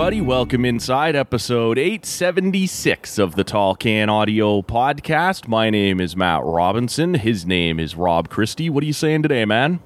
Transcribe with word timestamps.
Everybody. 0.00 0.22
Welcome 0.22 0.64
inside 0.64 1.14
episode 1.14 1.76
876 1.76 3.18
of 3.18 3.34
the 3.34 3.44
Tall 3.44 3.74
Can 3.74 4.08
Audio 4.08 4.62
Podcast. 4.62 5.46
My 5.46 5.68
name 5.68 6.00
is 6.00 6.16
Matt 6.16 6.42
Robinson. 6.42 7.12
His 7.12 7.44
name 7.44 7.78
is 7.78 7.94
Rob 7.94 8.30
Christie. 8.30 8.70
What 8.70 8.82
are 8.82 8.86
you 8.86 8.94
saying 8.94 9.24
today, 9.24 9.44
man? 9.44 9.78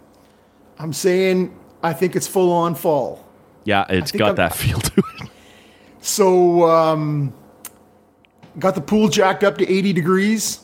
I'm 0.79 0.93
saying 0.93 1.59
I 1.83 1.93
think 1.95 2.15
it's 2.15 2.29
full 2.29 2.53
on 2.53 2.77
fall. 2.77 3.27
Yeah, 3.65 3.87
it's 3.89 4.13
got 4.13 4.27
I'm- 4.27 4.37
that 4.37 4.55
feel 4.55 4.79
to 4.79 5.03
it. 5.19 5.31
So, 6.01 6.71
um, 6.71 7.35
got 8.57 8.77
the 8.77 8.83
pool 8.83 9.09
jacked 9.09 9.43
up 9.43 9.59
to 9.59 9.69
80 9.69 9.93
degrees. 9.93 10.61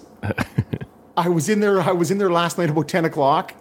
I 1.17 1.29
was 1.29 1.49
in 1.49 1.59
there. 1.59 1.81
I 1.81 1.91
was 1.91 2.13
in 2.13 2.19
there 2.19 2.31
last 2.31 2.57
night 2.57 2.71
about 2.71 2.87
10 2.87 3.05
o'clock. 3.05 3.57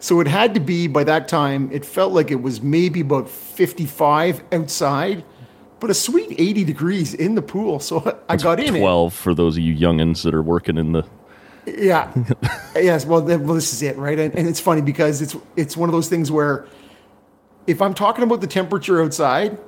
So 0.00 0.20
it 0.20 0.26
had 0.26 0.54
to 0.54 0.60
be 0.60 0.86
by 0.86 1.04
that 1.04 1.28
time. 1.28 1.70
It 1.70 1.84
felt 1.84 2.12
like 2.12 2.30
it 2.30 2.42
was 2.42 2.62
maybe 2.62 3.00
about 3.00 3.28
55 3.28 4.42
outside, 4.50 5.24
but 5.78 5.90
a 5.90 5.94
sweet 5.94 6.34
80 6.38 6.64
degrees 6.64 7.12
in 7.12 7.34
the 7.34 7.42
pool. 7.42 7.78
So 7.80 8.18
I 8.28 8.36
got 8.36 8.58
in 8.58 8.76
it. 8.76 8.78
12 8.78 9.12
for 9.12 9.34
those 9.34 9.58
of 9.58 9.62
you 9.62 9.74
youngins 9.74 10.22
that 10.24 10.34
are 10.34 10.42
working 10.42 10.78
in 10.78 10.92
the. 10.92 11.06
Yeah. 11.66 12.10
yes. 12.74 13.04
Well, 13.04 13.20
then, 13.20 13.44
well, 13.44 13.54
this 13.54 13.74
is 13.74 13.82
it, 13.82 13.98
right? 13.98 14.18
And, 14.18 14.34
and 14.34 14.48
it's 14.48 14.58
funny 14.58 14.80
because 14.80 15.20
it's 15.20 15.36
it's 15.54 15.76
one 15.76 15.90
of 15.90 15.92
those 15.92 16.08
things 16.08 16.32
where 16.32 16.66
if 17.66 17.82
I'm 17.82 17.92
talking 17.92 18.24
about 18.24 18.40
the 18.40 18.46
temperature 18.46 19.02
outside, 19.02 19.58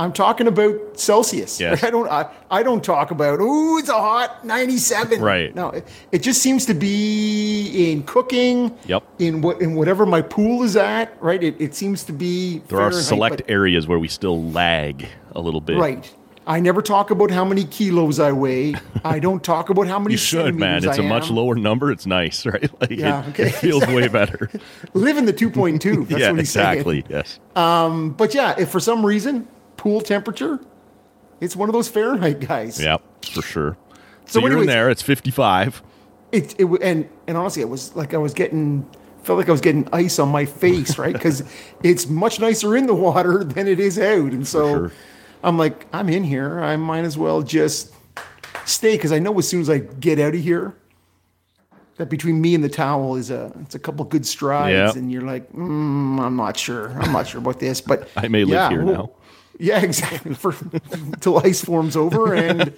I'm 0.00 0.12
talking 0.12 0.46
about 0.46 0.98
Celsius. 0.98 1.58
Yes. 1.58 1.82
I 1.84 1.90
don't 1.90 2.08
I, 2.08 2.30
I 2.50 2.62
don't 2.62 2.84
talk 2.84 3.10
about 3.10 3.40
ooh 3.40 3.78
it's 3.78 3.88
a 3.88 3.94
hot 3.94 4.44
97. 4.44 5.20
Right. 5.20 5.54
No, 5.54 5.70
it, 5.70 5.88
it 6.12 6.18
just 6.22 6.40
seems 6.40 6.66
to 6.66 6.74
be 6.74 7.90
in 7.92 8.04
cooking. 8.04 8.76
Yep. 8.86 9.02
In 9.18 9.42
what 9.42 9.60
in 9.60 9.74
whatever 9.74 10.06
my 10.06 10.22
pool 10.22 10.62
is 10.62 10.76
at, 10.76 11.20
right? 11.22 11.42
It, 11.42 11.56
it 11.60 11.74
seems 11.74 12.04
to 12.04 12.12
be 12.12 12.58
There 12.68 12.80
are 12.80 12.92
select 12.92 13.38
but- 13.38 13.50
areas 13.50 13.86
where 13.86 13.98
we 13.98 14.08
still 14.08 14.42
lag 14.50 15.06
a 15.34 15.40
little 15.40 15.60
bit. 15.60 15.78
Right. 15.78 16.14
I 16.46 16.60
never 16.60 16.80
talk 16.80 17.10
about 17.10 17.30
how 17.30 17.44
many 17.44 17.64
kilos 17.64 18.18
I 18.18 18.32
weigh. 18.32 18.74
I 19.04 19.18
don't 19.18 19.44
talk 19.44 19.68
about 19.68 19.86
how 19.86 19.98
many 19.98 20.14
You 20.14 20.18
should, 20.18 20.54
man. 20.54 20.82
It's 20.82 20.96
a 20.96 21.02
I 21.02 21.06
much 21.06 21.28
lower 21.28 21.54
number. 21.54 21.92
It's 21.92 22.06
nice, 22.06 22.46
right? 22.52 22.70
Like 22.80 22.90
Yeah, 22.90 23.22
it, 23.22 23.28
okay. 23.30 23.48
it 23.48 23.54
feels 23.54 23.86
way 23.88 24.08
better. 24.08 24.48
Live 24.94 25.18
in 25.18 25.26
the 25.26 25.34
2.2. 25.34 26.08
That's 26.08 26.20
yeah, 26.20 26.30
what 26.30 26.38
he's 26.38 26.50
saying. 26.50 26.68
exactly. 26.78 27.04
Yes. 27.10 27.38
Um, 27.54 28.12
but 28.12 28.32
yeah, 28.32 28.54
if 28.58 28.70
for 28.70 28.80
some 28.80 29.04
reason 29.04 29.46
pool 29.78 30.02
temperature, 30.02 30.60
it's 31.40 31.56
one 31.56 31.70
of 31.70 31.72
those 31.72 31.88
Fahrenheit 31.88 32.40
guys. 32.40 32.78
Yep, 32.78 33.24
for 33.24 33.40
sure. 33.42 33.76
So 34.26 34.40
So, 34.40 34.46
you're 34.46 34.60
in 34.60 34.66
there. 34.66 34.90
It's 34.90 35.00
55. 35.00 35.82
It, 36.32 36.54
it 36.60 36.66
and 36.82 37.08
and 37.26 37.38
honestly, 37.38 37.62
it 37.62 37.70
was 37.70 37.96
like 37.96 38.12
I 38.12 38.18
was 38.18 38.34
getting 38.34 38.86
felt 39.22 39.38
like 39.38 39.48
I 39.48 39.52
was 39.52 39.62
getting 39.62 39.88
ice 39.92 40.18
on 40.18 40.28
my 40.28 40.44
face, 40.44 40.98
right? 40.98 41.12
Because 41.18 41.42
it's 41.82 42.06
much 42.06 42.38
nicer 42.38 42.76
in 42.76 42.86
the 42.86 42.94
water 42.94 43.42
than 43.54 43.66
it 43.66 43.80
is 43.80 43.98
out, 43.98 44.32
and 44.32 44.46
so 44.46 44.74
sure. 44.74 44.92
I'm 45.42 45.56
like, 45.56 45.86
I'm 45.94 46.10
in 46.10 46.24
here. 46.24 46.60
I 46.60 46.76
might 46.76 47.04
as 47.04 47.16
well 47.16 47.42
just 47.42 47.94
stay 48.66 48.96
because 48.96 49.12
I 49.12 49.18
know 49.20 49.38
as 49.38 49.48
soon 49.48 49.62
as 49.62 49.70
I 49.70 49.78
get 49.78 50.18
out 50.18 50.34
of 50.34 50.40
here. 50.40 50.74
That 51.96 52.08
between 52.10 52.40
me 52.40 52.54
and 52.54 52.62
the 52.62 52.68
towel 52.68 53.16
is 53.16 53.28
a 53.28 53.50
it's 53.62 53.74
a 53.74 53.78
couple 53.80 54.04
good 54.04 54.24
strides, 54.24 54.94
Yeah. 54.94 55.00
and 55.00 55.10
you're 55.10 55.22
like, 55.22 55.50
mm, 55.52 56.20
I'm 56.20 56.36
not 56.36 56.56
sure, 56.56 56.90
I'm 56.92 57.10
not 57.10 57.26
sure 57.26 57.40
about 57.40 57.58
this, 57.58 57.80
but 57.80 58.08
I 58.16 58.28
may 58.28 58.44
live 58.44 58.50
yeah, 58.54 58.68
here 58.68 58.84
well, 58.84 58.94
now. 58.94 59.10
Yeah, 59.58 59.80
exactly. 59.82 60.34
For 60.34 60.54
till 61.20 61.38
ice 61.38 61.64
forms 61.64 61.96
over, 61.96 62.34
and 62.34 62.72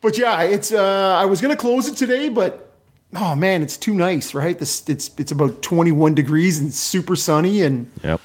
but 0.00 0.18
yeah, 0.18 0.42
it's. 0.42 0.72
Uh, 0.72 1.16
I 1.20 1.24
was 1.24 1.40
gonna 1.40 1.56
close 1.56 1.88
it 1.88 1.96
today, 1.96 2.28
but 2.28 2.74
oh 3.16 3.34
man, 3.34 3.62
it's 3.62 3.76
too 3.76 3.94
nice, 3.94 4.34
right? 4.34 4.58
This 4.58 4.88
it's 4.88 5.10
it's 5.18 5.32
about 5.32 5.62
21 5.62 6.14
degrees 6.14 6.58
and 6.58 6.72
super 6.72 7.16
sunny, 7.16 7.62
and 7.62 7.90
Yep. 8.02 8.20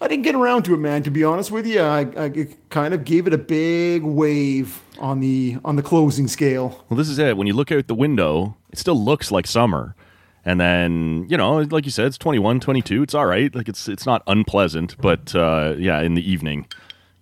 I 0.00 0.06
didn't 0.06 0.22
get 0.22 0.36
around 0.36 0.62
to 0.66 0.74
it, 0.74 0.76
man. 0.76 1.02
To 1.02 1.10
be 1.10 1.24
honest 1.24 1.50
with 1.50 1.66
you, 1.66 1.80
I, 1.80 2.00
I 2.16 2.48
kind 2.70 2.94
of 2.94 3.04
gave 3.04 3.26
it 3.26 3.34
a 3.34 3.38
big 3.38 4.04
wave 4.04 4.80
on 5.00 5.18
the 5.18 5.56
on 5.64 5.74
the 5.74 5.82
closing 5.82 6.28
scale. 6.28 6.84
Well, 6.88 6.96
this 6.96 7.08
is 7.08 7.18
it. 7.18 7.36
When 7.36 7.46
you 7.48 7.52
look 7.52 7.72
out 7.72 7.88
the 7.88 7.96
window, 7.96 8.56
it 8.70 8.78
still 8.78 8.94
looks 9.02 9.32
like 9.32 9.46
summer. 9.46 9.96
And 10.44 10.60
then, 10.60 11.26
you 11.28 11.36
know, 11.36 11.58
like 11.58 11.84
you 11.84 11.90
said, 11.90 12.06
it's 12.06 12.16
21, 12.16 12.60
22. 12.60 13.02
It's 13.02 13.12
all 13.14 13.26
right. 13.26 13.52
Like 13.54 13.68
it's 13.68 13.88
it's 13.88 14.06
not 14.06 14.22
unpleasant, 14.28 14.96
but 14.98 15.34
uh, 15.34 15.74
yeah, 15.78 16.00
in 16.00 16.14
the 16.14 16.30
evening, 16.30 16.66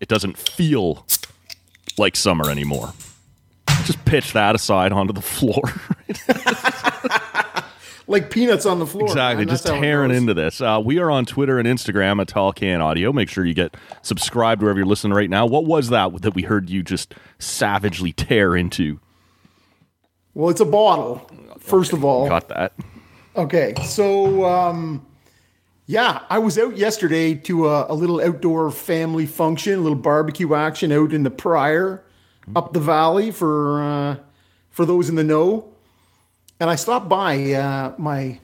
it 0.07 0.09
doesn't 0.09 0.39
feel 0.39 1.05
like 1.99 2.15
summer 2.15 2.49
anymore. 2.49 2.93
Just 3.87 4.05
pitch 4.05 4.35
that 4.35 4.55
aside 4.55 4.93
onto 4.93 5.13
the 5.13 5.21
floor. 5.21 5.63
Like 8.09 8.31
peanuts 8.31 8.67
on 8.67 8.79
the 8.79 8.87
floor. 8.87 9.09
exactly. 9.09 9.47
man. 9.47 9.53
Just 9.53 9.67
tearing 9.67 10.13
into 10.13 10.33
this. 10.33 10.61
Uh, 10.61 10.81
we 10.81 11.01
are 11.01 11.11
on 11.11 11.27
Twitter 11.27 11.59
and 11.59 11.67
Instagram 11.67 12.21
at 12.21 12.29
Tall 12.29 12.53
Can 12.53 12.81
Audio. 12.81 13.13
Make 13.13 13.29
sure 13.29 13.45
you 13.45 13.53
get 13.53 13.77
subscribed 14.03 14.63
wherever 14.63 14.79
you're 14.79 14.87
listening 14.87 15.13
right 15.13 15.29
now. 15.29 15.45
What 15.45 15.65
was 15.65 15.89
that 15.89 16.23
that 16.23 16.37
we 16.37 16.43
heard 16.43 16.71
you 16.71 16.85
just 16.85 17.17
savagely 17.41 18.13
tear 18.13 18.55
into? 18.55 19.01
Well, 20.35 20.51
it's 20.51 20.61
a 20.61 20.65
bottle. 20.65 21.29
First 21.59 21.93
of 21.93 22.05
all, 22.05 22.29
Got 22.29 22.47
that. 22.51 22.75
Okay, 23.35 23.75
so 23.85 24.45
um, 24.45 25.05
yeah, 25.87 26.23
I 26.29 26.39
was 26.39 26.59
out 26.59 26.77
yesterday 26.77 27.35
to 27.35 27.69
a, 27.69 27.93
a 27.93 27.95
little 27.95 28.21
outdoor 28.21 28.71
family 28.71 29.27
function, 29.27 29.79
a 29.79 29.83
little 29.83 29.99
barbecue 29.99 30.55
action 30.55 30.91
out 30.93 31.13
in 31.13 31.23
the 31.23 31.31
Prior, 31.31 32.03
up 32.55 32.73
the 32.73 32.81
valley 32.81 33.31
for 33.31 33.83
uh, 33.83 34.17
for 34.71 34.85
those 34.85 35.09
in 35.09 35.15
the 35.15 35.25
know. 35.25 35.73
And 36.59 36.69
I 36.71 36.75
stopped 36.77 37.09
by 37.09 37.53
uh, 37.53 37.95
my 37.99 38.41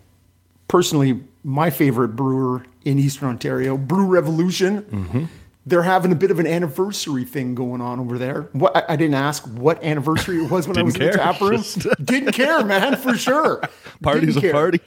personally 0.68 1.22
my 1.44 1.70
favorite 1.70 2.10
brewer 2.10 2.64
in 2.84 2.98
Eastern 2.98 3.28
Ontario, 3.28 3.76
Brew 3.76 4.06
Revolution. 4.06 5.28
They're 5.64 5.82
having 5.82 6.10
a 6.10 6.16
bit 6.16 6.32
of 6.32 6.40
an 6.40 6.46
anniversary 6.46 7.24
thing 7.24 7.54
going 7.54 7.80
on 7.80 8.00
over 8.00 8.18
there. 8.18 8.48
What 8.52 8.76
I, 8.76 8.84
I 8.90 8.96
didn't 8.96 9.14
ask 9.14 9.44
what 9.46 9.82
anniversary 9.84 10.44
it 10.44 10.50
was 10.50 10.66
when 10.66 10.76
I 10.76 10.82
was 10.82 10.94
in 10.96 11.00
the 11.00 11.06
care. 11.10 11.16
tap 11.16 11.40
room. 11.40 11.62
Didn't 12.04 12.32
care, 12.32 12.64
man, 12.64 12.96
for 12.96 13.16
sure. 13.16 13.62
Party's 14.02 14.34
Didn't 14.34 14.38
a 14.38 14.40
care. 14.40 14.52
party. 14.52 14.80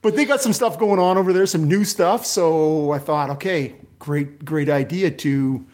but 0.00 0.14
they 0.14 0.24
got 0.24 0.40
some 0.40 0.52
stuff 0.52 0.78
going 0.78 1.00
on 1.00 1.18
over 1.18 1.32
there, 1.32 1.44
some 1.46 1.66
new 1.66 1.84
stuff. 1.84 2.24
So 2.24 2.92
I 2.92 2.98
thought, 3.00 3.30
okay, 3.30 3.74
great, 3.98 4.44
great 4.44 4.68
idea 4.68 5.10
to 5.10 5.66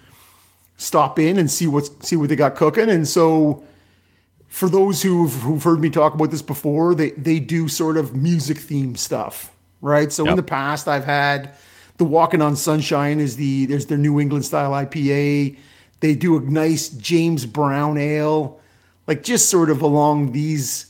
stop 0.79 1.19
in 1.19 1.39
and 1.39 1.51
see 1.51 1.67
what's 1.67 1.91
see 2.09 2.17
what 2.17 2.31
they 2.31 2.37
got 2.37 2.55
cooking. 2.55 2.89
And 2.89 3.07
so, 3.07 3.63
for 4.49 4.71
those 4.71 5.03
who've 5.03 5.35
who've 5.43 5.63
heard 5.63 5.81
me 5.81 5.91
talk 5.91 6.15
about 6.15 6.31
this 6.31 6.41
before, 6.41 6.95
they 6.95 7.11
they 7.11 7.39
do 7.39 7.69
sort 7.69 7.99
of 7.99 8.17
music 8.17 8.57
theme 8.57 8.97
stuff, 8.97 9.53
right? 9.83 10.11
So 10.11 10.27
in 10.27 10.37
the 10.37 10.43
past, 10.43 10.89
I've 10.89 11.05
had 11.05 11.55
the 11.99 12.05
Walking 12.05 12.41
on 12.43 12.57
Sunshine 12.57 13.21
is 13.21 13.37
the 13.37 13.67
there's 13.67 13.87
their 13.87 13.99
New 13.99 14.19
England 14.21 14.45
style 14.45 14.71
IPA. 14.73 15.57
They 16.01 16.15
do 16.15 16.37
a 16.37 16.41
nice 16.41 16.89
James 16.89 17.45
Brown 17.45 17.99
ale, 17.99 18.61
like 19.07 19.23
just 19.23 19.51
sort 19.51 19.69
of 19.71 19.83
along 19.83 20.33
these. 20.33 20.87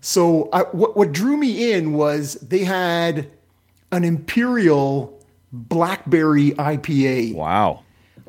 So 0.00 0.48
I, 0.52 0.62
what 0.72 0.96
what 0.96 1.12
drew 1.12 1.36
me 1.36 1.72
in 1.72 1.92
was 1.94 2.34
they 2.34 2.64
had 2.64 3.30
an 3.90 4.04
Imperial 4.04 5.18
Blackberry 5.52 6.52
IPA 6.52 7.34
Wow. 7.34 7.82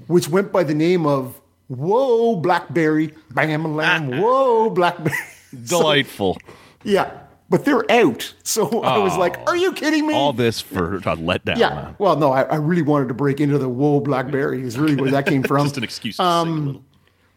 which 0.08 0.28
went 0.30 0.52
by 0.52 0.64
the 0.64 0.74
name 0.74 1.06
of 1.06 1.40
Whoa 1.68 2.36
Blackberry, 2.36 3.14
bam 3.32 3.66
a 3.66 3.68
lamb, 3.70 4.18
Whoa 4.22 4.70
Blackberry. 4.70 5.16
Delightful. 5.66 6.38
yeah, 6.84 7.12
but 7.50 7.66
they're 7.66 7.90
out. 7.92 8.34
So 8.44 8.82
I 8.84 8.98
was 9.00 9.16
like, 9.18 9.38
Are 9.48 9.56
you 9.56 9.74
kidding 9.74 10.08
me? 10.08 10.14
All 10.14 10.34
this 10.34 10.60
for 10.62 10.96
a 10.96 11.00
letdown. 11.02 11.58
yeah. 11.58 11.70
man. 11.70 11.96
Well, 12.00 12.16
no, 12.18 12.32
I, 12.32 12.44
I 12.44 12.56
really 12.56 12.82
wanted 12.82 13.08
to 13.10 13.14
break 13.14 13.40
into 13.40 13.58
the 13.58 13.70
Whoa 13.70 14.00
Blackberry. 14.00 14.62
Is 14.64 14.78
really 14.78 14.96
where 14.96 15.12
that 15.12 15.26
came 15.26 15.44
from. 15.52 15.66
Just 15.66 15.78
an 15.78 15.84
excuse 15.84 16.20
Um, 16.20 16.48
sing 16.48 16.58
a 16.58 16.66
little. 16.68 16.84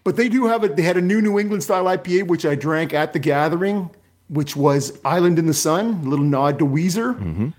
But 0.04 0.16
they 0.16 0.28
do 0.28 0.46
have 0.46 0.62
it. 0.64 0.76
They 0.76 0.82
had 0.82 0.96
a 0.96 1.02
new 1.02 1.20
New 1.20 1.38
England 1.38 1.62
style 1.64 1.84
IPA, 1.84 2.28
which 2.28 2.46
I 2.46 2.54
drank 2.54 2.94
at 2.94 3.12
the 3.12 3.18
gathering, 3.18 3.90
which 4.28 4.54
was 4.54 4.98
Island 5.04 5.38
in 5.38 5.46
the 5.46 5.54
Sun, 5.54 6.02
a 6.04 6.08
little 6.08 6.24
nod 6.24 6.60
to 6.60 6.64
Weezer. 6.66 7.52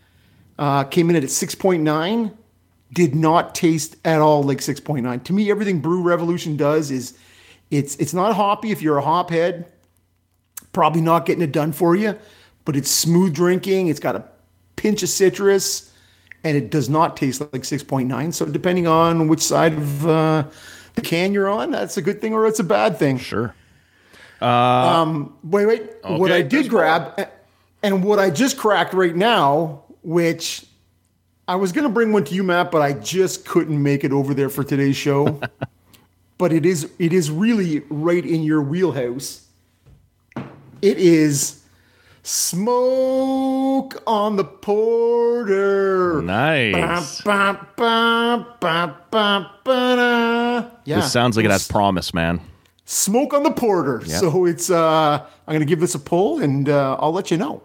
Uh, 0.57 0.83
came 0.85 1.09
in 1.09 1.15
at 1.17 1.23
6.9. 1.23 2.33
Did 2.93 3.15
not 3.15 3.53
taste 3.53 3.97
at 4.05 4.21
all 4.21 4.43
like 4.43 4.59
6.9. 4.59 5.23
To 5.25 5.33
me, 5.33 5.51
everything 5.51 5.81
Brew 5.81 6.01
Revolution 6.01 6.55
does 6.55 6.89
is 6.89 7.17
it's 7.69 7.97
it's 7.97 8.13
not 8.13 8.33
hoppy 8.33 8.71
if 8.71 8.81
you're 8.81 8.97
a 8.97 9.01
hop 9.01 9.29
head. 9.29 9.69
Probably 10.71 11.01
not 11.01 11.25
getting 11.25 11.43
it 11.43 11.51
done 11.51 11.73
for 11.73 11.97
you, 11.97 12.17
but 12.67 12.75
it's 12.75 12.91
smooth 12.91 13.33
drinking. 13.33 13.87
It's 13.87 14.01
got 14.01 14.17
a 14.17 14.25
pinch 14.75 15.01
of 15.01 15.07
citrus, 15.07 15.93
and 16.43 16.57
it 16.57 16.69
does 16.69 16.89
not 16.89 17.15
taste 17.15 17.39
like 17.39 17.61
6.9. 17.61 18.33
So 18.33 18.45
depending 18.45 18.87
on 18.87 19.29
which 19.29 19.39
side 19.39 19.71
of 19.71 20.05
uh, 20.05 20.43
the 20.95 21.01
can 21.01 21.31
you're 21.31 21.47
on, 21.47 21.71
that's 21.71 21.95
a 21.95 22.01
good 22.01 22.19
thing 22.19 22.33
or 22.33 22.45
it's 22.45 22.59
a 22.59 22.65
bad 22.65 22.97
thing. 22.99 23.19
Sure. 23.19 23.55
Wait, 25.45 25.65
wait. 25.65 25.91
what 26.03 26.33
I 26.33 26.41
did 26.41 26.67
grab, 26.67 27.29
and 27.81 28.03
what 28.03 28.19
I 28.19 28.29
just 28.29 28.57
cracked 28.57 28.93
right 28.93 29.15
now, 29.15 29.85
which 30.03 30.65
I 31.47 31.55
was 31.55 31.71
going 31.71 31.87
to 31.87 31.93
bring 31.93 32.11
one 32.11 32.25
to 32.25 32.35
you, 32.35 32.43
Matt, 32.43 32.69
but 32.69 32.81
I 32.81 32.91
just 32.91 33.45
couldn't 33.45 33.81
make 33.81 34.03
it 34.03 34.11
over 34.11 34.33
there 34.33 34.49
for 34.49 34.65
today's 34.65 34.97
show. 34.97 35.39
but 36.37 36.51
it 36.51 36.65
is 36.65 36.91
it 36.99 37.13
is 37.13 37.31
really 37.31 37.83
right 37.89 38.25
in 38.25 38.43
your 38.43 38.61
wheelhouse. 38.61 39.47
It 40.81 40.97
is 40.97 41.63
smoke 42.27 44.01
on 44.05 44.35
the 44.35 44.43
porter. 44.43 46.21
Nice. 46.21 47.21
Ba, 47.21 47.67
ba, 47.77 48.45
ba, 48.59 48.97
ba, 49.09 49.51
ba, 49.63 49.95
da. 49.95 50.69
Yeah, 50.83 50.97
This 50.97 51.11
sounds 51.11 51.37
like 51.37 51.45
it 51.45 51.51
has 51.51 51.67
promise, 51.67 52.13
man. 52.13 52.41
smoke 52.85 53.33
on 53.33 53.43
the 53.43 53.51
porter. 53.51 54.05
So 54.05 54.45
it's 54.45 54.69
uh 54.69 55.25
I'm 55.47 55.53
gonna 55.53 55.65
give 55.65 55.79
this 55.79 55.95
a 55.95 55.99
pull 55.99 56.39
and 56.39 56.67
uh, 56.69 56.97
I'll 56.99 57.13
let 57.13 57.31
you 57.31 57.37
know. 57.37 57.63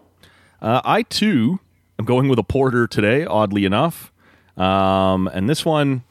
Uh, 0.61 0.81
I 0.85 1.01
too 1.03 1.59
am 1.99 2.05
going 2.05 2.29
with 2.29 2.39
a 2.39 2.43
porter 2.43 2.87
today, 2.87 3.25
oddly 3.25 3.65
enough. 3.65 4.11
Um, 4.57 5.27
and 5.27 5.49
this 5.49 5.65
one, 5.65 6.03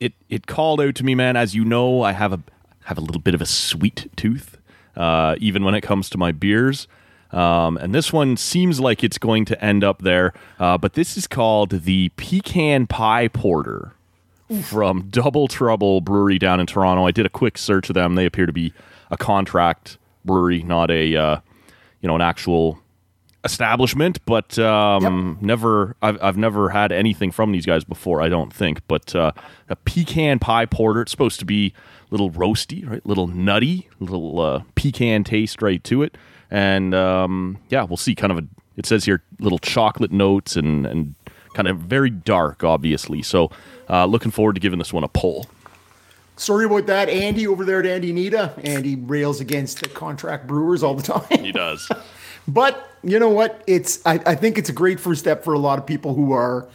it 0.00 0.14
it 0.30 0.46
called 0.46 0.80
out 0.80 0.94
to 0.96 1.04
me, 1.04 1.14
man. 1.14 1.36
As 1.36 1.54
you 1.54 1.64
know, 1.66 2.02
I 2.02 2.12
have 2.12 2.32
a 2.32 2.40
have 2.84 2.96
a 2.98 3.02
little 3.02 3.20
bit 3.20 3.34
of 3.34 3.42
a 3.42 3.46
sweet 3.46 4.10
tooth, 4.16 4.56
uh, 4.96 5.36
even 5.38 5.64
when 5.64 5.74
it 5.74 5.82
comes 5.82 6.08
to 6.10 6.18
my 6.18 6.32
beers. 6.32 6.88
Um, 7.34 7.76
and 7.76 7.94
this 7.94 8.12
one 8.12 8.36
seems 8.36 8.78
like 8.78 9.02
it's 9.02 9.18
going 9.18 9.44
to 9.46 9.64
end 9.64 9.82
up 9.82 10.02
there. 10.02 10.32
Uh, 10.58 10.78
but 10.78 10.94
this 10.94 11.16
is 11.16 11.26
called 11.26 11.70
the 11.70 12.10
Pecan 12.10 12.86
Pie 12.86 13.28
Porter 13.28 13.92
from 14.62 15.08
Double 15.10 15.48
Trouble 15.48 16.00
Brewery 16.00 16.38
down 16.38 16.60
in 16.60 16.66
Toronto. 16.66 17.06
I 17.06 17.10
did 17.10 17.26
a 17.26 17.30
quick 17.30 17.58
search 17.58 17.90
of 17.90 17.94
them. 17.94 18.14
They 18.14 18.24
appear 18.26 18.46
to 18.46 18.52
be 18.52 18.72
a 19.10 19.16
contract 19.16 19.98
brewery, 20.24 20.62
not 20.62 20.90
a 20.90 21.16
uh, 21.16 21.40
you 22.00 22.08
know 22.08 22.14
an 22.14 22.20
actual 22.20 22.78
establishment. 23.44 24.24
But 24.26 24.58
um, 24.58 25.38
never, 25.40 25.96
I've, 26.02 26.22
I've 26.22 26.36
never 26.36 26.70
had 26.70 26.92
anything 26.92 27.30
from 27.32 27.52
these 27.52 27.66
guys 27.66 27.84
before. 27.84 28.22
I 28.22 28.28
don't 28.28 28.52
think. 28.52 28.80
But 28.86 29.14
uh, 29.14 29.32
a 29.68 29.76
pecan 29.76 30.38
pie 30.38 30.66
porter. 30.66 31.02
It's 31.02 31.10
supposed 31.10 31.40
to 31.40 31.46
be 31.46 31.72
a 32.02 32.12
little 32.12 32.30
roasty, 32.30 32.88
right? 32.88 33.04
Little 33.04 33.26
nutty, 33.26 33.88
little 33.98 34.40
uh, 34.40 34.62
pecan 34.76 35.24
taste 35.24 35.62
right 35.62 35.82
to 35.84 36.02
it. 36.02 36.16
And 36.54 36.94
um, 36.94 37.58
yeah, 37.68 37.82
we'll 37.82 37.96
see. 37.96 38.14
Kind 38.14 38.30
of 38.30 38.38
a. 38.38 38.46
It 38.76 38.86
says 38.86 39.04
here 39.04 39.24
little 39.40 39.58
chocolate 39.58 40.12
notes 40.12 40.54
and 40.54 40.86
and 40.86 41.16
kind 41.52 41.66
of 41.66 41.78
very 41.78 42.10
dark, 42.10 42.62
obviously. 42.62 43.22
So 43.22 43.50
uh, 43.90 44.06
looking 44.06 44.30
forward 44.30 44.54
to 44.54 44.60
giving 44.60 44.78
this 44.78 44.92
one 44.92 45.02
a 45.02 45.08
pull. 45.08 45.46
Sorry 46.36 46.64
about 46.64 46.86
that, 46.86 47.08
Andy 47.08 47.48
over 47.48 47.64
there 47.64 47.80
at 47.80 47.86
Andy 47.86 48.12
Nita. 48.12 48.54
Andy 48.62 48.94
rails 48.94 49.40
against 49.40 49.82
the 49.82 49.88
contract 49.88 50.46
brewers 50.46 50.84
all 50.84 50.94
the 50.94 51.02
time. 51.20 51.44
He 51.44 51.50
does. 51.50 51.88
But 52.46 52.88
you 53.02 53.18
know 53.18 53.30
what? 53.30 53.64
It's 53.66 54.04
I, 54.06 54.20
I 54.24 54.36
think 54.36 54.56
it's 54.56 54.68
a 54.68 54.72
great 54.72 55.00
first 55.00 55.20
step 55.20 55.42
for 55.42 55.54
a 55.54 55.58
lot 55.58 55.80
of 55.80 55.86
people 55.86 56.14
who 56.14 56.30
are 56.30 56.68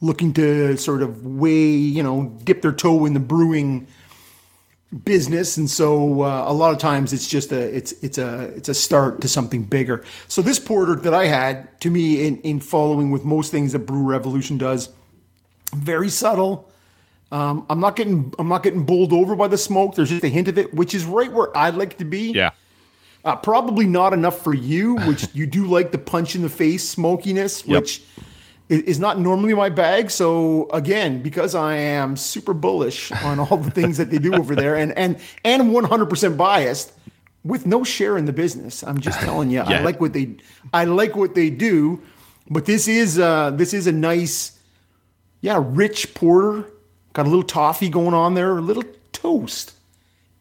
looking 0.00 0.34
to 0.34 0.76
sort 0.76 1.02
of 1.02 1.26
weigh, 1.26 1.66
you 1.66 2.02
know, 2.04 2.32
dip 2.44 2.62
their 2.62 2.72
toe 2.72 3.04
in 3.06 3.14
the 3.14 3.20
brewing 3.20 3.88
business, 5.04 5.56
and 5.56 5.68
so 5.68 6.22
uh, 6.22 6.44
a 6.46 6.52
lot 6.52 6.72
of 6.72 6.78
times 6.78 7.12
it's 7.12 7.28
just 7.28 7.52
a 7.52 7.60
it's 7.76 7.92
it's 8.02 8.18
a 8.18 8.44
it's 8.56 8.68
a 8.68 8.74
start 8.74 9.20
to 9.22 9.28
something 9.28 9.62
bigger. 9.64 10.04
So 10.28 10.42
this 10.42 10.58
porter 10.58 10.94
that 10.94 11.14
I 11.14 11.26
had, 11.26 11.78
to 11.80 11.90
me, 11.90 12.26
in 12.26 12.38
in 12.42 12.60
following 12.60 13.10
with 13.10 13.24
most 13.24 13.50
things 13.50 13.72
that 13.72 13.80
Brew 13.80 14.02
Revolution 14.02 14.58
does, 14.58 14.88
very 15.74 16.08
subtle. 16.08 16.70
Um, 17.32 17.66
I'm 17.68 17.80
not 17.80 17.96
getting 17.96 18.32
I'm 18.38 18.48
not 18.48 18.62
getting 18.62 18.84
bowled 18.84 19.12
over 19.12 19.34
by 19.34 19.48
the 19.48 19.58
smoke. 19.58 19.96
There's 19.96 20.10
just 20.10 20.24
a 20.24 20.28
hint 20.28 20.46
of 20.48 20.56
it, 20.58 20.72
which 20.72 20.94
is 20.94 21.04
right 21.04 21.32
where 21.32 21.56
I'd 21.56 21.74
like 21.74 21.98
to 21.98 22.04
be. 22.04 22.30
yeah. 22.32 22.50
Uh, 23.24 23.34
probably 23.34 23.86
not 23.86 24.12
enough 24.12 24.40
for 24.44 24.54
you, 24.54 24.94
which 24.98 25.26
you 25.34 25.46
do 25.48 25.66
like 25.66 25.90
the 25.90 25.98
punch 25.98 26.36
in 26.36 26.42
the 26.42 26.48
face 26.48 26.88
smokiness, 26.88 27.66
Yep. 27.66 27.82
which 27.82 28.02
is 28.68 28.98
not 28.98 29.18
normally 29.18 29.54
my 29.54 29.68
bag. 29.68 30.10
So 30.10 30.68
again, 30.72 31.22
because 31.22 31.54
I 31.54 31.76
am 31.76 32.16
super 32.16 32.54
bullish 32.54 33.12
on 33.12 33.38
all 33.38 33.56
the 33.56 33.70
things 33.70 33.98
that 33.98 34.10
they 34.10 34.18
do 34.18 34.34
over 34.34 34.54
there, 34.54 34.76
and 34.76 34.96
and 34.96 35.18
and 35.44 35.70
100% 35.70 36.36
biased, 36.36 36.92
with 37.44 37.66
no 37.66 37.84
share 37.84 38.18
in 38.18 38.24
the 38.24 38.32
business, 38.32 38.82
I'm 38.82 39.00
just 39.00 39.20
telling 39.20 39.50
you, 39.50 39.60
I 39.60 39.80
like 39.82 40.00
what 40.00 40.12
they 40.12 40.36
I 40.72 40.84
like 40.84 41.16
what 41.16 41.34
they 41.34 41.50
do. 41.50 42.02
But 42.48 42.66
this 42.66 42.88
is 42.88 43.18
uh, 43.18 43.50
this 43.50 43.72
is 43.72 43.86
a 43.86 43.92
nice, 43.92 44.58
yeah, 45.40 45.60
rich 45.64 46.14
porter. 46.14 46.68
Got 47.12 47.26
a 47.26 47.30
little 47.30 47.44
toffee 47.44 47.88
going 47.88 48.14
on 48.14 48.34
there, 48.34 48.58
a 48.58 48.60
little 48.60 48.84
toast 49.12 49.72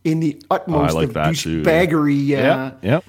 in 0.03 0.19
the 0.19 0.41
utmost 0.51 0.93
like 0.93 1.07
of 1.07 1.13
that 1.13 1.35
too, 1.35 1.57
yeah. 1.57 1.63
douchebaggery. 1.63 2.19
Uh, 2.19 2.21
Yeah. 2.21 2.71
Yep. 2.81 3.05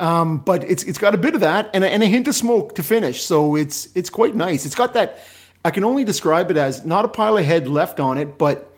Um, 0.00 0.38
but 0.38 0.62
it's 0.64 0.84
it's 0.84 0.98
got 0.98 1.14
a 1.14 1.18
bit 1.18 1.34
of 1.34 1.40
that 1.40 1.70
and 1.74 1.82
a, 1.82 1.88
and 1.92 2.02
a 2.02 2.06
hint 2.06 2.28
of 2.28 2.34
smoke 2.34 2.74
to 2.76 2.82
finish. 2.82 3.22
So 3.22 3.56
it's 3.56 3.88
it's 3.94 4.10
quite 4.10 4.34
nice. 4.34 4.64
It's 4.64 4.74
got 4.76 4.94
that. 4.94 5.18
I 5.64 5.70
can 5.70 5.82
only 5.84 6.04
describe 6.04 6.50
it 6.50 6.56
as 6.56 6.84
not 6.84 7.04
a 7.04 7.08
pile 7.08 7.36
of 7.36 7.44
head 7.44 7.66
left 7.66 7.98
on 7.98 8.16
it, 8.16 8.38
but 8.38 8.72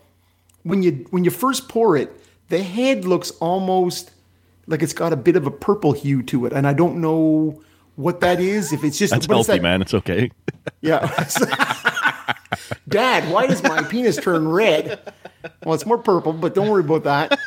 when 0.62 0.82
you 0.82 1.06
when 1.10 1.24
you 1.24 1.30
first 1.30 1.68
pour 1.68 1.96
it, 1.96 2.10
the 2.48 2.62
head 2.62 3.04
looks 3.04 3.30
almost 3.32 4.12
like 4.66 4.82
it's 4.82 4.94
got 4.94 5.12
a 5.12 5.16
bit 5.16 5.36
of 5.36 5.46
a 5.46 5.50
purple 5.50 5.92
hue 5.92 6.22
to 6.24 6.46
it, 6.46 6.52
and 6.54 6.66
I 6.66 6.72
don't 6.72 7.00
know 7.00 7.62
what 7.96 8.20
that 8.20 8.40
is. 8.40 8.72
If 8.72 8.82
it's 8.82 8.98
just 8.98 9.10
That's 9.12 9.26
it's 9.26 9.32
healthy, 9.32 9.52
that- 9.54 9.62
man. 9.62 9.82
It's 9.82 9.92
okay. 9.94 10.30
Yeah. 10.80 11.06
Dad, 12.90 13.32
why 13.32 13.46
does 13.46 13.62
my 13.62 13.82
penis 13.82 14.16
turn 14.16 14.48
red? 14.48 15.00
Well, 15.64 15.74
it's 15.74 15.86
more 15.86 15.98
purple, 15.98 16.32
but 16.32 16.54
don't 16.54 16.68
worry 16.68 16.84
about 16.84 17.04
that. 17.04 17.38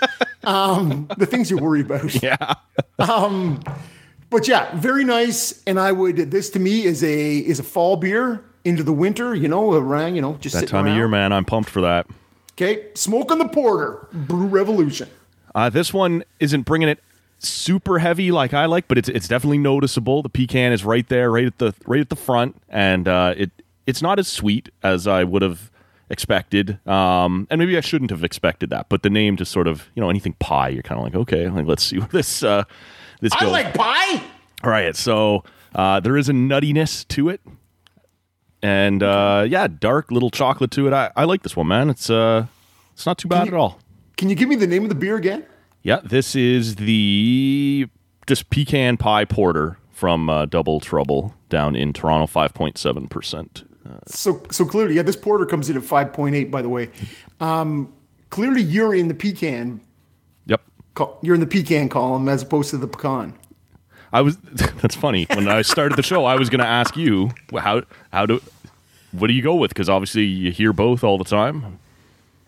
Um, 0.43 1.07
the 1.17 1.25
things 1.25 1.51
you 1.51 1.57
worry 1.57 1.81
about. 1.81 2.21
yeah. 2.23 2.55
But 2.97 4.47
yeah, 4.47 4.75
very 4.75 5.03
nice. 5.03 5.61
And 5.67 5.79
I 5.79 5.91
would 5.91 6.31
this 6.31 6.49
to 6.49 6.59
me 6.59 6.85
is 6.85 7.03
a 7.03 7.37
is 7.37 7.59
a 7.59 7.63
fall 7.63 7.97
beer 7.97 8.43
into 8.65 8.81
the 8.81 8.91
winter. 8.91 9.35
You 9.35 9.47
know, 9.47 9.73
around 9.73 10.15
you 10.15 10.21
know 10.21 10.37
just 10.41 10.59
That 10.59 10.67
time 10.67 10.87
of 10.87 10.95
year, 10.95 11.07
man. 11.07 11.31
I'm 11.31 11.45
pumped 11.45 11.69
for 11.69 11.81
that. 11.81 12.07
Okay, 12.53 12.87
smoke 12.95 13.31
on 13.31 13.37
the 13.37 13.47
porter, 13.47 14.07
Brew 14.11 14.47
Revolution. 14.47 15.07
Uh, 15.53 15.69
this 15.69 15.93
one 15.93 16.23
isn't 16.39 16.63
bringing 16.63 16.89
it 16.89 16.99
super 17.37 17.99
heavy 17.99 18.31
like 18.31 18.55
I 18.55 18.65
like, 18.65 18.87
but 18.87 18.97
it's 18.97 19.09
it's 19.09 19.27
definitely 19.27 19.59
noticeable. 19.59 20.23
The 20.23 20.29
pecan 20.29 20.71
is 20.71 20.83
right 20.83 21.07
there, 21.07 21.29
right 21.29 21.45
at 21.45 21.59
the 21.59 21.75
right 21.85 22.01
at 22.01 22.09
the 22.09 22.15
front, 22.15 22.59
and 22.69 23.07
uh, 23.07 23.35
it 23.37 23.51
it's 23.87 24.01
not 24.01 24.19
as 24.19 24.27
sweet 24.27 24.69
as 24.81 25.07
I 25.07 25.23
would 25.23 25.41
have 25.41 25.69
expected. 26.09 26.79
Um, 26.87 27.47
and 27.49 27.59
maybe 27.59 27.77
I 27.77 27.81
shouldn't 27.81 28.11
have 28.11 28.23
expected 28.23 28.69
that. 28.69 28.87
But 28.89 29.03
the 29.03 29.09
name 29.09 29.37
just 29.37 29.51
sort 29.51 29.67
of 29.67 29.89
you 29.95 30.01
know 30.01 30.09
anything 30.09 30.33
pie, 30.39 30.69
you're 30.69 30.83
kind 30.83 30.99
of 30.99 31.05
like 31.05 31.15
okay, 31.15 31.47
like 31.49 31.65
let's 31.65 31.83
see 31.83 31.99
where 31.99 32.07
this 32.11 32.43
uh, 32.43 32.63
this 33.21 33.33
I 33.33 33.39
goes. 33.41 33.51
like 33.51 33.73
pie. 33.73 34.21
All 34.63 34.69
right, 34.71 34.95
so 34.95 35.43
Uh, 35.75 35.99
there 35.99 36.15
is 36.15 36.29
a 36.29 36.33
nuttiness 36.33 37.07
to 37.07 37.29
it, 37.29 37.41
and 38.61 39.03
uh, 39.03 39.45
yeah, 39.47 39.67
dark 39.67 40.11
little 40.11 40.29
chocolate 40.29 40.71
to 40.71 40.87
it. 40.87 40.93
I, 40.93 41.11
I 41.15 41.23
like 41.25 41.43
this 41.43 41.55
one, 41.55 41.67
man. 41.67 41.89
It's 41.89 42.09
uh, 42.09 42.45
it's 42.93 43.05
not 43.05 43.17
too 43.17 43.27
bad 43.27 43.47
you- 43.47 43.53
at 43.53 43.57
all. 43.57 43.79
Can 44.17 44.29
you 44.29 44.35
give 44.35 44.47
me 44.47 44.55
the 44.55 44.67
name 44.67 44.83
of 44.83 44.89
the 44.89 44.95
beer 44.95 45.15
again? 45.17 45.43
Yeah, 45.81 45.99
this 46.03 46.35
is 46.35 46.75
the 46.75 47.87
just 48.27 48.49
pecan 48.51 48.95
pie 48.95 49.25
porter 49.25 49.79
from 49.91 50.29
uh, 50.29 50.45
Double 50.45 50.79
Trouble 50.79 51.33
down 51.49 51.75
in 51.75 51.91
Toronto, 51.91 52.27
five 52.27 52.53
point 52.53 52.77
seven 52.77 53.07
percent. 53.07 53.63
So 54.07 54.41
so 54.51 54.65
clearly, 54.65 54.95
yeah, 54.95 55.01
this 55.01 55.15
porter 55.15 55.45
comes 55.45 55.69
in 55.69 55.77
at 55.77 55.83
five 55.83 56.13
point 56.13 56.35
eight. 56.35 56.49
By 56.51 56.61
the 56.61 56.69
way, 56.69 56.89
um, 57.39 57.91
clearly 58.29 58.61
you're 58.61 58.93
in 58.95 59.07
the 59.07 59.13
pecan. 59.13 59.81
Yep. 60.45 60.61
col- 60.95 61.19
You're 61.21 61.35
in 61.35 61.41
the 61.41 61.47
pecan 61.47 61.89
column 61.89 62.29
as 62.29 62.41
opposed 62.43 62.69
to 62.71 62.77
the 62.77 62.87
pecan. 62.87 63.33
I 64.11 64.21
was. 64.21 64.37
That's 64.81 64.95
funny. 64.95 65.25
When 65.33 65.47
I 65.47 65.61
started 65.63 65.95
the 65.97 66.03
show, 66.03 66.25
I 66.25 66.35
was 66.35 66.49
going 66.49 66.59
to 66.61 66.67
ask 66.67 66.95
you 66.95 67.31
how 67.57 67.81
how 68.11 68.25
do 68.25 68.41
what 69.11 69.27
do 69.27 69.33
you 69.33 69.41
go 69.41 69.55
with? 69.55 69.69
Because 69.69 69.89
obviously 69.89 70.23
you 70.23 70.51
hear 70.51 70.71
both 70.73 71.03
all 71.03 71.17
the 71.17 71.23
time. 71.25 71.79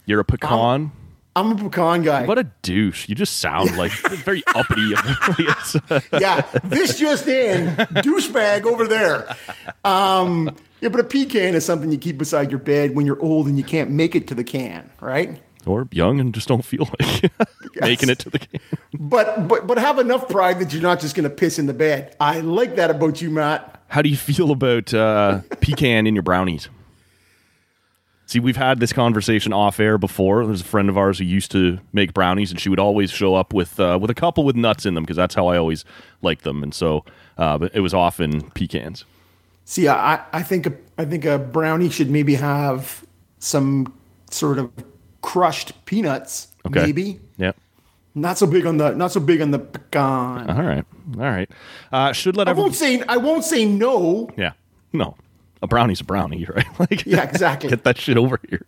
You're 0.05 0.19
a 0.19 0.25
pecan. 0.25 0.91
I'm 1.35 1.51
a 1.51 1.55
pecan 1.55 2.03
guy. 2.03 2.25
what 2.25 2.39
a 2.39 2.45
douche! 2.61 3.09
You 3.09 3.15
just 3.15 3.39
sound 3.39 3.75
like 3.77 3.91
very 3.91 4.43
uppity. 4.55 4.93
Yeah, 6.19 6.41
this 6.63 6.97
just 6.97 7.27
in, 7.27 7.75
douchebag 7.75 8.65
over 8.65 8.87
there. 8.87 9.35
Um, 9.83 10.55
yeah, 10.81 10.89
but 10.89 11.01
a 11.01 11.03
pecan 11.03 11.55
is 11.55 11.65
something 11.65 11.91
you 11.91 11.97
keep 11.97 12.17
beside 12.17 12.51
your 12.51 12.59
bed 12.59 12.95
when 12.95 13.05
you're 13.05 13.21
old 13.21 13.47
and 13.47 13.57
you 13.57 13.63
can't 13.63 13.91
make 13.91 14.15
it 14.15 14.27
to 14.27 14.35
the 14.35 14.43
can, 14.43 14.89
right? 15.01 15.41
or 15.65 15.87
young 15.91 16.19
and 16.19 16.33
just 16.33 16.47
don't 16.47 16.63
feel 16.63 16.87
like 16.99 17.31
making 17.81 18.09
it 18.09 18.19
to 18.19 18.29
the 18.29 18.39
can. 18.39 18.59
But 18.93 19.47
but 19.47 19.67
but 19.67 19.77
have 19.77 19.99
enough 19.99 20.29
pride 20.29 20.59
that 20.59 20.71
you're 20.71 20.81
not 20.81 20.99
just 20.99 21.15
going 21.15 21.27
to 21.27 21.35
piss 21.35 21.59
in 21.59 21.65
the 21.65 21.73
bed. 21.73 22.15
I 22.19 22.39
like 22.41 22.75
that 22.75 22.91
about 22.91 23.21
you, 23.21 23.29
Matt. 23.31 23.81
How 23.87 24.01
do 24.01 24.09
you 24.09 24.17
feel 24.17 24.51
about 24.51 24.93
uh, 24.93 25.41
pecan 25.61 26.07
in 26.07 26.15
your 26.15 26.23
brownies? 26.23 26.69
See, 28.27 28.39
we've 28.39 28.57
had 28.57 28.79
this 28.79 28.91
conversation 28.91 29.53
off 29.53 29.79
air 29.79 29.97
before. 29.99 30.45
There's 30.47 30.61
a 30.61 30.65
friend 30.65 30.89
of 30.89 30.97
ours 30.97 31.19
who 31.19 31.25
used 31.25 31.51
to 31.51 31.79
make 31.93 32.13
brownies, 32.13 32.49
and 32.49 32.59
she 32.59 32.69
would 32.69 32.79
always 32.79 33.11
show 33.11 33.35
up 33.35 33.53
with 33.53 33.79
uh, 33.79 33.99
with 34.01 34.09
a 34.09 34.15
couple 34.15 34.43
with 34.43 34.55
nuts 34.55 34.85
in 34.85 34.95
them 34.95 35.03
because 35.03 35.15
that's 35.17 35.35
how 35.35 35.47
I 35.47 35.57
always 35.57 35.85
liked 36.23 36.43
them. 36.43 36.63
And 36.63 36.73
so, 36.73 37.05
uh, 37.37 37.57
but 37.59 37.75
it 37.75 37.81
was 37.81 37.93
often 37.93 38.49
pecans. 38.51 39.05
See, 39.65 39.87
I 39.87 40.21
I 40.33 40.41
think 40.41 40.65
a, 40.65 40.73
I 40.97 41.05
think 41.05 41.23
a 41.25 41.37
brownie 41.37 41.89
should 41.89 42.09
maybe 42.09 42.33
have 42.35 43.05
some 43.39 43.93
sort 44.31 44.57
of 44.57 44.71
crushed 45.21 45.73
peanuts. 45.85 46.47
Okay. 46.65 46.83
Maybe 46.85 47.19
Yeah. 47.37 47.51
not 48.15 48.39
so 48.39 48.47
big 48.47 48.65
on 48.65 48.77
the 48.77 48.93
not 48.95 49.11
so 49.11 49.19
big 49.19 49.39
on 49.41 49.51
the 49.51 49.59
pecan. 49.59 50.49
All 50.49 50.63
right. 50.63 50.85
All 51.15 51.21
right. 51.29 51.49
Uh, 51.91 52.11
should 52.11 52.35
let 52.37 52.47
I 52.47 52.51
everyone. 52.51 52.69
won't 52.69 52.75
say 52.75 53.03
I 53.07 53.17
won't 53.17 53.43
say 53.43 53.65
no. 53.65 54.29
Yeah. 54.35 54.53
No. 54.93 55.15
A 55.61 55.67
brownie's 55.67 56.01
a 56.01 56.03
brownie, 56.03 56.45
right? 56.55 56.79
like 56.79 57.05
Yeah, 57.05 57.23
exactly. 57.23 57.69
Get 57.69 57.83
that 57.83 57.97
shit 57.97 58.17
over 58.17 58.39
here. 58.49 58.65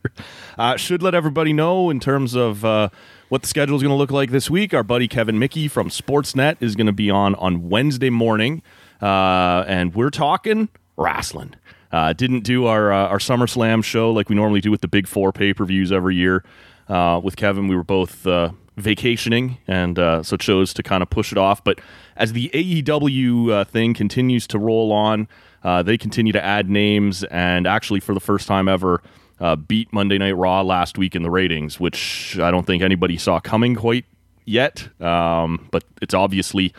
Uh, 0.58 0.78
should 0.78 1.04
let 1.04 1.14
everybody 1.14 1.54
know 1.54 1.90
in 1.90 2.00
terms 2.00 2.34
of 2.34 2.64
uh, 2.66 2.90
what 3.30 3.42
the 3.42 3.48
schedule 3.48 3.76
is 3.76 3.84
going 3.84 3.92
to 3.92 3.98
look 3.98 4.12
like 4.12 4.32
this 4.32 4.50
week. 4.50 4.74
Our 4.74 4.84
buddy 4.84 5.08
Kevin 5.08 5.38
Mickey 5.38 5.68
from 5.68 5.90
Sportsnet 5.90 6.58
is 6.60 6.76
going 6.76 6.88
to 6.88 6.94
be 6.94 7.10
on 7.10 7.36
on 7.36 7.70
Wednesday 7.70 8.10
morning, 8.10 8.62
uh, 9.02 9.64
and 9.68 9.94
we're 9.94 10.10
talking 10.10 10.70
wrestling. 10.96 11.56
Uh, 11.92 12.14
didn't 12.14 12.42
do 12.42 12.66
our 12.66 12.92
uh, 12.92 13.08
our 13.08 13.20
SummerSlam 13.20 13.84
show 13.84 14.12
like 14.12 14.30
we 14.30 14.36
normally 14.36 14.62
do 14.62 14.72
with 14.72 14.82
the 14.82 14.88
Big 14.88 15.08
Four 15.08 15.32
pay 15.32 15.54
per 15.54 15.66
views 15.66 15.92
every 15.92 16.16
year. 16.16 16.44
Uh, 16.90 17.20
with 17.22 17.36
Kevin, 17.36 17.68
we 17.68 17.76
were 17.76 17.84
both 17.84 18.26
uh, 18.26 18.52
vacationing, 18.78 19.58
and 19.68 20.00
uh, 20.00 20.24
so 20.24 20.38
chose 20.38 20.74
to 20.74 20.84
kind 20.84 21.04
of 21.04 21.10
push 21.10 21.32
it 21.32 21.38
off. 21.38 21.64
But 21.64 21.80
as 22.16 22.34
the 22.34 22.50
AEW 22.54 23.52
uh, 23.52 23.64
thing 23.66 23.94
continues 23.94 24.48
to 24.48 24.60
roll 24.60 24.92
on, 24.92 25.28
uh, 25.64 25.84
they 25.84 25.98
continue 25.98 26.34
to 26.34 26.44
add 26.44 26.70
names, 26.70 27.24
and 27.26 27.68
actually, 27.68 28.00
for 28.00 28.14
the 28.14 28.20
first 28.20 28.48
time 28.48 28.68
ever, 28.68 29.02
uh, 29.40 29.56
beat 29.56 29.92
Monday 29.94 30.18
Night 30.18 30.36
Raw 30.36 30.62
last 30.62 30.98
week 30.98 31.16
in 31.16 31.24
the 31.24 31.30
ratings, 31.30 31.80
which 31.80 32.38
I 32.40 32.52
don't 32.52 32.66
think 32.66 32.84
anybody 32.84 33.18
saw 33.18 33.40
coming 33.40 33.76
quite 33.76 34.06
yet. 34.46 34.90
Um, 35.02 35.68
but 35.72 35.84
it's 36.02 36.14
obviously 36.14 36.74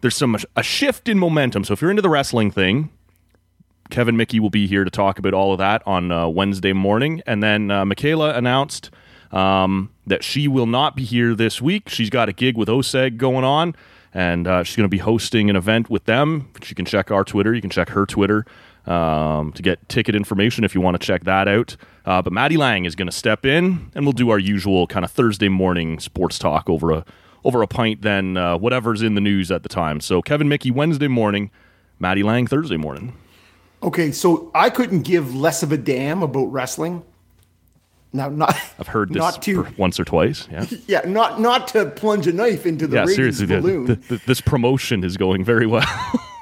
there's 0.00 0.16
some 0.16 0.36
a 0.56 0.62
shift 0.62 1.08
in 1.08 1.18
momentum. 1.18 1.64
So 1.64 1.72
if 1.72 1.80
you're 1.80 1.90
into 1.90 2.02
the 2.02 2.10
wrestling 2.10 2.50
thing, 2.50 2.90
Kevin 3.90 4.16
Mickey 4.16 4.40
will 4.40 4.50
be 4.50 4.66
here 4.66 4.84
to 4.84 4.90
talk 4.90 5.18
about 5.18 5.34
all 5.34 5.52
of 5.52 5.58
that 5.58 5.82
on 5.86 6.10
uh, 6.10 6.28
Wednesday 6.28 6.72
morning. 6.72 7.22
And 7.26 7.42
then 7.42 7.70
uh, 7.70 7.84
Michaela 7.84 8.34
announced 8.34 8.90
um, 9.30 9.90
that 10.06 10.24
she 10.24 10.48
will 10.48 10.66
not 10.66 10.96
be 10.96 11.04
here 11.04 11.34
this 11.34 11.62
week. 11.62 11.88
She's 11.88 12.10
got 12.10 12.28
a 12.28 12.32
gig 12.32 12.56
with 12.56 12.68
OSEG 12.68 13.16
going 13.16 13.44
on, 13.44 13.74
and 14.14 14.46
uh, 14.46 14.62
she's 14.62 14.76
going 14.76 14.84
to 14.84 14.88
be 14.88 14.98
hosting 14.98 15.50
an 15.50 15.56
event 15.56 15.90
with 15.90 16.04
them. 16.04 16.50
You 16.66 16.74
can 16.74 16.84
check 16.84 17.10
our 17.10 17.24
Twitter, 17.24 17.54
you 17.54 17.60
can 17.60 17.70
check 17.70 17.90
her 17.90 18.06
Twitter 18.06 18.44
um, 18.86 19.52
to 19.52 19.62
get 19.62 19.88
ticket 19.88 20.14
information 20.14 20.64
if 20.64 20.74
you 20.74 20.80
want 20.80 21.00
to 21.00 21.06
check 21.06 21.24
that 21.24 21.48
out. 21.48 21.76
Uh, 22.04 22.20
but 22.20 22.32
Maddie 22.32 22.56
Lang 22.56 22.84
is 22.84 22.94
going 22.94 23.06
to 23.06 23.12
step 23.12 23.46
in, 23.46 23.90
and 23.94 24.04
we'll 24.04 24.12
do 24.12 24.30
our 24.30 24.38
usual 24.38 24.86
kind 24.86 25.04
of 25.04 25.10
Thursday 25.10 25.48
morning 25.48 26.00
sports 26.00 26.38
talk 26.38 26.68
over 26.68 26.90
a 26.90 27.04
over 27.44 27.62
a 27.62 27.66
pint, 27.66 28.02
then 28.02 28.36
uh, 28.36 28.56
whatever's 28.56 29.02
in 29.02 29.16
the 29.16 29.20
news 29.20 29.50
at 29.50 29.64
the 29.64 29.68
time. 29.68 30.00
So 30.00 30.22
Kevin 30.22 30.48
Mickey 30.48 30.70
Wednesday 30.70 31.08
morning, 31.08 31.50
Maddie 31.98 32.22
Lang 32.22 32.46
Thursday 32.46 32.76
morning. 32.76 33.16
Okay, 33.82 34.12
so 34.12 34.50
I 34.54 34.70
couldn't 34.70 35.02
give 35.02 35.34
less 35.34 35.64
of 35.64 35.72
a 35.72 35.76
damn 35.76 36.22
about 36.22 36.46
wrestling. 36.46 37.02
Now, 38.12 38.28
not 38.28 38.54
I've 38.78 38.88
heard 38.88 39.08
this 39.08 39.16
not 39.16 39.40
to 39.42 39.66
once 39.78 39.98
or 39.98 40.04
twice. 40.04 40.46
Yeah, 40.50 40.66
yeah, 40.86 41.00
not 41.06 41.40
not 41.40 41.68
to 41.68 41.86
plunge 41.86 42.26
a 42.26 42.32
knife 42.32 42.66
into 42.66 42.86
the 42.86 42.96
yeah. 42.96 43.06
Seriously, 43.06 43.46
balloon. 43.46 43.86
the- 43.86 43.94
the- 43.96 44.22
this 44.26 44.40
promotion 44.40 45.02
is 45.04 45.16
going 45.16 45.44
very 45.44 45.66
well. 45.66 45.86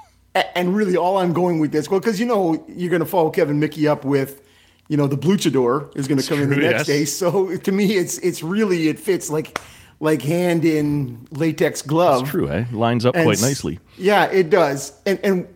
And 0.55 0.77
really, 0.77 0.97
all 0.97 1.19
I'm 1.19 1.33
going 1.33 1.59
with 1.59 1.73
this, 1.73 1.91
well, 1.91 1.99
because 1.99 2.21
you 2.21 2.27
know 2.27 2.65
you're 2.69 2.89
going 2.89 3.01
to 3.01 3.07
follow 3.07 3.31
Kevin 3.31 3.59
Mickey 3.59 3.89
up 3.89 4.05
with, 4.05 4.43
you 4.87 4.97
know, 4.97 5.09
the 5.09 5.19
Bluchador 5.19 5.91
is 5.97 6.07
going 6.07 6.21
to 6.21 6.29
come 6.29 6.41
in 6.41 6.51
the 6.51 6.57
next 6.57 6.79
yes. 6.79 6.87
day. 6.87 7.05
So 7.05 7.57
to 7.57 7.73
me, 7.73 7.97
it's 7.97 8.17
it's 8.19 8.41
really 8.41 8.87
it 8.87 9.01
fits 9.01 9.29
like 9.29 9.59
like 9.99 10.23
hand 10.23 10.65
in 10.65 11.27
latex 11.33 11.83
glove. 11.83 12.31
True, 12.31 12.49
eh? 12.49 12.65
Lines 12.71 13.05
up 13.05 13.17
And 13.17 13.25
quite 13.25 13.41
nicely. 13.43 13.81
Yeah, 13.99 14.27
it 14.27 14.51
does. 14.51 14.93
And 15.05 15.19
and 15.25 15.49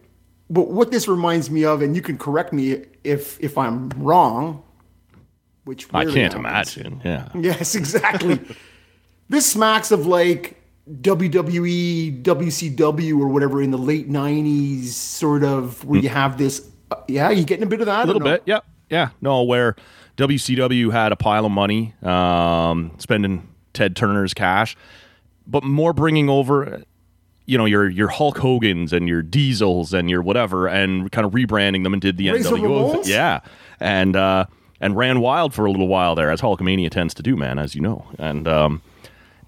but 0.50 0.68
what 0.70 0.90
this 0.90 1.06
reminds 1.06 1.50
me 1.50 1.64
of, 1.64 1.80
and 1.80 1.94
you 1.94 2.02
can 2.02 2.18
correct 2.18 2.52
me 2.52 2.84
if 3.04 3.38
if 3.40 3.56
I'm 3.56 3.90
wrong, 3.90 4.64
which 5.64 5.86
I 5.92 6.04
can't 6.04 6.32
happens. 6.34 6.76
imagine. 6.76 7.00
Yeah, 7.04 7.28
Yes, 7.34 7.74
exactly. 7.74 8.40
this 9.28 9.50
smacks 9.50 9.90
of 9.90 10.06
like 10.06 10.60
WWE, 10.90 12.22
WCW, 12.22 13.18
or 13.18 13.28
whatever 13.28 13.62
in 13.62 13.70
the 13.70 13.78
late 13.78 14.08
'90s, 14.10 14.84
sort 14.86 15.44
of 15.44 15.84
where 15.84 16.00
you 16.00 16.08
have 16.08 16.38
this. 16.38 16.68
Uh, 16.90 16.96
yeah, 17.08 17.30
you 17.30 17.44
getting 17.44 17.62
a 17.64 17.66
bit 17.68 17.80
of 17.80 17.86
that? 17.86 18.04
a 18.04 18.06
little 18.06 18.20
bit. 18.20 18.42
Yeah, 18.46 18.60
yeah. 18.90 19.10
No, 19.20 19.42
where 19.42 19.76
WCW 20.16 20.92
had 20.92 21.12
a 21.12 21.16
pile 21.16 21.46
of 21.46 21.52
money, 21.52 21.94
um, 22.02 22.92
spending 22.98 23.48
Ted 23.72 23.96
Turner's 23.96 24.34
cash, 24.34 24.76
but 25.46 25.64
more 25.64 25.92
bringing 25.92 26.28
over, 26.28 26.82
you 27.46 27.56
know, 27.58 27.64
your 27.64 27.88
your 27.88 28.08
Hulk 28.08 28.38
Hogan's 28.38 28.92
and 28.92 29.08
your 29.08 29.22
Diesels 29.22 29.94
and 29.94 30.10
your 30.10 30.22
whatever, 30.22 30.68
and 30.68 31.10
kind 31.10 31.26
of 31.26 31.32
rebranding 31.32 31.82
them 31.82 31.92
and 31.94 32.02
did 32.02 32.16
the 32.18 32.30
Razor 32.30 32.56
NWO. 32.56 33.06
Yeah, 33.06 33.40
and 33.80 34.14
uh, 34.16 34.46
and 34.80 34.96
ran 34.96 35.20
wild 35.20 35.54
for 35.54 35.64
a 35.66 35.70
little 35.70 35.88
while 35.88 36.14
there, 36.14 36.30
as 36.30 36.40
Hulkamania 36.40 36.90
tends 36.90 37.14
to 37.14 37.22
do, 37.22 37.36
man, 37.36 37.58
as 37.58 37.74
you 37.74 37.80
know, 37.80 38.06
and. 38.18 38.46
Um, 38.48 38.82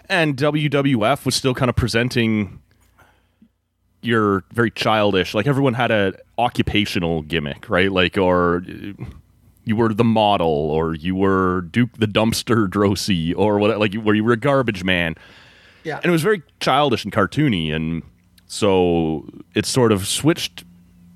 and 0.09 0.37
WWF 0.37 1.25
was 1.26 1.35
still 1.35 1.52
kind 1.52 1.68
of 1.68 1.75
presenting 1.75 2.61
your 4.02 4.45
very 4.52 4.71
childish 4.71 5.35
like 5.35 5.49
everyone 5.49 5.75
had 5.75 5.90
a 5.90 6.14
occupational 6.38 7.23
gimmick 7.23 7.68
right 7.68 7.90
like 7.90 8.16
or 8.16 8.62
you 9.64 9.75
were 9.75 9.92
the 9.92 10.04
model 10.04 10.47
or 10.49 10.95
you 10.95 11.16
were 11.16 11.62
duke 11.73 11.90
the 11.99 12.06
dumpster 12.06 12.68
Droese 12.68 13.35
or 13.37 13.59
what 13.59 13.76
like 13.80 13.95
where 13.95 14.14
you 14.14 14.23
were 14.23 14.33
a 14.33 14.37
garbage 14.37 14.85
man 14.85 15.16
Yeah. 15.83 15.97
and 15.97 16.04
it 16.06 16.11
was 16.11 16.23
very 16.23 16.42
childish 16.61 17.02
and 17.02 17.12
cartoony 17.12 17.75
and 17.75 18.02
so 18.47 19.28
it 19.56 19.66
sort 19.66 19.90
of 19.90 20.06
switched 20.06 20.62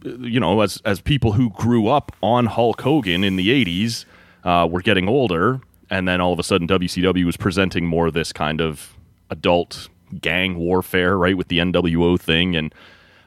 you 0.05 0.41
know 0.41 0.61
as 0.61 0.81
as 0.85 1.01
people 1.01 1.33
who 1.33 1.51
grew 1.51 1.89
up 1.89 2.13
on 2.23 2.47
Hulk 2.47 2.81
Hogan 2.81 3.25
in 3.25 3.37
the 3.37 3.49
80s 3.65 4.05
uh, 4.45 4.67
were 4.71 4.83
getting 4.83 5.09
older 5.09 5.61
and 5.89 6.07
then 6.07 6.21
all 6.21 6.33
of 6.33 6.39
a 6.39 6.43
sudden 6.43 6.67
WCW 6.69 7.25
was 7.25 7.37
presenting 7.37 7.87
more 7.87 8.07
of 8.07 8.15
this 8.15 8.33
kind 8.33 8.61
of 8.61 8.95
adult 9.29 9.89
gang 10.21 10.57
warfare 10.57 11.17
right 11.17 11.37
with 11.37 11.49
the 11.49 11.59
NWO 11.59 12.19
thing 12.19 12.57
and 12.57 12.75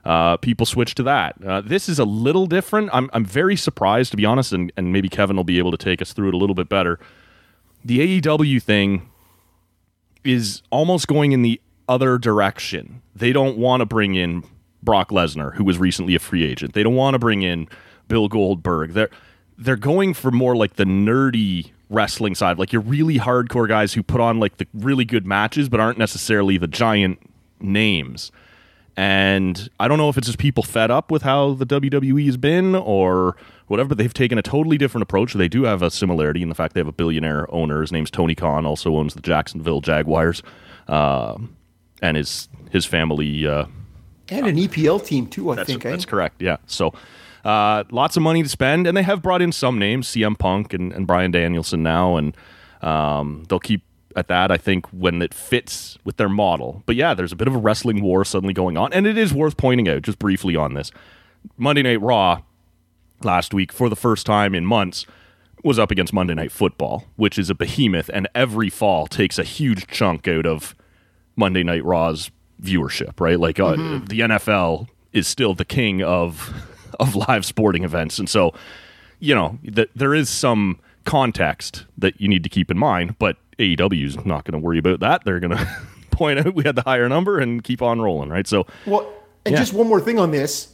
uh, 0.05 0.35
people 0.37 0.65
switched 0.65 0.97
to 0.97 1.03
that. 1.03 1.35
Uh, 1.45 1.61
this 1.61 1.87
is 1.87 1.97
a 1.97 2.03
little 2.03 2.45
different. 2.45 2.89
I'm, 2.91 3.09
I'm 3.13 3.23
very 3.23 3.55
surprised, 3.55 4.11
to 4.11 4.17
be 4.17 4.25
honest, 4.25 4.51
and, 4.51 4.69
and 4.75 4.91
maybe 4.91 5.07
Kevin 5.07 5.37
will 5.37 5.45
be 5.45 5.59
able 5.59 5.71
to 5.71 5.77
take 5.77 6.01
us 6.01 6.11
through 6.11 6.27
it 6.29 6.33
a 6.33 6.37
little 6.37 6.55
bit 6.55 6.67
better. 6.67 6.99
The 7.85 8.19
AEW 8.19 8.61
thing 8.61 9.09
is 10.23 10.61
almost 10.71 11.07
going 11.07 11.31
in 11.31 11.41
the 11.41 11.61
other 11.87 12.17
direction. 12.17 13.01
They 13.15 13.31
don't 13.31 13.57
want 13.57 13.81
to 13.81 13.85
bring 13.85 14.15
in 14.15 14.43
Brock 14.83 15.09
Lesnar, 15.09 15.55
who 15.55 15.63
was 15.63 15.77
recently 15.77 16.15
a 16.15 16.19
free 16.19 16.43
agent. 16.43 16.73
They 16.73 16.83
don't 16.83 16.95
want 16.95 17.15
to 17.15 17.19
bring 17.19 17.41
in 17.41 17.67
Bill 18.07 18.27
Goldberg. 18.27 18.93
They're 18.93 19.09
they're 19.57 19.75
going 19.75 20.13
for 20.13 20.31
more 20.31 20.55
like 20.55 20.75
the 20.75 20.83
nerdy 20.83 21.71
wrestling 21.89 22.35
side, 22.35 22.57
like 22.57 22.73
your 22.73 22.81
really 22.81 23.19
hardcore 23.19 23.67
guys 23.67 23.93
who 23.93 24.01
put 24.01 24.19
on 24.19 24.39
like 24.39 24.57
the 24.57 24.67
really 24.73 25.05
good 25.05 25.25
matches 25.25 25.69
but 25.69 25.79
aren't 25.79 25.97
necessarily 25.97 26.57
the 26.57 26.67
giant 26.67 27.19
names. 27.59 28.31
And 28.95 29.69
I 29.79 29.87
don't 29.87 29.97
know 29.97 30.09
if 30.09 30.17
it's 30.17 30.27
just 30.27 30.39
people 30.39 30.63
fed 30.63 30.91
up 30.91 31.11
with 31.11 31.23
how 31.23 31.53
the 31.53 31.65
WWE 31.65 32.25
has 32.25 32.37
been 32.37 32.75
or 32.75 33.35
whatever, 33.67 33.89
but 33.89 33.97
they've 33.97 34.13
taken 34.13 34.37
a 34.37 34.43
totally 34.43 34.77
different 34.77 35.03
approach. 35.03 35.33
They 35.33 35.47
do 35.47 35.63
have 35.63 35.81
a 35.81 35.89
similarity 35.89 36.41
in 36.41 36.49
the 36.49 36.55
fact 36.55 36.73
they 36.73 36.79
have 36.79 36.87
a 36.87 36.91
billionaire 36.91 37.51
owner. 37.53 37.81
His 37.81 37.91
name's 37.91 38.11
Tony 38.11 38.35
Khan, 38.35 38.65
also 38.65 38.95
owns 38.95 39.13
the 39.15 39.21
Jacksonville 39.21 39.81
Jaguars. 39.81 40.43
Um, 40.87 41.55
and 42.01 42.17
his 42.17 42.49
his 42.69 42.85
family 42.85 43.47
uh, 43.47 43.65
And 44.29 44.47
an 44.47 44.55
EPL 44.55 45.05
team 45.05 45.27
too, 45.27 45.51
I 45.51 45.55
that's, 45.55 45.67
think. 45.69 45.85
eh? 45.85 45.89
that's 45.91 46.05
correct. 46.05 46.41
Yeah. 46.41 46.57
So 46.65 46.93
uh, 47.43 47.83
lots 47.91 48.15
of 48.15 48.23
money 48.23 48.41
to 48.43 48.49
spend, 48.49 48.87
and 48.87 48.95
they 48.95 49.03
have 49.03 49.21
brought 49.21 49.41
in 49.41 49.51
some 49.51 49.77
names, 49.77 50.07
CM 50.07 50.37
Punk 50.37 50.73
and, 50.73 50.93
and 50.93 51.05
Bryan 51.05 51.31
Danielson 51.31 51.83
now, 51.83 52.15
and 52.15 52.35
um, 52.81 53.43
they'll 53.49 53.59
keep 53.59 53.83
at 54.15 54.27
that. 54.27 54.51
I 54.51 54.57
think 54.57 54.85
when 54.87 55.21
it 55.21 55.33
fits 55.33 55.97
with 56.03 56.17
their 56.17 56.29
model. 56.29 56.83
But 56.85 56.95
yeah, 56.95 57.13
there's 57.13 57.31
a 57.31 57.35
bit 57.35 57.47
of 57.47 57.55
a 57.55 57.57
wrestling 57.59 58.01
war 58.01 58.23
suddenly 58.23 58.53
going 58.53 58.77
on, 58.77 58.93
and 58.93 59.05
it 59.05 59.17
is 59.17 59.33
worth 59.33 59.57
pointing 59.57 59.89
out 59.89 60.03
just 60.03 60.19
briefly 60.19 60.55
on 60.55 60.73
this. 60.73 60.91
Monday 61.57 61.83
Night 61.83 61.99
Raw 62.01 62.41
last 63.23 63.53
week 63.53 63.71
for 63.71 63.89
the 63.89 63.95
first 63.95 64.25
time 64.25 64.55
in 64.55 64.65
months 64.65 65.05
was 65.63 65.79
up 65.79 65.91
against 65.91 66.13
Monday 66.13 66.33
Night 66.33 66.51
Football, 66.51 67.05
which 67.15 67.37
is 67.37 67.49
a 67.49 67.55
behemoth, 67.55 68.09
and 68.13 68.27
every 68.35 68.69
fall 68.69 69.07
takes 69.07 69.39
a 69.39 69.43
huge 69.43 69.87
chunk 69.87 70.27
out 70.27 70.45
of 70.45 70.75
Monday 71.35 71.63
Night 71.63 71.83
Raw's 71.83 72.31
viewership, 72.63 73.19
right? 73.19 73.39
Like 73.39 73.59
uh, 73.59 73.73
the 73.75 74.21
NFL 74.21 74.87
is 75.11 75.27
still 75.27 75.53
the 75.53 75.65
king 75.65 76.01
of 76.01 76.53
of 76.99 77.15
live 77.15 77.45
sporting 77.45 77.83
events, 77.83 78.19
and 78.19 78.29
so 78.29 78.53
you 79.19 79.35
know 79.35 79.57
that 79.63 79.89
there 79.95 80.13
is 80.13 80.29
some 80.29 80.79
context 81.05 81.85
that 81.97 82.19
you 82.21 82.27
need 82.27 82.43
to 82.43 82.49
keep 82.49 82.71
in 82.71 82.77
mind. 82.77 83.17
But 83.19 83.37
AEW 83.59 84.05
is 84.05 84.25
not 84.25 84.45
going 84.45 84.53
to 84.53 84.65
worry 84.65 84.77
about 84.79 84.99
that. 85.01 85.23
They're 85.25 85.39
going 85.39 85.55
to 85.57 85.67
point 86.11 86.39
out 86.39 86.55
we 86.55 86.63
had 86.63 86.75
the 86.75 86.81
higher 86.83 87.07
number 87.09 87.39
and 87.39 87.63
keep 87.63 87.81
on 87.81 88.01
rolling, 88.01 88.29
right? 88.29 88.47
So 88.47 88.65
Well, 88.85 89.11
and 89.45 89.53
Yeah. 89.53 89.59
just 89.59 89.73
one 89.73 89.87
more 89.87 89.99
thing 90.01 90.17
on 90.19 90.31
this, 90.31 90.69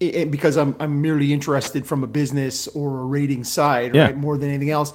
i- 0.00 0.12
i- 0.20 0.24
because 0.24 0.56
I'm 0.56 0.74
I'm 0.80 1.02
merely 1.02 1.32
interested 1.32 1.86
from 1.86 2.04
a 2.04 2.06
business 2.06 2.68
or 2.68 3.00
a 3.00 3.04
rating 3.04 3.44
side, 3.44 3.94
Yeah. 3.94 4.04
right, 4.06 4.16
more 4.16 4.38
than 4.38 4.48
anything 4.48 4.70
else. 4.70 4.92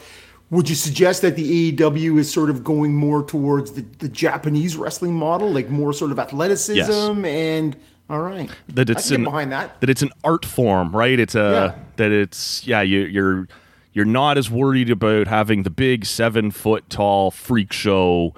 Would 0.52 0.70
you 0.70 0.76
suggest 0.76 1.22
that 1.24 1.36
the 1.36 1.72
AEW 1.72 2.20
is 2.20 2.32
sort 2.32 2.50
of 2.50 2.64
going 2.64 2.94
more 2.94 3.24
towards 3.24 3.72
the, 3.72 3.82
the 4.00 4.10
Japanese 4.10 4.76
wrestling 4.76 5.14
model, 5.16 5.50
like 5.52 5.70
more 5.70 5.94
sort 5.94 6.12
of 6.12 6.20
athleticism 6.20 7.26
and 7.26 7.76
all 8.10 8.20
right, 8.20 8.52
that 8.68 8.90
it's 8.90 9.10
an, 9.12 9.24
behind 9.24 9.54
that. 9.54 9.80
that 9.80 9.90
it's 9.90 10.02
an 10.02 10.12
art 10.26 10.44
form, 10.46 10.94
right? 10.94 11.18
It's 11.18 11.34
a 11.36 11.74
Yeah. 11.78 11.84
that 11.96 12.12
it's 12.12 12.68
yeah 12.68 12.82
you, 12.82 13.02
you're 13.06 13.48
you're 13.94 14.04
not 14.06 14.38
as 14.38 14.52
worried 14.52 14.90
about 14.90 15.28
having 15.28 15.64
the 15.64 15.70
big 15.70 16.06
seven 16.06 16.52
foot 16.52 16.90
tall 16.90 17.32
freak 17.32 17.72
show, 17.72 18.34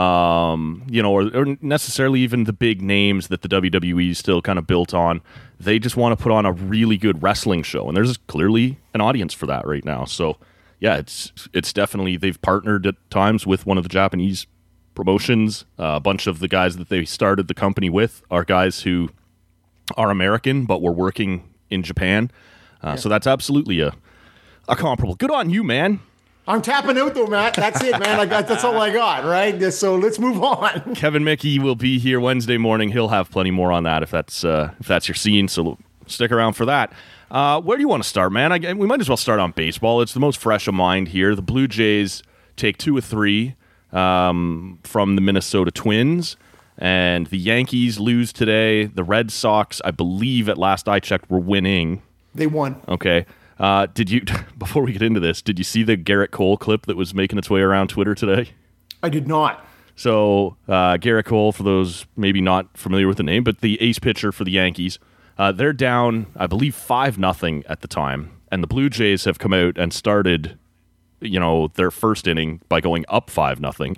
um, 0.00 0.84
you 0.88 1.02
know, 1.02 1.12
or, 1.12 1.22
or 1.34 1.56
necessarily 1.60 2.20
even 2.20 2.44
the 2.44 2.52
big 2.52 2.82
names 2.82 3.28
that 3.28 3.42
the 3.42 3.48
WWE 3.48 4.10
is 4.10 4.18
still 4.18 4.40
kind 4.42 4.58
of 4.58 4.66
built 4.66 4.94
on. 4.94 5.20
They 5.58 5.78
just 5.78 5.96
want 5.96 6.16
to 6.16 6.22
put 6.22 6.30
on 6.32 6.44
a 6.46 6.52
really 6.52 6.96
good 6.96 7.22
wrestling 7.22 7.62
show, 7.64 7.88
and 7.88 7.96
there's 7.96 8.16
clearly 8.16 8.78
an 8.94 9.00
audience 9.00 9.32
for 9.34 9.46
that 9.46 9.66
right 9.66 9.84
now. 9.84 10.04
So 10.04 10.36
yeah, 10.80 10.96
it's 10.96 11.32
it's 11.52 11.72
definitely 11.72 12.16
they've 12.16 12.40
partnered 12.42 12.86
at 12.86 12.94
times 13.10 13.46
with 13.46 13.66
one 13.66 13.78
of 13.78 13.82
the 13.84 13.88
Japanese 13.88 14.46
promotions. 14.94 15.64
Uh, 15.78 15.94
a 15.96 16.00
bunch 16.00 16.26
of 16.26 16.38
the 16.38 16.48
guys 16.48 16.76
that 16.76 16.88
they 16.88 17.04
started 17.04 17.48
the 17.48 17.54
company 17.54 17.90
with 17.90 18.22
are 18.30 18.44
guys 18.44 18.82
who 18.82 19.08
are 19.96 20.10
American, 20.10 20.64
but 20.66 20.82
we're 20.82 20.90
working 20.92 21.48
in 21.70 21.82
Japan. 21.82 22.30
Uh, 22.82 22.96
So 22.96 23.08
that's 23.08 23.26
absolutely 23.26 23.80
a 23.80 23.94
a 24.68 24.74
comparable. 24.76 25.14
Good 25.14 25.30
on 25.30 25.48
you, 25.50 25.62
man. 25.62 26.00
I'm 26.48 26.62
tapping 26.62 26.96
out 26.98 27.14
though, 27.14 27.26
Matt. 27.26 27.54
That's 27.54 27.82
it, 27.82 27.98
man. 27.98 28.20
I 28.20 28.26
got 28.26 28.46
that's 28.46 28.62
all 28.64 28.80
I 28.80 28.92
got, 28.92 29.24
right? 29.24 29.72
So 29.72 29.96
let's 29.96 30.18
move 30.18 30.42
on. 30.42 30.94
Kevin 30.94 31.24
Mickey 31.24 31.58
will 31.58 31.74
be 31.74 31.98
here 31.98 32.20
Wednesday 32.20 32.56
morning. 32.56 32.90
He'll 32.90 33.08
have 33.08 33.30
plenty 33.30 33.50
more 33.50 33.72
on 33.72 33.82
that 33.84 34.02
if 34.04 34.10
that's 34.10 34.44
uh, 34.44 34.70
if 34.78 34.86
that's 34.86 35.08
your 35.08 35.14
scene. 35.16 35.48
So 35.48 35.76
stick 36.06 36.30
around 36.30 36.52
for 36.52 36.64
that. 36.66 36.92
Uh, 37.30 37.60
where 37.60 37.76
do 37.76 37.80
you 37.80 37.88
want 37.88 38.02
to 38.02 38.08
start, 38.08 38.32
man? 38.32 38.52
I, 38.52 38.72
we 38.74 38.86
might 38.86 39.00
as 39.00 39.08
well 39.08 39.16
start 39.16 39.40
on 39.40 39.52
baseball. 39.52 40.00
It's 40.00 40.14
the 40.14 40.20
most 40.20 40.38
fresh 40.38 40.68
of 40.68 40.74
mind 40.74 41.08
here. 41.08 41.34
The 41.34 41.42
Blue 41.42 41.66
Jays 41.66 42.22
take 42.56 42.78
two 42.78 42.96
or 42.96 43.00
three 43.00 43.56
um, 43.92 44.78
from 44.84 45.16
the 45.16 45.20
Minnesota 45.20 45.70
Twins, 45.70 46.36
and 46.78 47.26
the 47.26 47.38
Yankees 47.38 47.98
lose 47.98 48.32
today. 48.32 48.84
The 48.84 49.04
Red 49.04 49.30
Sox, 49.30 49.80
I 49.84 49.90
believe, 49.90 50.48
at 50.48 50.58
last 50.58 50.88
I 50.88 51.00
checked, 51.00 51.30
were 51.30 51.40
winning. 51.40 52.02
They 52.34 52.46
won. 52.46 52.80
Okay. 52.88 53.26
Uh, 53.58 53.86
did 53.86 54.10
you 54.10 54.22
before 54.58 54.82
we 54.82 54.92
get 54.92 55.02
into 55.02 55.20
this? 55.20 55.42
Did 55.42 55.58
you 55.58 55.64
see 55.64 55.82
the 55.82 55.96
Gerrit 55.96 56.30
Cole 56.30 56.56
clip 56.56 56.86
that 56.86 56.96
was 56.96 57.14
making 57.14 57.38
its 57.38 57.50
way 57.50 57.60
around 57.60 57.88
Twitter 57.88 58.14
today? 58.14 58.50
I 59.02 59.08
did 59.08 59.26
not. 59.26 59.66
So 59.96 60.56
uh, 60.68 60.98
Gerrit 60.98 61.24
Cole, 61.24 61.52
for 61.52 61.62
those 61.62 62.06
maybe 62.16 62.40
not 62.40 62.76
familiar 62.76 63.08
with 63.08 63.16
the 63.16 63.22
name, 63.22 63.42
but 63.44 63.60
the 63.62 63.80
ace 63.80 63.98
pitcher 63.98 64.30
for 64.30 64.44
the 64.44 64.50
Yankees, 64.50 64.98
uh, 65.38 65.52
they're 65.52 65.72
down, 65.72 66.26
I 66.36 66.46
believe, 66.46 66.74
five 66.74 67.18
nothing 67.18 67.64
at 67.68 67.80
the 67.80 67.88
time, 67.88 68.32
and 68.50 68.62
the 68.62 68.66
Blue 68.66 68.88
Jays 68.88 69.24
have 69.24 69.38
come 69.38 69.52
out 69.52 69.76
and 69.78 69.92
started, 69.92 70.58
you 71.20 71.40
know, 71.40 71.68
their 71.74 71.90
first 71.90 72.26
inning 72.26 72.60
by 72.68 72.80
going 72.80 73.04
up 73.08 73.30
five 73.30 73.60
nothing, 73.60 73.96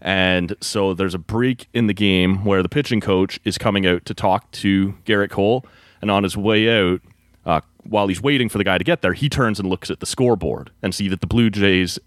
and 0.00 0.54
so 0.60 0.94
there's 0.94 1.14
a 1.14 1.18
break 1.18 1.68
in 1.72 1.86
the 1.86 1.94
game 1.94 2.44
where 2.44 2.62
the 2.62 2.68
pitching 2.68 3.00
coach 3.00 3.40
is 3.44 3.58
coming 3.58 3.86
out 3.86 4.04
to 4.04 4.14
talk 4.14 4.50
to 4.52 4.94
Gerrit 5.04 5.30
Cole, 5.30 5.64
and 6.00 6.10
on 6.10 6.22
his 6.22 6.36
way 6.36 6.68
out, 6.68 7.00
uh, 7.44 7.60
while 7.84 8.08
he's 8.08 8.20
waiting 8.20 8.48
for 8.48 8.58
the 8.58 8.64
guy 8.64 8.78
to 8.78 8.84
get 8.84 9.02
there, 9.02 9.12
he 9.12 9.28
turns 9.28 9.60
and 9.60 9.68
looks 9.68 9.90
at 9.90 10.00
the 10.00 10.06
scoreboard 10.06 10.70
and 10.82 10.94
see 10.94 11.08
that 11.08 11.20
the 11.20 11.26
Blue 11.26 11.50
Jays 11.50 11.98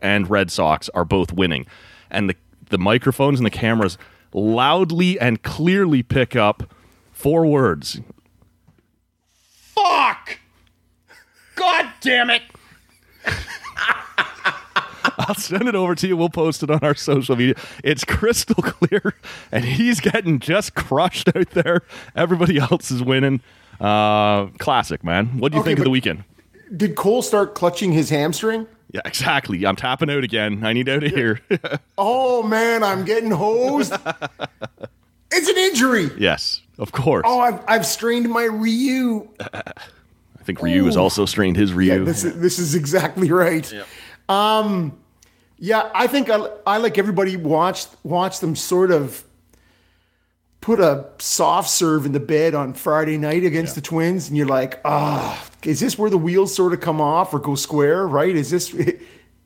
and 0.00 0.28
Red 0.28 0.50
Sox 0.52 0.88
are 0.90 1.04
both 1.04 1.32
winning. 1.32 1.66
And 2.10 2.30
the, 2.30 2.36
the 2.68 2.78
microphones 2.78 3.40
and 3.40 3.46
the 3.46 3.50
cameras 3.50 3.98
loudly 4.32 5.18
and 5.18 5.42
clearly 5.42 6.02
pick 6.02 6.36
up 6.36 6.74
four 7.24 7.46
words. 7.46 8.02
Fuck! 9.74 10.38
God 11.56 11.86
damn 12.02 12.28
it! 12.28 12.42
I'll 15.16 15.34
send 15.34 15.66
it 15.66 15.74
over 15.74 15.94
to 15.94 16.06
you. 16.06 16.18
We'll 16.18 16.28
post 16.28 16.62
it 16.62 16.70
on 16.70 16.80
our 16.80 16.94
social 16.94 17.34
media. 17.34 17.54
It's 17.82 18.04
crystal 18.04 18.56
clear, 18.62 19.14
and 19.50 19.64
he's 19.64 20.00
getting 20.00 20.38
just 20.38 20.74
crushed 20.74 21.34
out 21.34 21.48
there. 21.52 21.80
Everybody 22.14 22.58
else 22.58 22.90
is 22.90 23.02
winning. 23.02 23.40
Uh, 23.80 24.48
classic, 24.58 25.02
man. 25.02 25.38
What 25.38 25.50
do 25.50 25.56
you 25.56 25.62
Okay, 25.62 25.70
think 25.70 25.78
of 25.78 25.84
the 25.84 25.90
weekend? 25.90 26.24
Did 26.76 26.94
Cole 26.94 27.22
start 27.22 27.54
clutching 27.54 27.92
his 27.92 28.10
hamstring? 28.10 28.66
Yeah, 28.92 29.00
exactly. 29.06 29.64
I'm 29.66 29.76
tapping 29.76 30.10
out 30.10 30.24
again. 30.24 30.62
I 30.62 30.74
need 30.74 30.90
out 30.90 31.02
of 31.04 31.10
here. 31.10 31.40
Oh 31.96 32.42
man, 32.42 32.82
I'm 32.82 33.06
getting 33.06 33.30
hosed. 33.30 33.94
it's 35.32 35.48
an 35.48 35.56
injury. 35.56 36.10
yes, 36.18 36.60
of 36.78 36.92
course. 36.92 37.24
Oh, 37.26 37.40
I've, 37.40 37.60
I've 37.68 37.86
strained 37.86 38.28
my 38.28 38.44
Ryu. 38.44 39.28
I 39.40 40.42
think 40.42 40.60
Ryu 40.60 40.84
has 40.84 40.96
also 40.96 41.24
strained 41.24 41.56
his 41.56 41.72
Ryu. 41.72 41.92
Yeah, 41.92 41.98
this 42.04 42.22
is 42.24 42.38
this 42.38 42.58
is 42.58 42.74
exactly 42.74 43.30
right. 43.30 43.72
Um, 44.28 44.98
yeah, 45.58 45.90
I 45.94 46.06
think 46.06 46.28
I, 46.28 46.48
I 46.66 46.76
like 46.78 46.98
everybody 46.98 47.36
watched 47.36 47.88
watched 48.02 48.40
them 48.40 48.54
sort 48.54 48.90
of 48.90 49.24
put 50.60 50.80
a 50.80 51.06
soft 51.18 51.70
serve 51.70 52.06
in 52.06 52.12
the 52.12 52.20
bed 52.20 52.54
on 52.54 52.74
Friday 52.74 53.18
night 53.18 53.44
against 53.44 53.74
the 53.74 53.80
Twins, 53.80 54.28
and 54.28 54.36
you're 54.36 54.46
like, 54.46 54.80
ah, 54.84 55.46
is 55.62 55.80
this 55.80 55.98
where 55.98 56.10
the 56.10 56.18
wheels 56.18 56.54
sort 56.54 56.72
of 56.72 56.80
come 56.80 57.00
off 57.00 57.32
or 57.32 57.38
go 57.38 57.54
square? 57.54 58.06
Right? 58.06 58.34
Is 58.34 58.50
this 58.50 58.74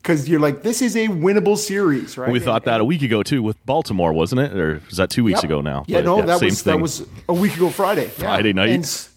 because 0.09 0.27
you're 0.27 0.39
like, 0.39 0.63
this 0.63 0.81
is 0.81 0.95
a 0.95 1.07
winnable 1.07 1.55
series, 1.55 2.17
right? 2.17 2.31
we 2.31 2.39
thought 2.39 2.65
that 2.65 2.81
a 2.81 2.83
week 2.83 3.03
ago 3.03 3.21
too 3.21 3.43
with 3.43 3.63
Baltimore, 3.67 4.11
wasn't 4.11 4.41
it? 4.41 4.57
Or 4.57 4.81
was 4.87 4.97
that 4.97 5.11
two 5.11 5.23
weeks 5.23 5.37
Yep. 5.37 5.43
ago 5.43 5.61
now? 5.61 5.85
Yeah, 5.85 5.97
But, 5.99 6.05
no, 6.05 6.21
that 6.23 6.39
same 6.39 6.49
was 6.49 6.63
that 6.63 6.79
was 6.79 7.07
a 7.27 7.33
week 7.33 7.55
ago 7.55 7.69
Friday. 7.69 8.05
Yeah. 8.05 8.09
Friday 8.09 8.53
night. 8.53 8.69
And 8.71 9.07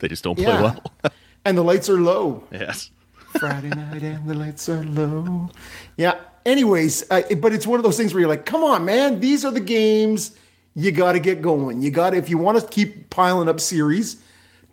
They 0.00 0.08
just 0.08 0.24
don't 0.24 0.34
play 0.34 0.46
yeah. 0.46 0.60
well. 0.60 0.82
and 1.44 1.56
the 1.56 1.62
lights 1.62 1.88
are 1.88 2.00
low. 2.00 2.42
yes. 2.50 2.90
Friday 3.38 3.68
night 3.68 4.02
and 4.02 4.28
the 4.28 4.34
lights 4.34 4.68
are 4.68 4.82
low. 4.82 5.48
Yeah. 5.96 6.16
Anyways, 6.44 7.08
uh, 7.08 7.22
but 7.40 7.52
it's 7.52 7.66
one 7.68 7.78
of 7.78 7.84
those 7.84 7.96
things 7.96 8.12
where 8.12 8.20
you're 8.20 8.28
like, 8.28 8.44
come 8.44 8.64
on, 8.64 8.84
man, 8.84 9.20
these 9.20 9.44
are 9.44 9.52
the 9.52 9.60
games 9.60 10.32
you 10.74 10.90
got 10.90 11.12
to 11.12 11.20
get 11.20 11.40
going. 11.40 11.82
You 11.82 11.92
got 11.92 12.10
to, 12.10 12.16
if 12.16 12.28
you 12.28 12.36
want 12.36 12.58
to 12.60 12.66
keep 12.66 13.10
piling 13.10 13.48
up 13.48 13.60
series, 13.60 14.16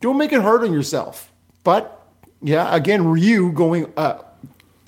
don't 0.02 0.18
make 0.18 0.34
it 0.34 0.42
hard 0.42 0.64
on 0.64 0.74
yourself. 0.74 1.32
But 1.64 2.04
yeah, 2.42 2.74
again, 2.76 3.06
Ryu 3.06 3.52
going 3.52 3.94
uh, 3.96 4.24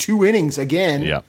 two 0.01 0.25
innings 0.25 0.57
again, 0.57 1.03
Yeah. 1.03 1.21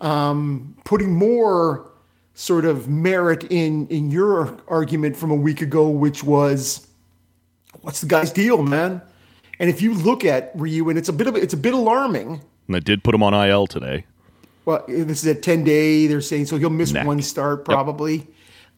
Um, 0.00 0.74
putting 0.84 1.14
more 1.14 1.90
sort 2.34 2.64
of 2.64 2.88
merit 2.88 3.44
in 3.44 3.86
in 3.88 4.10
your 4.10 4.58
argument 4.66 5.16
from 5.16 5.30
a 5.30 5.36
week 5.36 5.60
ago, 5.62 5.88
which 5.88 6.24
was, 6.24 6.86
what's 7.82 8.00
the 8.00 8.08
guy's 8.08 8.32
deal, 8.32 8.62
man? 8.62 9.00
And 9.60 9.70
if 9.70 9.80
you 9.80 9.94
look 9.94 10.24
at 10.24 10.50
Ryu, 10.54 10.88
and 10.88 10.98
it's 10.98 11.08
a 11.08 11.12
bit 11.12 11.26
of 11.28 11.36
it's 11.36 11.54
a 11.54 11.56
bit 11.56 11.74
alarming. 11.74 12.40
And 12.66 12.74
they 12.74 12.80
did 12.80 13.04
put 13.04 13.14
him 13.14 13.22
on 13.22 13.34
IL 13.34 13.66
today. 13.66 14.04
Well, 14.64 14.82
this 14.88 15.22
is 15.22 15.26
a 15.26 15.34
10 15.34 15.62
day, 15.64 16.06
they're 16.06 16.22
saying, 16.22 16.46
so 16.46 16.56
he'll 16.56 16.70
miss 16.70 16.92
Neck. 16.92 17.06
one 17.06 17.20
start 17.20 17.64
probably. 17.66 18.26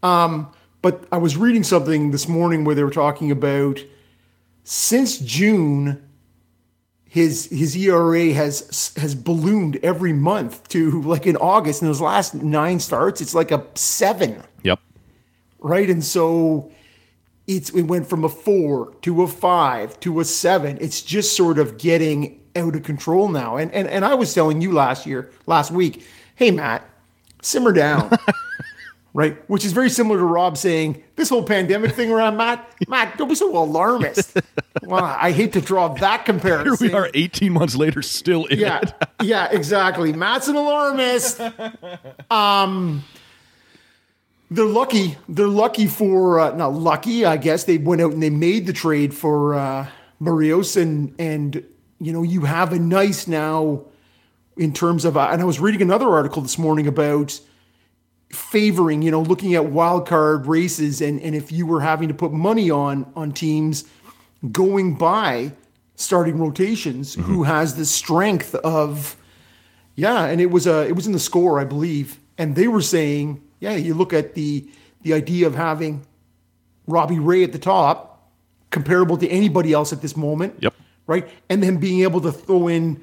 Um, 0.03 0.49
but 0.83 1.07
I 1.13 1.19
was 1.19 1.37
reading 1.37 1.63
something 1.63 2.11
this 2.11 2.29
morning 2.29 2.65
where 2.65 2.75
they 2.75 2.83
were 2.83 2.91
talking 2.91 3.31
about 3.31 3.81
since 4.65 5.19
June, 5.19 6.06
his 7.17 7.47
his 7.47 7.75
ERA 7.77 8.33
has 8.35 8.93
has 8.97 9.15
ballooned 9.15 9.79
every 9.83 10.13
month 10.13 10.69
to 10.69 11.03
like 11.03 11.27
in 11.27 11.37
August 11.37 11.83
in 11.83 11.89
those 11.89 12.01
last 12.01 12.35
nine 12.35 12.79
starts, 12.79 13.21
it's 13.21 13.35
like 13.35 13.51
a 13.51 13.65
seven, 13.75 14.43
Yep. 14.63 14.79
right? 15.59 15.89
And 15.91 16.05
so 16.05 16.71
it's 17.47 17.71
it 17.71 17.83
went 17.85 18.07
from 18.09 18.25
a 18.25 18.29
four 18.29 18.93
to 19.03 19.23
a 19.23 19.27
five 19.27 19.99
to 20.01 20.21
a 20.21 20.25
seven. 20.25 20.79
It's 20.81 21.01
just 21.03 21.37
sort 21.37 21.59
of 21.59 21.79
getting 21.79 22.41
out 22.55 22.77
of 22.77 22.83
control 22.83 23.29
now. 23.29 23.57
And 23.57 23.73
and 23.73 23.89
and 23.89 24.05
I 24.05 24.15
was 24.15 24.35
telling 24.35 24.61
you 24.61 24.73
last 24.73 25.07
year, 25.07 25.31
last 25.47 25.71
week, 25.71 26.07
hey 26.37 26.51
Matt, 26.51 26.89
simmer 27.43 27.73
down. 27.73 28.11
right? 29.17 29.49
Which 29.49 29.65
is 29.65 29.73
very 29.73 29.89
similar 29.89 30.19
to 30.19 30.25
Rob 30.27 30.59
saying 30.59 31.03
this 31.17 31.31
whole 31.31 31.43
pandemic 31.43 31.93
thing 31.93 32.13
around 32.13 32.37
Matt. 32.37 32.71
Matt, 32.89 33.17
don't 33.17 33.29
be 33.29 33.35
so 33.35 33.51
alarmist. 33.57 34.37
well, 34.83 35.03
I 35.03 35.33
hate 35.33 35.55
to 35.55 35.63
draw 35.63 35.89
that 35.95 36.27
comparison. 36.27 36.77
Here 36.87 36.95
we 36.95 36.95
are, 36.95 37.11
18 37.15 37.51
months 37.51 37.75
later, 37.75 38.03
still 38.03 38.45
in 38.45 38.59
yeah, 38.59 38.81
it. 38.83 38.93
yeah, 39.23 39.49
exactly. 39.51 40.13
Matt's 40.13 40.49
an 40.49 40.57
alarmist. 40.57 41.41
Um, 42.31 43.05
they're 44.51 44.67
lucky. 44.67 45.17
They're 45.31 45.49
lucky 45.49 45.87
for 45.87 46.39
uh, 46.39 46.55
not 46.55 46.75
lucky. 46.75 47.25
I 47.25 47.39
guess 47.39 47.65
they 47.65 47.79
went 47.79 48.03
out 48.03 48.13
and 48.13 48.23
they 48.23 48.29
made 48.29 48.67
the 48.67 48.75
trade 48.75 49.15
for 49.15 49.55
uh, 49.55 49.87
Berrios, 50.21 50.81
and 50.81 51.15
and 51.19 51.65
you 51.99 52.13
know 52.13 52.23
you 52.23 52.43
have 52.43 52.75
a 52.75 52.79
nice 52.79 53.27
now 53.27 53.87
in 54.59 54.75
terms 54.75 55.07
of. 55.07 55.17
Uh, 55.17 55.31
and 55.33 55.41
I 55.41 55.47
was 55.47 55.59
reading 55.59 55.81
another 55.81 56.11
article 56.11 56.43
this 56.43 56.59
morning 56.59 56.87
about 56.87 57.41
favoring, 58.31 59.03
you 59.03 59.11
know, 59.11 59.23
looking 59.23 59.55
at 59.55 59.67
wild 59.67 60.07
card 60.07 60.47
races, 60.47 61.01
and 61.01 61.21
and 61.21 61.35
if 61.35 61.53
you 61.53 61.67
were 61.67 61.81
having 61.81 62.09
to 62.09 62.15
put 62.15 62.33
money 62.33 62.71
on 62.71 63.11
on 63.15 63.33
teams 63.33 63.85
going 64.53 64.95
by 64.95 65.53
starting 65.95 66.39
rotations, 66.39 67.15
who 67.15 67.23
mm-hmm. 67.23 67.43
has 67.45 67.75
the 67.77 67.85
strength 67.85 68.55
of, 68.57 69.17
yeah, 69.95 70.27
and 70.27 70.41
it 70.41 70.51
was 70.51 70.67
a 70.67 70.87
it 70.87 70.95
was 70.95 71.07
in 71.07 71.13
the 71.13 71.19
score, 71.19 71.61
I 71.61 71.65
believe, 71.65 72.19
and 72.37 72.55
they 72.55 72.69
were 72.69 72.83
saying, 72.83 73.43
yeah, 73.61 73.75
you 73.75 73.95
look 73.95 74.13
at 74.13 74.35
the 74.35 74.69
the 75.03 75.15
idea 75.15 75.47
of 75.47 75.55
having 75.55 76.05
Robbie 76.87 77.19
Ray 77.19 77.45
at 77.45 77.53
the 77.53 77.59
top, 77.59 78.31
comparable 78.71 79.17
to 79.19 79.29
anybody 79.29 79.73
else 79.73 79.93
at 79.93 80.03
this 80.03 80.17
moment, 80.17 80.55
Yep. 80.61 80.75
right, 81.07 81.29
and 81.49 81.63
then 81.63 81.79
being 81.79 82.03
able 82.03 82.21
to 82.23 82.33
throw 82.33 82.69
in, 82.69 83.03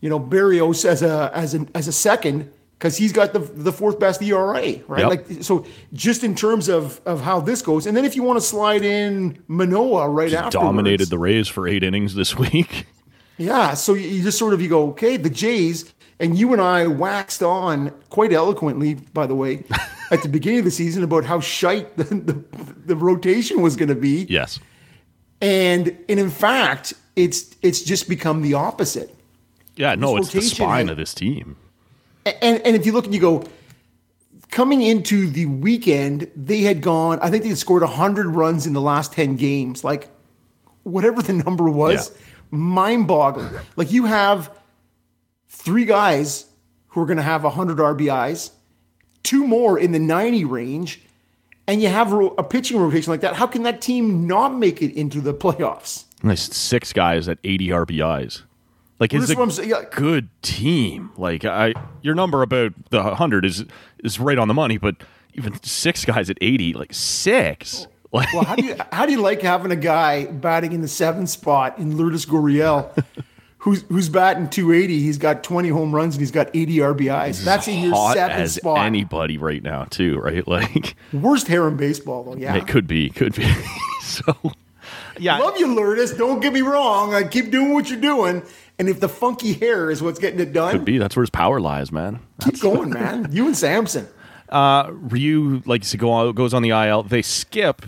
you 0.00 0.08
know, 0.08 0.18
Berrios 0.18 0.84
as 0.84 1.02
a 1.02 1.30
as 1.34 1.54
an 1.54 1.68
as 1.74 1.88
a 1.88 1.92
second 1.92 2.50
because 2.82 2.96
he's 2.96 3.12
got 3.12 3.32
the 3.32 3.38
the 3.38 3.72
fourth 3.72 4.00
best 4.00 4.20
ERA, 4.20 4.50
right? 4.50 4.82
Yep. 4.88 5.08
Like 5.08 5.26
so, 5.44 5.64
just 5.92 6.24
in 6.24 6.34
terms 6.34 6.68
of 6.68 7.00
of 7.06 7.20
how 7.20 7.38
this 7.38 7.62
goes, 7.62 7.86
and 7.86 7.96
then 7.96 8.04
if 8.04 8.16
you 8.16 8.24
want 8.24 8.40
to 8.40 8.44
slide 8.44 8.82
in 8.82 9.40
Manoah 9.46 10.08
right 10.08 10.32
after 10.32 10.58
Dominated 10.58 11.08
the 11.08 11.18
Rays 11.18 11.46
for 11.46 11.68
eight 11.68 11.84
innings 11.84 12.16
this 12.16 12.36
week. 12.38 12.88
yeah. 13.38 13.74
So 13.74 13.94
you 13.94 14.20
just 14.24 14.36
sort 14.36 14.52
of 14.52 14.60
you 14.60 14.68
go, 14.68 14.88
okay, 14.90 15.16
the 15.16 15.30
Jays, 15.30 15.94
and 16.18 16.36
you 16.36 16.52
and 16.52 16.60
I 16.60 16.88
waxed 16.88 17.40
on 17.40 17.90
quite 18.10 18.32
eloquently, 18.32 18.94
by 18.94 19.28
the 19.28 19.36
way, 19.36 19.62
at 20.10 20.22
the 20.22 20.28
beginning 20.28 20.58
of 20.58 20.64
the 20.64 20.72
season 20.72 21.04
about 21.04 21.24
how 21.24 21.38
shite 21.38 21.96
the 21.96 22.02
the, 22.02 22.44
the 22.84 22.96
rotation 22.96 23.62
was 23.62 23.76
going 23.76 23.90
to 23.90 23.94
be, 23.94 24.26
yes. 24.28 24.58
and 25.40 25.96
and 26.08 26.18
in 26.18 26.30
fact, 26.30 26.94
it's 27.14 27.54
it's 27.62 27.82
just 27.82 28.08
become 28.08 28.42
the 28.42 28.54
opposite. 28.54 29.14
Yeah, 29.76 29.94
no, 29.94 30.16
This 30.16 30.34
it's 30.34 30.50
the 30.50 30.54
spine 30.56 30.88
of 30.88 30.96
this 30.96 31.14
team. 31.14 31.56
And 32.24 32.60
and 32.64 32.76
if 32.76 32.86
you 32.86 32.92
look 32.92 33.04
and 33.06 33.14
you 33.14 33.20
go, 33.20 33.44
coming 34.50 34.82
into 34.82 35.28
the 35.28 35.46
weekend, 35.46 36.30
they 36.36 36.60
had 36.62 36.80
gone. 36.80 37.18
I 37.20 37.30
think 37.30 37.42
they 37.42 37.48
had 37.48 37.58
scored 37.58 37.82
hundred 37.82 38.26
runs 38.28 38.66
in 38.66 38.72
the 38.72 38.80
last 38.80 39.12
ten 39.12 39.36
games. 39.36 39.82
Like 39.84 40.08
whatever 40.84 41.22
the 41.22 41.32
number 41.32 41.68
was, 41.70 42.10
Yeah. 42.10 42.16
mind-boggling. 42.50 43.50
Like 43.76 43.92
you 43.92 44.04
have 44.06 44.50
three 45.48 45.84
guys 45.84 46.46
who 46.88 47.00
are 47.00 47.06
going 47.06 47.16
to 47.16 47.22
have 47.22 47.42
hundred 47.42 47.78
RBIs, 47.78 48.50
two 49.22 49.46
more 49.46 49.78
in 49.78 49.92
the 49.92 49.98
ninety 49.98 50.44
range, 50.44 51.00
and 51.66 51.80
you 51.82 51.88
have 51.88 52.12
a 52.12 52.42
pitching 52.42 52.78
rotation 52.78 53.10
like 53.10 53.20
that. 53.22 53.34
How 53.34 53.46
can 53.46 53.62
that 53.64 53.80
team 53.80 54.26
not 54.26 54.56
make 54.56 54.82
it 54.82 54.92
into 54.94 55.20
the 55.20 55.32
playoffs? 55.34 56.04
Nice 56.24 56.54
six 56.54 56.92
guys 56.92 57.28
at 57.28 57.38
80 57.42 57.68
RBIs. 57.70 58.42
Like 59.02 59.12
Well, 59.12 59.20
it's 59.22 59.30
is 59.30 59.36
a 59.36 59.38
what 59.38 59.42
I'm 59.42 59.50
saying, 59.50 59.70
yeah. 59.70 59.82
good 59.90 60.28
team. 60.42 61.10
Like 61.16 61.44
I, 61.44 61.74
your 62.02 62.14
number 62.14 62.40
about 62.40 62.72
the 62.90 63.16
hundred 63.16 63.44
is 63.44 63.64
is 64.04 64.20
right 64.20 64.38
on 64.38 64.46
the 64.46 64.54
money, 64.54 64.78
but 64.78 64.94
even 65.34 65.60
six 65.64 66.04
guys 66.04 66.30
at 66.30 66.38
80, 66.40 66.74
like 66.74 66.94
six. 66.94 67.88
Like, 68.12 68.32
Well, 68.32 68.44
how 68.44 68.54
do 68.54 68.64
you 68.64 68.76
how 68.92 69.04
do 69.04 69.10
you 69.10 69.20
like 69.20 69.42
having 69.42 69.72
a 69.72 69.76
guy 69.76 70.26
batting 70.26 70.70
in 70.70 70.82
the 70.82 70.88
seventh 70.88 71.30
spot 71.30 71.78
in 71.78 71.96
Lourdes 71.96 72.24
Gurriel, 72.26 72.96
who's 73.58 73.82
who's 73.88 74.08
batting 74.08 74.48
280? 74.48 75.00
He's 75.00 75.18
got 75.18 75.42
20 75.42 75.70
home 75.70 75.92
runs 75.92 76.14
and 76.14 76.20
he's 76.20 76.30
got 76.30 76.48
80 76.54 76.76
RBIs. 76.76 77.42
That's 77.42 77.66
in 77.66 77.82
your 77.82 78.12
seventh 78.12 78.38
as 78.38 78.54
spot. 78.54 78.86
anybody 78.86 79.36
right 79.36 79.64
now, 79.64 79.82
too. 79.90 80.20
Right? 80.20 80.46
Like 80.52 80.94
Worst 81.12 81.48
hair 81.48 81.66
in 81.66 81.76
baseball, 81.76 82.22
though. 82.22 82.36
Yeah. 82.36 82.54
it 82.54 82.68
could 82.68 82.86
be, 82.86 83.10
could 83.10 83.34
be. 83.34 83.52
so, 84.00 84.36
yeah, 85.18 85.38
Love 85.38 85.56
you, 85.56 85.74
Lourdes. 85.74 86.12
Don't 86.12 86.38
get 86.38 86.52
me 86.52 86.60
wrong. 86.60 87.14
I 87.14 87.24
keep 87.24 87.50
doing 87.50 87.72
what 87.72 87.90
you're 87.90 88.00
doing. 88.00 88.44
And 88.82 88.88
if 88.88 88.98
the 88.98 89.08
funky 89.08 89.52
hair 89.52 89.92
is 89.92 90.02
what's 90.02 90.18
getting 90.18 90.40
it 90.40 90.52
done, 90.52 90.72
could 90.72 90.84
be. 90.84 90.98
That's 90.98 91.14
where 91.14 91.22
his 91.22 91.30
power 91.30 91.60
lies, 91.60 91.92
man. 91.92 92.18
keep 92.40 92.60
going, 92.60 92.90
man. 92.90 93.28
You 93.32 93.46
and 93.46 93.56
Samson. 93.56 94.08
Uh, 94.48 94.90
Ryu, 94.90 95.62
like 95.66 95.82
you 95.82 95.84
said, 95.84 96.00
go 96.00 96.10
on, 96.10 96.34
goes 96.34 96.52
on 96.52 96.62
the 96.62 96.70
IL. 96.70 97.04
They 97.04 97.22
skip 97.22 97.82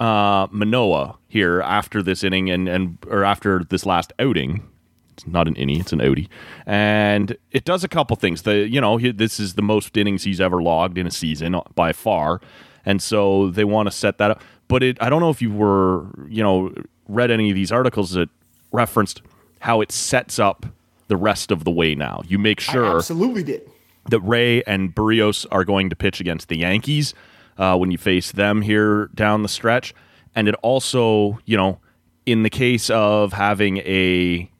uh, 0.00 0.46
Manoah 0.50 1.18
here 1.28 1.60
after 1.60 2.02
this 2.02 2.24
inning 2.24 2.48
and, 2.48 2.70
and 2.70 2.96
or 3.06 3.22
after 3.22 3.64
this 3.68 3.84
last 3.84 4.14
outing. 4.18 4.66
It's 5.12 5.26
not 5.26 5.46
an 5.46 5.56
inning, 5.56 5.78
it's 5.78 5.92
an 5.92 5.98
outie, 5.98 6.28
and 6.64 7.36
it 7.50 7.66
does 7.66 7.84
a 7.84 7.88
couple 7.88 8.16
things. 8.16 8.40
The 8.40 8.66
you 8.66 8.80
know 8.80 8.96
he, 8.96 9.12
this 9.12 9.38
is 9.38 9.56
the 9.56 9.62
most 9.62 9.94
innings 9.94 10.24
he's 10.24 10.40
ever 10.40 10.62
logged 10.62 10.96
in 10.96 11.06
a 11.06 11.10
season 11.10 11.60
by 11.74 11.92
far, 11.92 12.40
and 12.86 13.02
so 13.02 13.50
they 13.50 13.64
want 13.64 13.88
to 13.88 13.90
set 13.90 14.16
that 14.16 14.30
up. 14.30 14.42
But 14.68 14.82
it, 14.82 14.96
I 15.02 15.10
don't 15.10 15.20
know 15.20 15.28
if 15.28 15.42
you 15.42 15.52
were 15.52 16.06
you 16.30 16.42
know 16.42 16.72
read 17.08 17.30
any 17.30 17.50
of 17.50 17.56
these 17.56 17.70
articles 17.70 18.12
that 18.12 18.30
referenced 18.72 19.20
how 19.60 19.80
it 19.80 19.92
sets 19.92 20.38
up 20.38 20.66
the 21.08 21.16
rest 21.16 21.50
of 21.50 21.64
the 21.64 21.70
way. 21.70 21.94
Now 21.94 22.22
you 22.26 22.38
make 22.38 22.60
I 22.68 22.72
sure 22.72 22.96
absolutely 22.96 23.42
did. 23.42 23.70
that 24.08 24.20
Ray 24.20 24.62
and 24.64 24.94
Berrios 24.94 25.46
are 25.50 25.64
going 25.64 25.90
to 25.90 25.96
pitch 25.96 26.20
against 26.20 26.48
the 26.48 26.58
Yankees 26.58 27.14
uh, 27.58 27.76
when 27.76 27.90
you 27.90 27.98
face 27.98 28.32
them 28.32 28.62
here 28.62 29.06
down 29.14 29.42
the 29.42 29.48
stretch. 29.48 29.94
And 30.34 30.48
it 30.48 30.54
also, 30.62 31.38
you 31.44 31.56
know, 31.56 31.78
in 32.26 32.42
the 32.42 32.50
case 32.50 32.90
of 32.90 33.32
having 33.32 33.78
a 33.78 34.50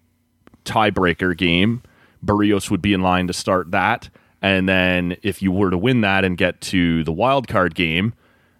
tiebreaker 0.64 1.36
game, 1.36 1.82
Berrios 2.24 2.70
would 2.70 2.82
be 2.82 2.92
in 2.92 3.02
line 3.02 3.26
to 3.28 3.32
start 3.32 3.70
that. 3.70 4.10
And 4.42 4.68
then 4.68 5.16
if 5.22 5.42
you 5.42 5.52
were 5.52 5.70
to 5.70 5.78
win 5.78 6.00
that 6.00 6.24
and 6.24 6.36
get 6.36 6.60
to 6.62 7.04
the 7.04 7.12
wild 7.12 7.46
card 7.46 7.74
game, 7.74 8.14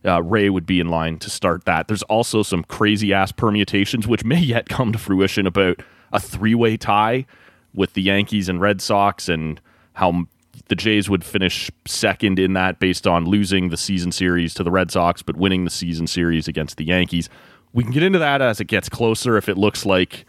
uh, 0.04 0.22
Ray 0.22 0.48
would 0.48 0.66
be 0.66 0.80
in 0.80 0.88
line 0.88 1.18
to 1.18 1.30
start 1.30 1.64
that. 1.64 1.88
There's 1.88 2.02
also 2.04 2.42
some 2.42 2.64
crazy 2.64 3.12
ass 3.12 3.32
permutations, 3.32 4.06
which 4.06 4.24
may 4.24 4.38
yet 4.40 4.68
come 4.68 4.92
to 4.92 4.98
fruition 4.98 5.46
about 5.46 5.82
a 6.12 6.20
three 6.20 6.54
way 6.54 6.76
tie 6.76 7.26
with 7.74 7.94
the 7.94 8.02
Yankees 8.02 8.48
and 8.48 8.60
Red 8.60 8.80
Sox 8.80 9.28
and 9.28 9.60
how 9.94 10.26
the 10.68 10.74
Jays 10.76 11.08
would 11.10 11.24
finish 11.24 11.70
second 11.86 12.38
in 12.38 12.52
that 12.54 12.78
based 12.78 13.06
on 13.06 13.24
losing 13.24 13.70
the 13.70 13.76
season 13.76 14.12
series 14.12 14.54
to 14.54 14.64
the 14.64 14.70
Red 14.70 14.90
Sox, 14.90 15.22
but 15.22 15.36
winning 15.36 15.64
the 15.64 15.70
season 15.70 16.06
series 16.06 16.48
against 16.48 16.76
the 16.76 16.84
Yankees. 16.84 17.28
We 17.72 17.84
can 17.84 17.92
get 17.92 18.02
into 18.02 18.18
that 18.18 18.42
as 18.42 18.60
it 18.60 18.66
gets 18.66 18.88
closer 18.88 19.36
if 19.36 19.48
it 19.48 19.56
looks 19.56 19.86
like 19.86 20.24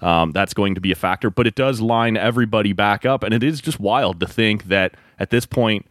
um, 0.00 0.32
that's 0.32 0.54
going 0.54 0.74
to 0.74 0.80
be 0.80 0.92
a 0.92 0.94
factor, 0.96 1.30
but 1.30 1.46
it 1.46 1.54
does 1.54 1.80
line 1.80 2.16
everybody 2.16 2.72
back 2.72 3.06
up. 3.06 3.22
And 3.22 3.32
it 3.32 3.42
is 3.42 3.60
just 3.60 3.80
wild 3.80 4.20
to 4.20 4.26
think 4.26 4.64
that 4.64 4.94
at 5.18 5.30
this 5.30 5.46
point, 5.46 5.86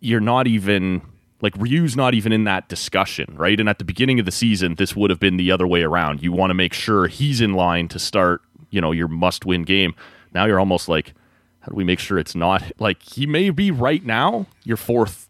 you're 0.00 0.20
not 0.20 0.46
even 0.46 1.02
like 1.40 1.54
Ryu's 1.56 1.96
not 1.96 2.14
even 2.14 2.32
in 2.32 2.44
that 2.44 2.68
discussion, 2.68 3.34
right? 3.36 3.58
And 3.58 3.68
at 3.68 3.78
the 3.78 3.84
beginning 3.84 4.18
of 4.18 4.26
the 4.26 4.32
season, 4.32 4.76
this 4.76 4.96
would 4.96 5.10
have 5.10 5.20
been 5.20 5.36
the 5.36 5.50
other 5.50 5.66
way 5.66 5.82
around. 5.82 6.22
You 6.22 6.32
want 6.32 6.50
to 6.50 6.54
make 6.54 6.72
sure 6.72 7.06
he's 7.08 7.40
in 7.40 7.54
line 7.54 7.88
to 7.88 7.98
start, 7.98 8.42
you 8.70 8.80
know, 8.80 8.92
your 8.92 9.08
must-win 9.08 9.64
game. 9.64 9.94
Now 10.32 10.46
you're 10.46 10.60
almost 10.60 10.88
like, 10.88 11.14
how 11.60 11.70
do 11.70 11.76
we 11.76 11.84
make 11.84 11.98
sure 11.98 12.18
it's 12.18 12.34
not 12.34 12.62
like 12.78 13.02
he 13.02 13.26
may 13.26 13.50
be 13.50 13.70
right 13.70 14.04
now 14.04 14.46
your 14.64 14.76
fourth 14.76 15.28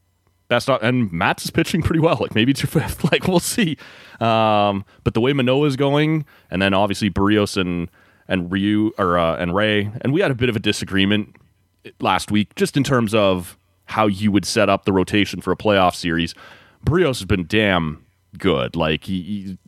best, 0.48 0.68
and 0.68 1.12
Matz 1.12 1.44
is 1.44 1.50
pitching 1.50 1.82
pretty 1.82 2.00
well. 2.00 2.18
Like 2.20 2.34
maybe 2.34 2.52
your 2.56 2.66
fifth. 2.66 3.04
Like 3.10 3.26
we'll 3.26 3.40
see. 3.40 3.76
Um, 4.20 4.84
but 5.04 5.14
the 5.14 5.20
way 5.20 5.32
Manoah 5.32 5.66
is 5.66 5.76
going, 5.76 6.24
and 6.50 6.62
then 6.62 6.74
obviously 6.74 7.10
Berrios 7.10 7.56
and 7.56 7.90
and 8.28 8.50
Ryu 8.50 8.92
or 8.98 9.18
uh, 9.18 9.36
and 9.36 9.54
Ray, 9.54 9.90
and 10.00 10.12
we 10.12 10.20
had 10.20 10.30
a 10.30 10.34
bit 10.34 10.48
of 10.48 10.56
a 10.56 10.60
disagreement 10.60 11.36
last 12.00 12.30
week 12.30 12.54
just 12.56 12.76
in 12.76 12.82
terms 12.82 13.14
of 13.14 13.56
how 13.86 14.06
you 14.06 14.30
would 14.32 14.44
set 14.44 14.68
up 14.68 14.84
the 14.84 14.92
rotation 14.92 15.40
for 15.40 15.52
a 15.52 15.56
playoff 15.56 15.94
series. 15.94 16.34
Berrios 16.84 17.18
has 17.18 17.24
been 17.24 17.46
damn 17.46 18.04
good. 18.38 18.76
Like 18.76 19.04
he, 19.04 19.22
he 19.22 19.58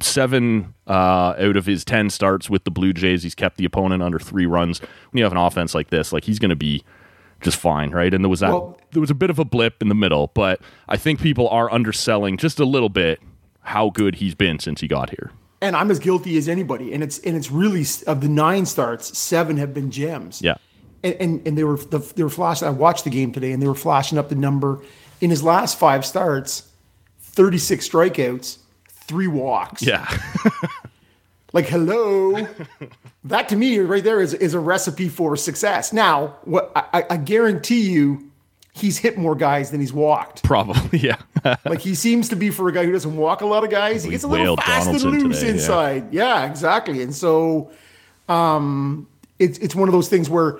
seven 0.00 0.74
uh, 0.86 1.34
out 1.38 1.56
of 1.56 1.66
his 1.66 1.84
ten 1.84 2.10
starts 2.10 2.48
with 2.48 2.64
the 2.64 2.70
Blue 2.70 2.92
Jays, 2.92 3.22
he's 3.22 3.34
kept 3.34 3.56
the 3.56 3.64
opponent 3.64 4.02
under 4.02 4.18
three 4.18 4.46
runs. 4.46 4.80
When 4.80 5.18
you 5.18 5.24
have 5.24 5.32
an 5.32 5.38
offense 5.38 5.74
like 5.74 5.90
this, 5.90 6.12
like 6.12 6.24
he's 6.24 6.38
going 6.38 6.50
to 6.50 6.56
be 6.56 6.84
just 7.40 7.56
fine, 7.56 7.90
right? 7.90 8.12
And 8.12 8.24
there 8.24 8.28
was 8.28 8.40
that 8.40 8.50
Well- 8.50 8.78
there 8.92 9.00
was 9.00 9.10
a 9.10 9.14
bit 9.14 9.28
of 9.30 9.38
a 9.38 9.44
blip 9.44 9.82
in 9.82 9.88
the 9.88 9.94
middle, 9.94 10.30
but 10.34 10.60
I 10.88 10.96
think 10.96 11.20
people 11.20 11.48
are 11.50 11.70
underselling 11.70 12.36
just 12.38 12.58
a 12.58 12.64
little 12.64 12.88
bit 12.88 13.20
how 13.60 13.90
good 13.90 14.14
he's 14.16 14.34
been 14.34 14.58
since 14.58 14.80
he 14.80 14.88
got 14.88 15.10
here. 15.10 15.30
And 15.60 15.76
I'm 15.76 15.90
as 15.90 15.98
guilty 15.98 16.36
as 16.38 16.48
anybody. 16.48 16.94
And 16.94 17.02
it's 17.02 17.18
and 17.18 17.36
it's 17.36 17.50
really 17.50 17.84
of 18.06 18.20
the 18.20 18.28
nine 18.28 18.64
starts, 18.64 19.18
seven 19.18 19.56
have 19.56 19.74
been 19.74 19.90
gems. 19.90 20.40
Yeah. 20.40 20.54
And, 21.02 21.14
and, 21.14 21.46
and 21.46 21.58
they 21.58 21.64
were 21.64 21.76
the, 21.76 21.98
they 22.16 22.22
were 22.22 22.30
flashing. 22.30 22.68
I 22.68 22.70
watched 22.70 23.04
the 23.04 23.10
game 23.10 23.32
today, 23.32 23.52
and 23.52 23.62
they 23.62 23.68
were 23.68 23.74
flashing 23.74 24.18
up 24.18 24.28
the 24.28 24.34
number 24.34 24.82
in 25.20 25.30
his 25.30 25.42
last 25.42 25.78
five 25.78 26.04
starts, 26.04 26.68
36 27.20 27.88
strikeouts, 27.88 28.58
three 28.88 29.28
walks. 29.28 29.82
Yeah. 29.82 30.06
Like, 31.52 31.66
hello. 31.66 32.46
that 33.24 33.48
to 33.48 33.56
me 33.56 33.78
right 33.78 34.04
there 34.04 34.20
is, 34.20 34.34
is 34.34 34.54
a 34.54 34.60
recipe 34.60 35.08
for 35.08 35.36
success. 35.36 35.92
Now, 35.92 36.36
what 36.44 36.70
I, 36.74 37.04
I 37.08 37.16
guarantee 37.16 37.88
you, 37.88 38.30
he's 38.74 38.98
hit 38.98 39.16
more 39.16 39.34
guys 39.34 39.70
than 39.70 39.80
he's 39.80 39.92
walked. 39.92 40.42
Probably, 40.42 40.98
yeah. 41.02 41.16
Like 41.64 41.80
he 41.80 41.94
seems 41.94 42.28
to 42.28 42.36
be 42.36 42.50
for 42.50 42.68
a 42.68 42.72
guy 42.72 42.84
who 42.84 42.92
doesn't 42.92 43.16
walk 43.16 43.40
a 43.40 43.46
lot 43.46 43.64
of 43.64 43.70
guys. 43.70 44.04
He 44.04 44.10
gets 44.10 44.24
a 44.24 44.28
little 44.28 44.56
fast 44.56 44.88
and 44.88 45.02
loose 45.02 45.38
today, 45.38 45.46
yeah. 45.46 45.52
inside. 45.54 46.12
Yeah. 46.12 46.50
exactly. 46.50 47.02
And 47.02 47.14
so, 47.14 47.70
um, 48.28 49.08
it's 49.38 49.58
it's 49.58 49.74
one 49.74 49.88
of 49.88 49.92
those 49.92 50.08
things 50.08 50.28
where 50.28 50.58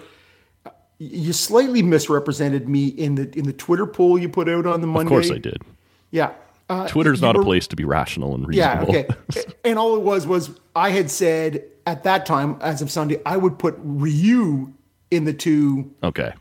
you 0.99 1.33
slightly 1.33 1.83
misrepresented 1.83 2.69
me 2.69 2.89
in 2.89 3.15
the 3.15 3.39
in 3.39 3.45
the 3.45 3.53
Twitter 3.53 3.87
poll 3.87 4.19
you 4.19 4.29
put 4.29 4.49
out 4.49 4.67
on 4.67 4.81
the 4.81 4.87
Monday. 4.87 5.07
of 5.07 5.09
course 5.09 5.31
I 5.31 5.39
did. 5.39 5.63
Yeah. 6.11 6.33
Uh, 6.69 6.87
Twitter's 6.87 7.21
you 7.21 7.27
not 7.27 7.37
a 7.37 7.43
place 7.43 7.67
to 7.69 7.77
be 7.77 7.85
rational 7.85 8.35
and 8.35 8.47
reasonable. 8.47 8.95
Yeah. 8.95 9.05
Okay. 9.31 9.45
and 9.65 9.79
all 9.79 9.97
it 9.97 10.03
was 10.03 10.27
was 10.27 10.51
I 10.77 10.91
had 10.91 11.11
said 11.11 11.65
at 11.87 12.05
that 12.05 12.27
time, 12.27 12.59
as 12.61 12.83
of 12.83 12.91
Sunday, 12.91 13.21
I 13.25 13.37
would 13.37 13.59
put 13.59 13.77
Ryu 13.79 14.73
in 15.11 15.25
the 15.25 15.33
two 15.33 15.95
okay. 16.03 16.35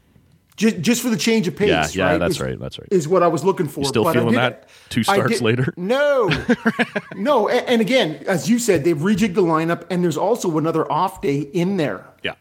just 0.58 0.82
just 0.82 1.02
for 1.02 1.10
the 1.10 1.18
change 1.18 1.48
of 1.48 1.56
pace. 1.56 1.70
Yeah, 1.70 1.88
yeah, 1.94 2.12
right? 2.12 2.18
that's 2.18 2.36
is, 2.36 2.42
right, 2.42 2.60
that's 2.60 2.78
right. 2.78 2.88
Is 2.92 3.08
what 3.08 3.24
I 3.24 3.28
was 3.28 3.46
looking 3.46 3.68
for. 3.68 3.86
still 3.86 4.04
but 4.04 4.14
feeling 4.14 4.36
that 4.36 4.68
two 4.90 5.04
starts 5.04 5.42
later? 5.42 5.74
No, 5.78 6.30
no. 7.16 7.48
And, 7.48 7.66
and 7.68 7.82
again, 7.82 8.24
as 8.28 8.50
you 8.50 8.60
said, 8.60 8.84
they've 8.84 8.98
rejigged 8.98 9.36
the 9.36 9.44
lineup, 9.44 9.86
and 9.90 10.04
there's 10.04 10.18
also 10.18 10.58
another 10.58 10.92
off 10.92 11.22
day 11.22 11.40
in 11.40 11.78
there, 11.78 12.06
Yeah. 12.24 12.34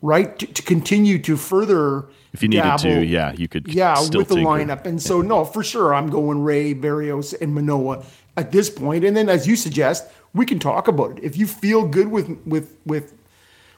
Right, 0.00 0.38
to, 0.38 0.46
to 0.46 0.62
continue 0.62 1.18
to 1.20 1.36
further. 1.36 2.04
If 2.32 2.42
you 2.42 2.48
needed 2.48 2.62
dabble, 2.62 2.82
to, 2.84 3.04
yeah, 3.04 3.32
you 3.32 3.48
could 3.48 3.66
Yeah, 3.72 4.00
with 4.00 4.12
the 4.28 4.36
tinker. 4.36 4.42
lineup, 4.42 4.86
and 4.86 5.02
so 5.02 5.22
no, 5.22 5.44
for 5.44 5.64
sure, 5.64 5.92
I'm 5.92 6.08
going 6.08 6.44
Ray, 6.44 6.72
Berrios, 6.72 7.34
and 7.40 7.52
Manoah 7.52 8.04
at 8.36 8.52
this. 8.52 8.68
And 8.76 9.16
then, 9.16 9.28
as 9.28 9.48
you 9.48 9.56
suggest, 9.56 10.06
we 10.34 10.46
can 10.46 10.60
talk 10.60 10.86
about 10.86 11.18
it. 11.18 11.24
If 11.24 11.36
you 11.36 11.48
feel 11.48 11.84
good 11.88 12.08
with 12.12 12.28
with 12.46 12.76
with 12.86 13.14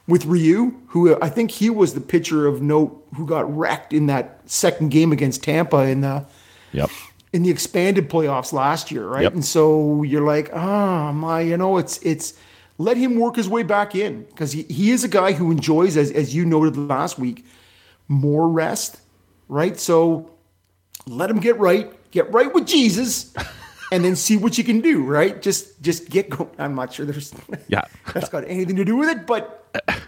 with 0.07 0.25
Ryu, 0.25 0.75
who 0.89 1.19
I 1.21 1.29
think 1.29 1.49
he 1.51 1.71
was 1.71 1.95
the 1.95 2.01
pitcher 2.01 2.45
of 2.45 2.61
note 2.61 3.03
who 3.15 3.25
got 3.25 3.51
wrecked 3.57 3.91
in 3.91 4.05
that 4.07 4.41
second 4.45 4.89
game 4.89 5.11
against 5.11 5.43
Tampa 5.43 5.77
in 5.87 6.01
the 6.01 6.25
Yep. 6.73 6.89
in 7.33 7.43
the 7.43 7.49
expanded 7.49 8.09
playoffs 8.11 8.53
last 8.53 8.91
year, 8.91 9.07
right? 9.07 9.23
Yep. 9.23 9.33
And 9.33 9.45
so 9.45 10.03
you're 10.03 10.25
like, 10.25 10.51
ah, 10.53 11.11
my, 11.11 11.41
you 11.41 11.57
know, 11.57 11.77
it's 11.77 11.97
it's 12.03 12.33
let 12.81 12.97
him 12.97 13.15
work 13.15 13.35
his 13.35 13.47
way 13.47 13.63
back 13.63 13.95
in 13.95 14.23
because 14.23 14.51
he, 14.51 14.63
he 14.63 14.91
is 14.91 15.03
a 15.03 15.07
guy 15.07 15.33
who 15.33 15.51
enjoys, 15.51 15.97
as 15.97 16.11
as 16.11 16.35
you 16.35 16.45
noted 16.45 16.75
last 16.77 17.19
week, 17.19 17.45
more 18.07 18.47
rest, 18.47 18.99
right? 19.47 19.79
So 19.79 20.31
let 21.07 21.29
him 21.29 21.39
get 21.39 21.57
right, 21.59 21.91
get 22.11 22.31
right 22.31 22.53
with 22.53 22.67
Jesus, 22.67 23.33
and 23.91 24.03
then 24.03 24.15
see 24.15 24.37
what 24.37 24.57
you 24.57 24.63
can 24.63 24.81
do, 24.81 25.03
right? 25.03 25.41
Just 25.41 25.81
just 25.81 26.09
get 26.09 26.29
going. 26.29 26.49
I'm 26.57 26.75
not 26.75 26.93
sure 26.93 27.05
there's 27.05 27.33
Yeah. 27.67 27.83
that's 28.13 28.29
got 28.29 28.45
anything 28.47 28.75
to 28.77 28.85
do 28.85 28.97
with 28.97 29.09
it, 29.09 29.27
but 29.27 29.65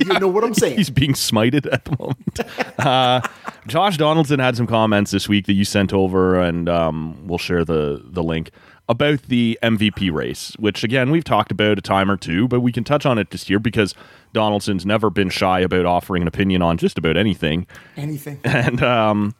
you 0.00 0.18
know 0.18 0.28
what 0.28 0.44
I'm 0.44 0.54
saying. 0.54 0.76
He's 0.76 0.90
being 0.90 1.12
smited 1.12 1.70
at 1.72 1.84
the 1.84 1.96
moment. 1.98 2.78
Uh, 2.78 3.20
Josh 3.66 3.96
Donaldson 3.96 4.40
had 4.40 4.56
some 4.56 4.66
comments 4.66 5.10
this 5.10 5.28
week 5.28 5.46
that 5.46 5.52
you 5.52 5.64
sent 5.64 5.92
over, 5.92 6.40
and 6.40 6.68
um, 6.68 7.26
we'll 7.26 7.38
share 7.38 7.64
the 7.64 8.02
the 8.04 8.22
link 8.22 8.50
about 8.90 9.22
the 9.22 9.56
MVP 9.62 10.12
race, 10.12 10.54
which 10.58 10.82
again 10.82 11.12
we've 11.12 11.24
talked 11.24 11.52
about 11.52 11.78
a 11.78 11.80
time 11.80 12.10
or 12.10 12.16
two, 12.16 12.48
but 12.48 12.58
we 12.58 12.72
can 12.72 12.82
touch 12.82 13.06
on 13.06 13.18
it 13.18 13.30
this 13.30 13.48
year 13.48 13.60
because 13.60 13.94
Donaldson's 14.32 14.84
never 14.84 15.10
been 15.10 15.30
shy 15.30 15.60
about 15.60 15.86
offering 15.86 16.22
an 16.22 16.28
opinion 16.28 16.60
on 16.60 16.76
just 16.76 16.98
about 16.98 17.16
anything. 17.16 17.66
Anything. 17.96 18.40
And 18.44 18.82
um, 18.82 19.34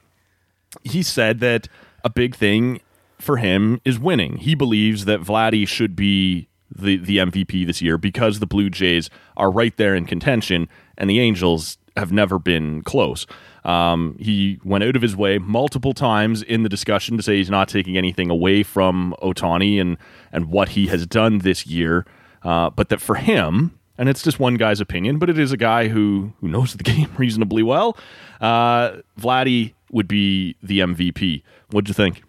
he 0.83 1.03
said 1.03 1.41
that 1.41 1.67
a 2.03 2.09
big 2.09 2.33
thing 2.33 2.79
for 3.19 3.37
him 3.37 3.81
is 3.83 3.99
winning. 3.99 4.37
He 4.37 4.55
believes 4.55 5.03
that 5.05 5.19
Vladdy 5.19 5.67
should 5.67 5.97
be 5.97 6.47
the, 6.73 6.95
the 6.95 7.17
MVP 7.17 7.67
this 7.67 7.81
year 7.81 7.97
because 7.97 8.39
the 8.39 8.47
Blue 8.47 8.69
Jays 8.69 9.09
are 9.35 9.51
right 9.51 9.75
there 9.75 9.93
in 9.93 10.05
contention 10.05 10.69
and 10.97 11.09
the 11.09 11.19
Angels 11.19 11.77
have 11.97 12.13
never 12.13 12.39
been 12.39 12.83
close. 12.83 13.27
Um, 13.63 14.15
he 14.19 14.59
went 14.63 14.83
out 14.83 14.95
of 14.95 15.01
his 15.01 15.15
way 15.15 15.37
multiple 15.37 15.93
times 15.93 16.41
in 16.41 16.63
the 16.63 16.69
discussion 16.69 17.17
to 17.17 17.23
say 17.23 17.37
he's 17.37 17.49
not 17.49 17.67
taking 17.67 17.97
anything 17.97 18.29
away 18.29 18.63
from 18.63 19.15
Ohtani 19.21 19.79
and, 19.79 19.97
and 20.31 20.47
what 20.47 20.69
he 20.69 20.87
has 20.87 21.05
done 21.05 21.39
this 21.39 21.67
year, 21.67 22.05
uh, 22.43 22.71
but 22.71 22.89
that 22.89 23.01
for 23.01 23.15
him, 23.15 23.77
and 23.97 24.09
it's 24.09 24.23
just 24.23 24.39
one 24.39 24.55
guy's 24.55 24.79
opinion, 24.79 25.19
but 25.19 25.29
it 25.29 25.37
is 25.37 25.51
a 25.51 25.57
guy 25.57 25.87
who 25.87 26.33
who 26.41 26.47
knows 26.47 26.73
the 26.73 26.83
game 26.91 27.09
reasonably 27.17 27.61
well. 27.63 27.97
Uh, 28.39 28.97
Vladdy 29.19 29.73
would 29.91 30.07
be 30.07 30.55
the 30.63 30.79
MVP. 30.79 31.43
What'd 31.69 31.87
you 31.87 31.93
think? 31.93 32.23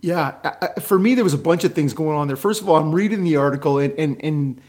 Yeah, 0.00 0.32
for 0.80 0.98
me, 0.98 1.14
there 1.14 1.24
was 1.24 1.32
a 1.32 1.38
bunch 1.38 1.64
of 1.64 1.72
things 1.74 1.94
going 1.94 2.16
on 2.16 2.26
there. 2.26 2.36
First 2.36 2.60
of 2.60 2.68
all, 2.68 2.76
I'm 2.76 2.94
reading 2.94 3.22
the 3.22 3.36
article, 3.36 3.78
and 3.78 3.94
and, 3.98 4.22
and 4.22 4.60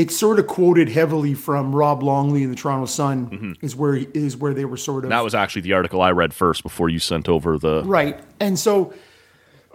it's 0.00 0.16
sort 0.16 0.38
of 0.38 0.46
quoted 0.46 0.88
heavily 0.88 1.34
from 1.34 1.74
Rob 1.76 2.02
Longley 2.02 2.42
in 2.42 2.48
the 2.48 2.56
Toronto 2.56 2.86
Sun. 2.86 3.56
Is 3.60 3.76
where 3.76 3.94
is 3.94 4.34
where 4.36 4.54
they 4.54 4.64
were 4.64 4.78
sort 4.78 5.04
of 5.04 5.10
That 5.10 5.22
was 5.22 5.34
actually 5.34 5.62
the 5.62 5.74
article 5.74 6.00
I 6.00 6.10
read 6.10 6.32
first 6.32 6.62
before 6.62 6.88
you 6.88 6.98
sent 6.98 7.28
over 7.28 7.58
the. 7.58 7.82
right. 7.84 8.18
And 8.40 8.58
so, 8.58 8.94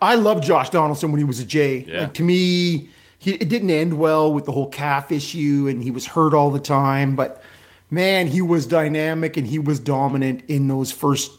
I 0.00 0.14
loved 0.14 0.42
Josh 0.44 0.70
Donaldson 0.70 1.12
when 1.12 1.18
he 1.18 1.24
was 1.24 1.38
a 1.40 1.44
J. 1.44 1.84
Yeah. 1.86 2.00
Like 2.02 2.14
to 2.14 2.22
me, 2.22 2.88
he 3.18 3.32
it 3.32 3.48
didn't 3.50 3.70
end 3.70 3.98
well 3.98 4.32
with 4.32 4.46
the 4.46 4.52
whole 4.52 4.68
calf 4.70 5.12
issue, 5.12 5.66
and 5.68 5.82
he 5.82 5.90
was 5.90 6.06
hurt 6.06 6.32
all 6.32 6.50
the 6.50 6.60
time. 6.60 7.14
But 7.14 7.42
man, 7.90 8.26
he 8.26 8.40
was 8.40 8.66
dynamic 8.66 9.36
and 9.36 9.46
he 9.46 9.58
was 9.58 9.78
dominant 9.78 10.44
in 10.48 10.68
those 10.68 10.90
first, 10.92 11.30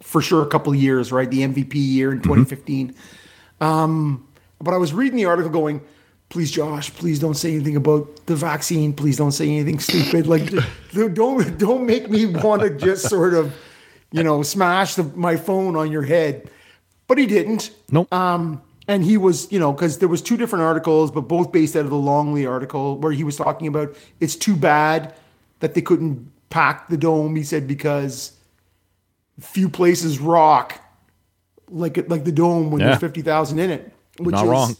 for 0.00 0.22
sure, 0.22 0.42
a 0.42 0.46
couple 0.46 0.72
of 0.72 0.78
years. 0.78 1.10
Right, 1.10 1.28
the 1.28 1.40
MVP 1.40 1.74
year 1.74 2.12
in 2.12 2.18
2015. 2.22 2.94
Um, 3.60 4.28
but 4.60 4.74
I 4.74 4.76
was 4.76 4.92
reading 4.92 5.16
the 5.16 5.24
article 5.24 5.50
going, 5.50 5.80
please, 6.28 6.50
Josh, 6.50 6.92
please 6.94 7.18
don't 7.18 7.34
say 7.34 7.54
anything 7.54 7.76
about 7.76 8.26
the 8.26 8.36
vaccine. 8.36 8.92
Please 8.92 9.16
don't 9.16 9.32
say 9.32 9.48
anything 9.48 9.78
stupid. 9.78 10.26
Like, 10.26 10.50
don't 10.92 11.58
don't 11.58 11.86
make 11.86 12.10
me 12.10 12.26
want 12.26 12.62
to 12.62 12.70
just 12.70 13.08
sort 13.08 13.34
of, 13.34 13.54
you 14.12 14.22
know, 14.22 14.42
smash 14.42 14.94
the, 14.94 15.04
my 15.04 15.36
phone 15.36 15.76
on 15.76 15.90
your 15.90 16.02
head. 16.02 16.50
But 17.06 17.18
he 17.18 17.26
didn't. 17.26 17.70
Nope. 17.90 18.12
Um, 18.12 18.60
and 18.86 19.04
he 19.04 19.16
was, 19.16 19.50
you 19.52 19.58
know, 19.58 19.72
because 19.72 19.98
there 19.98 20.08
was 20.08 20.22
two 20.22 20.36
different 20.36 20.64
articles, 20.64 21.10
but 21.10 21.22
both 21.22 21.52
based 21.52 21.76
out 21.76 21.84
of 21.84 21.90
the 21.90 21.96
Longley 21.96 22.46
article, 22.46 22.98
where 22.98 23.12
he 23.12 23.24
was 23.24 23.36
talking 23.36 23.66
about 23.66 23.94
it's 24.20 24.36
too 24.36 24.56
bad 24.56 25.14
that 25.60 25.74
they 25.74 25.82
couldn't 25.82 26.30
pack 26.50 26.88
the 26.88 26.96
dome. 26.96 27.36
He 27.36 27.42
said 27.42 27.66
because 27.66 28.32
few 29.40 29.68
places 29.68 30.18
rock 30.18 30.80
like 31.70 32.08
like 32.08 32.24
the 32.24 32.32
dome 32.32 32.70
when 32.70 32.80
Yeah. 32.80 32.88
there's 32.88 33.00
fifty 33.00 33.22
thousand 33.22 33.58
in 33.58 33.70
it. 33.70 33.92
Which 34.18 34.32
Not 34.32 34.44
is, 34.44 34.50
wrong. 34.50 34.76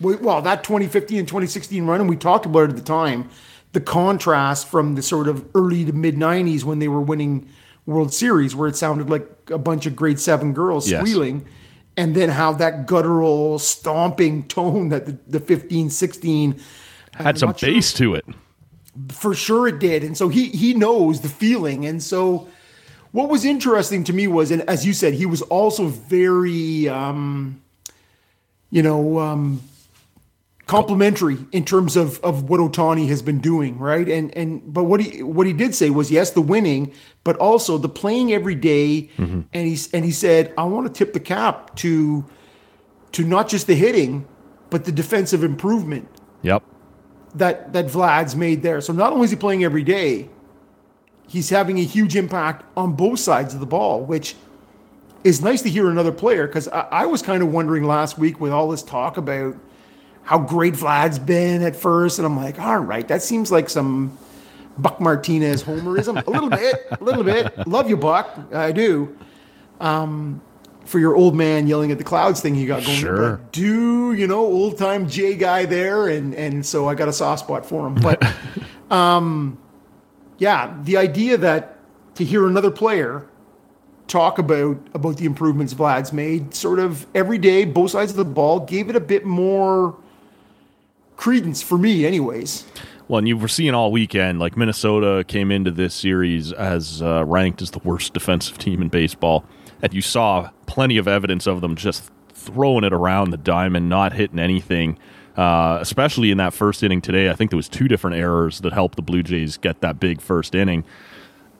Well, 0.00 0.42
that 0.42 0.62
2015 0.64 1.18
and 1.18 1.28
2016 1.28 1.84
run, 1.86 2.00
and 2.00 2.08
we 2.08 2.16
talked 2.16 2.46
about 2.46 2.64
it 2.64 2.70
at 2.70 2.76
the 2.76 2.82
time, 2.82 3.28
the 3.72 3.80
contrast 3.80 4.68
from 4.68 4.94
the 4.94 5.02
sort 5.02 5.28
of 5.28 5.44
early 5.54 5.84
to 5.84 5.92
mid 5.92 6.14
90s 6.16 6.64
when 6.64 6.78
they 6.78 6.88
were 6.88 7.00
winning 7.00 7.48
World 7.86 8.12
Series, 8.14 8.54
where 8.54 8.68
it 8.68 8.76
sounded 8.76 9.10
like 9.10 9.26
a 9.50 9.58
bunch 9.58 9.86
of 9.86 9.96
grade 9.96 10.20
seven 10.20 10.52
girls 10.52 10.88
Yes. 10.88 11.00
squealing, 11.00 11.44
and 11.96 12.14
then 12.14 12.28
how 12.28 12.52
that 12.54 12.86
guttural, 12.86 13.58
stomping 13.58 14.44
tone 14.44 14.90
that 14.90 15.06
the, 15.06 15.18
the 15.26 15.40
15, 15.40 15.90
16 15.90 16.60
Had 17.14 17.38
some 17.38 17.48
not 17.48 17.58
sure- 17.58 17.68
bass 17.70 17.92
to 17.94 18.14
it. 18.14 18.24
for 19.10 19.34
sure 19.34 19.66
it 19.68 19.78
did 19.78 20.02
and 20.04 20.16
so 20.16 20.28
he 20.28 20.46
he 20.48 20.74
knows 20.74 21.20
the 21.20 21.28
feeling 21.28 21.86
and 21.86 22.02
so 22.02 22.48
what 23.12 23.28
was 23.28 23.44
interesting 23.44 24.02
to 24.02 24.12
me 24.12 24.26
was 24.26 24.50
and 24.50 24.60
as 24.68 24.84
you 24.84 24.92
said 24.92 25.14
he 25.14 25.24
was 25.24 25.40
also 25.42 25.86
very 25.86 26.88
um 26.88 27.60
you 28.72 28.82
know 28.82 29.20
um 29.20 29.60
complimentary 30.68 31.38
in 31.50 31.64
terms 31.64 31.96
of 31.96 32.20
of 32.22 32.48
what 32.50 32.60
Ohtani 32.60 33.08
has 33.08 33.22
been 33.22 33.40
doing 33.40 33.78
right 33.78 34.06
and 34.06 34.36
and 34.36 34.62
but 34.72 34.84
what 34.84 35.00
he 35.00 35.22
what 35.22 35.46
he 35.46 35.54
did 35.54 35.74
say 35.74 35.88
was 35.88 36.10
yes 36.10 36.30
the 36.30 36.42
winning 36.42 36.92
but 37.24 37.36
also 37.38 37.78
the 37.78 37.88
playing 37.88 38.32
every 38.32 38.54
day, 38.54 39.10
mm-hmm. 39.16 39.40
and 39.52 39.66
he's 39.66 39.92
and 39.92 40.04
he 40.04 40.12
said 40.12 40.52
I 40.56 40.64
want 40.64 40.86
to 40.86 40.92
tip 40.92 41.14
the 41.14 41.20
cap 41.20 41.74
to 41.76 42.24
to 43.12 43.24
not 43.24 43.48
just 43.48 43.66
the 43.66 43.74
hitting 43.74 44.26
but 44.70 44.84
the 44.84 44.92
defensive 44.92 45.42
improvement 45.42 46.06
Yep. 46.42 46.62
that 47.34 47.72
that 47.72 47.86
Vlad's 47.86 48.36
made 48.36 48.62
there. 48.62 48.80
So 48.82 48.92
not 48.92 49.12
only 49.12 49.24
is 49.24 49.30
he 49.30 49.36
playing 49.36 49.64
every 49.64 49.82
day, 49.82 50.28
he's 51.26 51.48
having 51.48 51.78
a 51.78 51.82
huge 51.84 52.14
impact 52.14 52.64
on 52.76 52.92
both 52.92 53.20
sides 53.20 53.54
of 53.54 53.60
the 53.60 53.66
ball, 53.66 54.02
which 54.04 54.36
is 55.24 55.42
nice 55.42 55.62
to 55.62 55.70
hear 55.70 55.90
another 55.90 56.12
player. 56.12 56.46
Because 56.46 56.68
I, 56.68 56.80
I 56.80 57.06
was 57.06 57.22
kind 57.22 57.42
of 57.42 57.50
wondering 57.50 57.84
last 57.84 58.18
week 58.18 58.38
with 58.38 58.52
all 58.52 58.68
this 58.68 58.82
talk 58.82 59.16
about 59.16 59.56
how 60.28 60.38
great 60.38 60.74
Vlad's 60.74 61.18
been 61.18 61.62
at 61.62 61.74
first, 61.74 62.18
and 62.18 62.26
I'm 62.26 62.36
like, 62.36 62.60
all 62.60 62.80
right, 62.80 63.08
that 63.08 63.22
seems 63.22 63.50
like 63.50 63.70
some 63.70 64.18
Buck 64.76 65.00
Martinez 65.00 65.64
homerism, 65.64 66.22
a 66.26 66.30
little 66.30 66.50
bit, 66.50 66.86
a 66.90 67.02
little 67.02 67.24
bit. 67.24 67.66
Love 67.66 67.88
you, 67.88 67.96
Buck, 67.96 68.38
I 68.52 68.72
do. 68.72 69.16
Um, 69.80 70.42
for 70.84 70.98
your 70.98 71.16
old 71.16 71.34
man 71.34 71.66
yelling 71.66 71.92
at 71.92 71.96
the 71.96 72.04
clouds 72.04 72.42
thing 72.42 72.54
you 72.56 72.66
got 72.66 72.84
going. 72.84 72.98
Sure. 72.98 73.36
But 73.36 73.52
do 73.52 74.12
you 74.12 74.26
know 74.26 74.40
old 74.40 74.76
time 74.76 75.08
J 75.08 75.34
guy 75.34 75.64
there, 75.64 76.08
and 76.08 76.34
and 76.34 76.64
so 76.66 76.86
I 76.86 76.94
got 76.94 77.08
a 77.08 77.12
soft 77.14 77.44
spot 77.44 77.64
for 77.64 77.86
him. 77.86 77.94
But 77.94 78.22
um, 78.90 79.56
yeah, 80.36 80.76
the 80.82 80.98
idea 80.98 81.38
that 81.38 81.78
to 82.16 82.24
hear 82.24 82.46
another 82.46 82.70
player 82.70 83.26
talk 84.08 84.38
about 84.38 84.76
about 84.92 85.16
the 85.16 85.24
improvements 85.24 85.72
Vlad's 85.72 86.12
made 86.12 86.54
sort 86.54 86.80
of 86.80 87.06
every 87.14 87.38
day, 87.38 87.64
both 87.64 87.92
sides 87.92 88.10
of 88.10 88.18
the 88.18 88.26
ball, 88.26 88.60
gave 88.60 88.90
it 88.90 88.96
a 88.96 89.00
bit 89.00 89.24
more 89.24 89.96
credence 91.18 91.60
for 91.60 91.76
me, 91.76 92.06
anyways. 92.06 92.64
Well, 93.08 93.18
and 93.18 93.28
you 93.28 93.36
were 93.36 93.48
seeing 93.48 93.74
all 93.74 93.92
weekend, 93.92 94.38
like 94.38 94.56
Minnesota 94.56 95.24
came 95.24 95.50
into 95.50 95.70
this 95.70 95.92
series 95.92 96.52
as 96.52 97.02
uh, 97.02 97.24
ranked 97.26 97.60
as 97.60 97.72
the 97.72 97.80
worst 97.80 98.14
defensive 98.14 98.56
team 98.56 98.80
in 98.80 98.88
baseball, 98.88 99.44
and 99.82 99.92
you 99.92 100.00
saw 100.00 100.50
plenty 100.66 100.96
of 100.96 101.06
evidence 101.06 101.46
of 101.46 101.60
them 101.60 101.76
just 101.76 102.10
throwing 102.32 102.84
it 102.84 102.92
around 102.92 103.30
the 103.30 103.36
diamond, 103.36 103.90
not 103.90 104.14
hitting 104.14 104.38
anything. 104.38 104.98
Uh, 105.36 105.78
especially 105.80 106.32
in 106.32 106.38
that 106.38 106.52
first 106.52 106.82
inning 106.82 107.00
today, 107.00 107.30
I 107.30 107.34
think 107.34 107.50
there 107.50 107.56
was 107.56 107.68
two 107.68 107.86
different 107.86 108.16
errors 108.16 108.60
that 108.60 108.72
helped 108.72 108.96
the 108.96 109.02
Blue 109.02 109.22
Jays 109.22 109.56
get 109.56 109.80
that 109.82 110.00
big 110.00 110.20
first 110.20 110.54
inning 110.54 110.84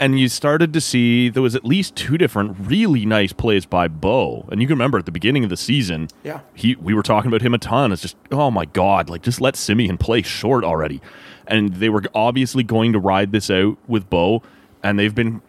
and 0.01 0.19
you 0.19 0.29
started 0.29 0.73
to 0.73 0.81
see 0.81 1.29
there 1.29 1.43
was 1.43 1.55
at 1.55 1.65
least 1.65 1.97
two 1.97 2.17
different 2.19 2.57
really 2.61 3.05
nice 3.05 3.33
plays 3.33 3.67
by 3.67 3.89
Bo. 3.89 4.47
And 4.51 4.61
you 4.61 4.67
can 4.67 4.75
remember 4.75 4.99
at 4.99 5.07
the 5.07 5.13
beginning 5.13 5.45
of 5.45 5.51
the 5.51 5.57
season, 5.57 6.09
yeah, 6.23 6.41
he 6.55 6.77
we 6.77 6.95
were 6.95 7.03
talking 7.03 7.29
about 7.29 7.43
him 7.43 7.55
a 7.55 7.59
ton. 7.59 7.93
It's 7.93 8.03
just 8.03 8.17
oh 8.31 8.51
my 8.51 8.65
god, 8.65 9.11
like 9.11 9.23
just 9.23 9.41
let 9.41 9.55
Semien 9.55 9.99
play 9.99 10.23
short 10.23 10.65
already. 10.65 11.01
And 11.47 11.75
they 11.75 11.89
were 11.89 12.03
obviously 12.15 12.63
going 12.63 12.93
to 12.93 12.99
ride 12.99 13.33
this 13.33 13.51
out 13.51 13.79
with 13.87 14.09
Bo, 14.11 14.43
and 14.83 14.99
they've 14.99 15.15
been 15.15 15.41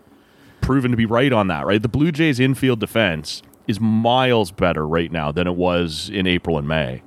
proven 0.61 0.91
to 0.91 0.97
be 0.97 1.05
right 1.05 1.31
on 1.33 1.47
that. 1.47 1.65
Right, 1.65 1.81
the 1.81 1.89
Blue 1.89 2.11
Jays 2.11 2.39
infield 2.39 2.79
defense 2.79 3.41
is 3.67 3.79
miles 3.79 4.51
better 4.51 4.87
right 4.87 5.11
now 5.11 5.31
than 5.31 5.45
it 5.45 5.55
was 5.55 6.09
in 6.09 6.25
April 6.25 6.57
and 6.57 6.67
May. 6.67 7.03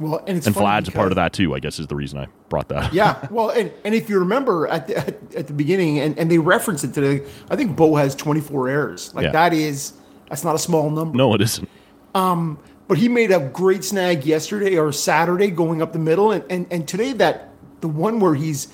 Well, 0.00 0.22
and 0.26 0.38
it's 0.38 0.46
and 0.46 0.54
Vlad's 0.54 0.88
a 0.88 0.92
part 0.92 1.12
of 1.12 1.16
that 1.16 1.32
too. 1.32 1.54
I 1.54 1.58
guess 1.58 1.78
is 1.78 1.88
the 1.88 1.96
reason 1.96 2.18
I 2.20 2.26
brought 2.48 2.68
that. 2.68 2.92
yeah, 2.94 3.26
well, 3.30 3.50
and, 3.50 3.70
and 3.84 3.94
if 3.94 4.08
you 4.08 4.18
remember 4.18 4.66
at 4.68 4.86
the, 4.86 4.96
at, 4.98 5.34
at 5.34 5.46
the 5.46 5.52
beginning, 5.52 5.98
and, 5.98 6.18
and 6.18 6.30
they 6.30 6.38
reference 6.38 6.82
it 6.84 6.94
today, 6.94 7.24
I 7.50 7.56
think 7.56 7.76
Bo 7.76 7.94
has 7.96 8.14
24 8.14 8.68
errors. 8.68 9.14
Like 9.14 9.24
Yeah. 9.24 9.32
that 9.32 9.52
is 9.52 9.92
that's 10.28 10.44
not 10.44 10.54
a 10.54 10.58
small 10.58 10.90
number. 10.90 11.16
no, 11.16 11.34
it 11.34 11.40
isn't. 11.42 11.68
But 12.14 12.96
he 12.96 13.08
made 13.08 13.30
a 13.30 13.40
great 13.40 13.84
snag 13.84 14.24
yesterday 14.24 14.78
or 14.78 14.92
Saturday 14.92 15.50
going 15.50 15.82
up 15.82 15.92
the 15.92 15.98
middle, 15.98 16.32
and 16.32 16.42
and, 16.48 16.66
and 16.70 16.88
today 16.88 17.12
that 17.14 17.50
the 17.82 17.88
one 17.88 18.18
where 18.18 18.34
he's 18.34 18.68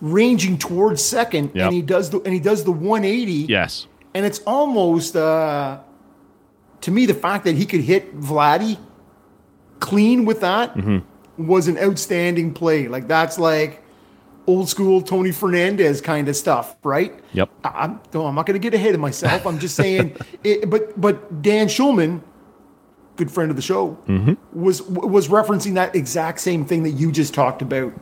ranging 0.00 0.58
towards 0.58 1.00
second, 1.00 1.52
Yep. 1.54 1.66
and 1.66 1.72
he 1.74 1.80
does 1.80 2.10
the 2.10 2.18
and 2.22 2.34
he 2.34 2.40
does 2.40 2.64
the 2.64 2.72
180. 2.72 3.32
Yes. 3.48 3.86
and 4.14 4.26
it's 4.26 4.40
almost 4.40 5.14
uh, 5.14 5.78
to 6.80 6.90
me 6.90 7.06
the 7.06 7.14
fact 7.14 7.44
that 7.44 7.54
he 7.54 7.64
could 7.64 7.82
hit 7.82 8.18
Vladdy 8.18 8.78
clean 9.78 10.24
with 10.24 10.40
that 10.40 10.74
Mm-hmm. 10.74 10.98
Was 11.46 11.68
an 11.68 11.78
outstanding 11.78 12.52
play. 12.54 12.88
Like 12.88 13.08
that's 13.08 13.38
like 13.38 13.82
old 14.46 14.68
school 14.68 15.00
Tony 15.02 15.30
Fernandez 15.32 16.00
kind 16.00 16.28
of 16.28 16.34
stuff, 16.36 16.76
right? 16.82 17.18
Yep. 17.32 17.48
I, 17.64 17.68
I'm, 17.68 18.00
no, 18.12 18.26
I'm 18.26 18.34
not 18.34 18.46
going 18.46 18.60
to 18.60 18.70
get 18.70 18.74
ahead 18.74 18.94
of 18.94 19.00
myself. 19.00 19.46
I'm 19.46 19.58
just 19.58 19.76
saying, 19.76 20.16
it, 20.44 20.68
but 20.68 21.00
but 21.00 21.42
Dan 21.42 21.68
Schulman, 21.68 22.22
good 23.16 23.30
friend 23.30 23.50
of 23.50 23.56
the 23.56 23.62
show, 23.62 23.96
Mm-hmm. 24.08 24.34
was 24.60 24.82
was 24.82 25.28
referencing 25.28 25.74
that 25.74 25.94
exact 25.94 26.40
same 26.40 26.64
thing 26.64 26.82
that 26.82 26.90
you 26.90 27.12
just 27.12 27.34
talked 27.34 27.62
about, 27.62 27.92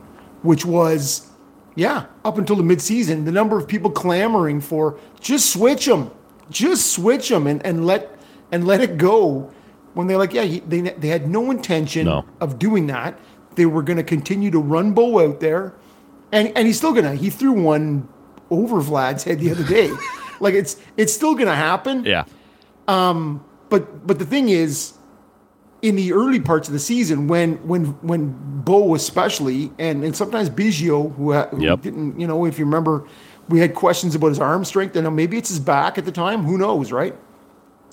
which 0.41 0.65
was, 0.65 1.29
yeah, 1.75 2.05
up 2.25 2.37
until 2.37 2.55
the 2.55 2.63
midseason, 2.63 3.25
the 3.25 3.31
number 3.31 3.57
of 3.57 3.67
people 3.67 3.91
clamoring 3.91 4.61
for 4.61 4.97
just 5.19 5.51
switch 5.53 5.85
them, 5.85 6.09
just 6.49 6.91
switch 6.93 7.29
them, 7.29 7.45
and, 7.47 7.63
and 7.65 7.85
let 7.85 8.17
and 8.51 8.65
let 8.65 8.81
it 8.81 8.97
go. 8.97 9.51
When 9.93 10.07
they're 10.07 10.17
like, 10.17 10.33
yeah, 10.33 10.59
they 10.67 10.81
they 10.81 11.09
had 11.09 11.27
no 11.29 11.51
intention 11.51 12.05
No. 12.05 12.25
of 12.39 12.57
doing 12.57 12.87
that. 12.87 13.19
They 13.55 13.65
were 13.65 13.83
going 13.83 13.97
to 13.97 14.03
continue 14.03 14.49
to 14.51 14.59
run 14.59 14.93
Bo 14.93 15.19
out 15.27 15.39
there, 15.39 15.73
and 16.31 16.51
and 16.55 16.67
he's 16.67 16.77
still 16.77 16.93
gonna. 16.93 17.15
He 17.15 17.29
threw 17.29 17.51
one 17.51 18.07
over 18.49 18.81
Vlad's 18.81 19.23
head 19.23 19.39
the 19.39 19.51
other 19.51 19.63
day. 19.65 19.91
like 20.39 20.53
it's 20.53 20.77
it's 20.97 21.13
still 21.13 21.35
gonna 21.35 21.55
happen. 21.55 22.05
Yeah. 22.05 22.25
Um. 22.87 23.43
But 23.69 24.05
but 24.07 24.19
the 24.19 24.25
thing 24.25 24.49
is, 24.49 24.93
in 25.81 25.95
the 25.95 26.13
early 26.13 26.39
parts 26.39 26.67
of 26.67 26.73
the 26.73 26.79
season, 26.79 27.27
when 27.27 27.55
when 27.67 27.85
when 28.01 28.61
Bo 28.63 28.95
especially, 28.95 29.71
and 29.79 30.03
and 30.03 30.15
sometimes 30.15 30.49
Biggio, 30.49 31.13
who, 31.15 31.33
who 31.33 31.63
Yep. 31.63 31.81
didn't, 31.81 32.19
you 32.19 32.27
know, 32.27 32.45
if 32.45 32.57
you 32.59 32.65
remember, 32.65 33.05
we 33.49 33.59
had 33.59 33.73
questions 33.75 34.15
about 34.15 34.27
his 34.29 34.39
arm 34.39 34.63
strength, 34.65 34.95
and 34.95 35.13
maybe 35.15 35.37
it's 35.37 35.49
his 35.49 35.59
back 35.59 35.97
at 35.97 36.05
the 36.05 36.11
time. 36.11 36.43
Who 36.43 36.57
knows, 36.57 36.91
right? 36.91 37.15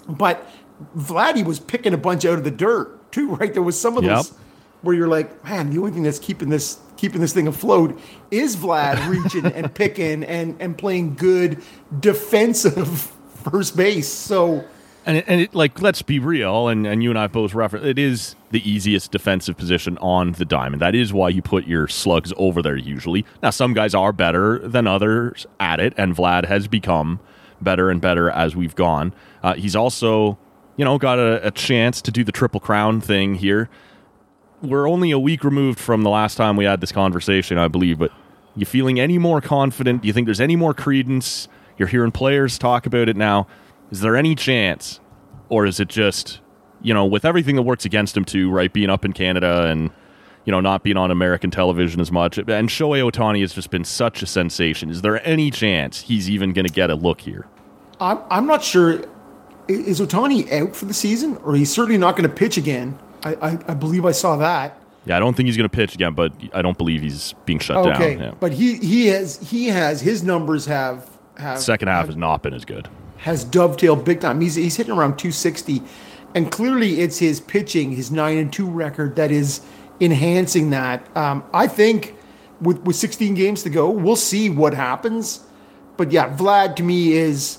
But 0.08 0.48
Vladdy 0.96 1.44
was 1.44 1.58
picking 1.60 1.92
a 1.94 1.98
bunch 1.98 2.24
out 2.24 2.38
of 2.38 2.44
the 2.44 2.50
dirt 2.50 3.10
too, 3.12 3.34
right? 3.36 3.52
There 3.52 3.62
was 3.62 3.78
some 3.80 3.96
of 3.96 4.04
those 4.04 4.30
Yep. 4.30 4.38
Where 4.82 4.94
you're 4.94 5.08
like, 5.08 5.44
man, 5.44 5.70
the 5.70 5.78
only 5.78 5.90
thing 5.90 6.02
that's 6.02 6.18
keeping 6.18 6.48
this 6.48 6.78
keeping 6.96 7.20
this 7.20 7.32
thing 7.32 7.46
afloat 7.46 7.98
is 8.30 8.56
Vlad 8.56 9.08
reaching 9.10 9.46
and 9.46 9.72
picking 9.74 10.24
and 10.24 10.56
and 10.60 10.76
playing 10.76 11.14
good 11.14 11.62
defensive 12.00 13.12
first 13.50 13.76
base. 13.76 14.08
So. 14.08 14.64
And 15.06 15.16
it, 15.16 15.24
and 15.26 15.40
it, 15.40 15.54
like, 15.54 15.80
let's 15.80 16.02
be 16.02 16.18
real, 16.18 16.68
and, 16.68 16.86
and 16.86 17.02
you 17.02 17.08
and 17.08 17.18
I 17.18 17.28
both 17.28 17.54
reference 17.54 17.86
it 17.86 17.98
is 17.98 18.36
the 18.50 18.68
easiest 18.68 19.10
defensive 19.10 19.56
position 19.56 19.96
on 19.98 20.32
the 20.32 20.44
diamond. 20.44 20.82
That 20.82 20.94
is 20.94 21.14
why 21.14 21.30
you 21.30 21.40
put 21.40 21.66
your 21.66 21.88
slugs 21.88 22.30
over 22.36 22.60
there 22.60 22.76
usually. 22.76 23.24
Now, 23.42 23.48
some 23.48 23.72
guys 23.72 23.94
are 23.94 24.12
better 24.12 24.58
than 24.58 24.86
others 24.86 25.46
at 25.58 25.80
it, 25.80 25.94
and 25.96 26.14
Vlad 26.14 26.44
has 26.44 26.68
become 26.68 27.20
better 27.58 27.88
and 27.88 28.02
better 28.02 28.28
as 28.28 28.54
we've 28.54 28.74
gone. 28.74 29.14
Uh, 29.42 29.54
he's 29.54 29.74
also, 29.74 30.36
you 30.76 30.84
know, 30.84 30.98
got 30.98 31.18
a, 31.18 31.46
a 31.46 31.50
chance 31.52 32.02
to 32.02 32.10
do 32.10 32.22
the 32.22 32.32
triple 32.32 32.60
crown 32.60 33.00
thing 33.00 33.36
here. 33.36 33.70
We're 34.60 34.88
only 34.88 35.10
a 35.10 35.18
week 35.18 35.44
removed 35.44 35.78
from 35.78 36.02
the 36.02 36.10
last 36.10 36.34
time 36.34 36.56
we 36.56 36.64
had 36.64 36.80
this 36.80 36.92
conversation, 36.92 37.58
I 37.58 37.68
believe, 37.68 37.98
but 37.98 38.10
you 38.56 38.66
feeling 38.66 38.98
any 38.98 39.18
more 39.18 39.40
confident? 39.40 40.02
Do 40.02 40.08
you 40.08 40.12
think 40.12 40.26
there's 40.26 40.40
any 40.40 40.56
more 40.56 40.74
credence? 40.74 41.48
You're 41.76 41.88
hearing 41.88 42.10
players 42.10 42.58
talk 42.58 42.86
about 42.86 43.08
it 43.08 43.16
now. 43.16 43.46
Is 43.90 44.00
there 44.00 44.16
any 44.16 44.34
chance, 44.34 45.00
or 45.48 45.64
is 45.64 45.80
it 45.80 45.88
just, 45.88 46.40
you 46.82 46.92
know, 46.92 47.06
with 47.06 47.24
everything 47.24 47.56
that 47.56 47.62
works 47.62 47.84
against 47.84 48.16
him 48.16 48.24
too, 48.24 48.50
right? 48.50 48.72
Being 48.72 48.90
up 48.90 49.04
in 49.04 49.12
Canada 49.12 49.66
and 49.66 49.90
you 50.44 50.50
know 50.50 50.60
not 50.60 50.82
being 50.82 50.96
on 50.96 51.10
American 51.10 51.50
television 51.50 52.00
as 52.00 52.10
much, 52.10 52.36
and 52.36 52.68
Shohei 52.68 53.08
Ohtani 53.08 53.40
has 53.42 53.52
just 53.52 53.70
been 53.70 53.84
such 53.84 54.22
a 54.22 54.26
sensation. 54.26 54.90
Is 54.90 55.02
there 55.02 55.26
any 55.26 55.50
chance 55.50 56.00
he's 56.02 56.28
even 56.28 56.52
going 56.52 56.66
to 56.66 56.72
get 56.72 56.90
a 56.90 56.94
look 56.94 57.20
here? 57.20 57.46
I'm, 58.00 58.18
I'm 58.30 58.46
not 58.46 58.62
sure. 58.64 59.04
Is 59.68 60.00
Ohtani 60.00 60.50
out 60.50 60.74
for 60.74 60.86
the 60.86 60.94
season, 60.94 61.36
or 61.44 61.54
he's 61.54 61.72
certainly 61.72 61.98
not 61.98 62.16
going 62.16 62.28
to 62.28 62.34
pitch 62.34 62.56
again? 62.56 62.98
I, 63.24 63.34
I, 63.34 63.58
I 63.68 63.74
believe 63.74 64.04
I 64.04 64.12
saw 64.12 64.36
that. 64.36 64.78
Yeah, 65.04 65.16
I 65.16 65.20
don't 65.20 65.34
think 65.36 65.46
he's 65.46 65.56
going 65.56 65.68
to 65.68 65.74
pitch 65.74 65.94
again, 65.94 66.12
but 66.14 66.32
I 66.52 66.60
don't 66.62 66.76
believe 66.76 67.00
he's 67.00 67.34
being 67.46 67.58
shut 67.58 67.78
Okay, 67.78 68.14
down. 68.16 68.22
Yeah. 68.24 68.34
but 68.38 68.52
he 68.52 68.74
he 68.78 69.06
has 69.06 69.38
he 69.38 69.68
has 69.68 70.00
his 70.00 70.22
numbers 70.22 70.66
have 70.66 71.08
have 71.38 71.58
Second 71.60 71.88
half 71.88 72.06
has 72.06 72.16
not 72.16 72.42
been 72.42 72.52
as 72.54 72.64
good. 72.64 72.88
has 73.18 73.44
dovetailed 73.44 74.04
big 74.04 74.20
time. 74.20 74.40
He's 74.40 74.54
he's 74.56 74.76
hitting 74.76 74.92
around 74.92 75.16
260, 75.18 75.80
and 76.34 76.50
clearly 76.52 77.00
it's 77.00 77.18
his 77.18 77.40
pitching, 77.40 77.92
his 77.92 78.10
nine 78.10 78.36
and 78.38 78.52
two 78.52 78.68
record 78.68 79.16
that 79.16 79.30
is 79.30 79.60
enhancing 80.00 80.70
that. 80.70 81.04
Um, 81.16 81.42
I 81.54 81.66
think 81.68 82.14
with 82.60 82.78
with 82.80 82.96
16 82.96 83.34
games 83.34 83.62
to 83.62 83.70
go, 83.70 83.88
we'll 83.88 84.16
see 84.16 84.50
what 84.50 84.74
happens. 84.74 85.40
But 85.96 86.12
yeah, 86.12 86.36
Vlad 86.36 86.76
to 86.76 86.82
me 86.82 87.12
is 87.12 87.58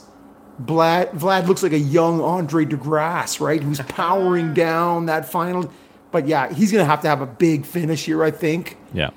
Vlad. 0.62 1.12
Vlad 1.12 1.48
looks 1.48 1.63
like 1.63 1.72
a 1.74 1.80
young 1.80 2.22
Andre 2.22 2.65
De 2.65 2.76
Grasse, 2.76 3.39
right? 3.39 3.62
Who's 3.63 3.80
powering 3.88 4.54
down 4.54 5.06
that 5.08 5.26
final. 5.30 5.72
But 6.12 6.28
yeah, 6.28 6.52
he's 6.54 6.72
gonna 6.72 6.86
have 6.86 7.02
to 7.02 7.08
have 7.08 7.22
a 7.22 7.26
big 7.26 7.65
finish 7.65 8.06
here, 8.06 8.24
I 8.24 8.32
think 8.32 8.78
Yeah. 8.93 9.12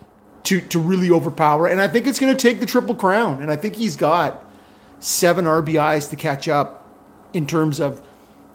to 0.45 0.61
to 0.61 0.79
really 0.79 1.11
overpower. 1.11 1.67
And 1.67 1.81
I 1.81 1.89
think 1.89 2.07
it's 2.07 2.21
going 2.21 2.37
to 2.37 2.41
take 2.41 2.61
the 2.61 2.67
triple 2.67 2.95
crown. 2.95 3.43
And 3.43 3.51
I 3.51 3.57
think 3.57 3.77
he's 3.77 3.97
got 3.97 4.45
seven 5.01 5.47
RBIs 5.47 6.11
to 6.11 6.17
catch 6.17 6.49
up 6.49 6.87
in 7.33 7.47
terms 7.47 7.81
of 7.81 8.01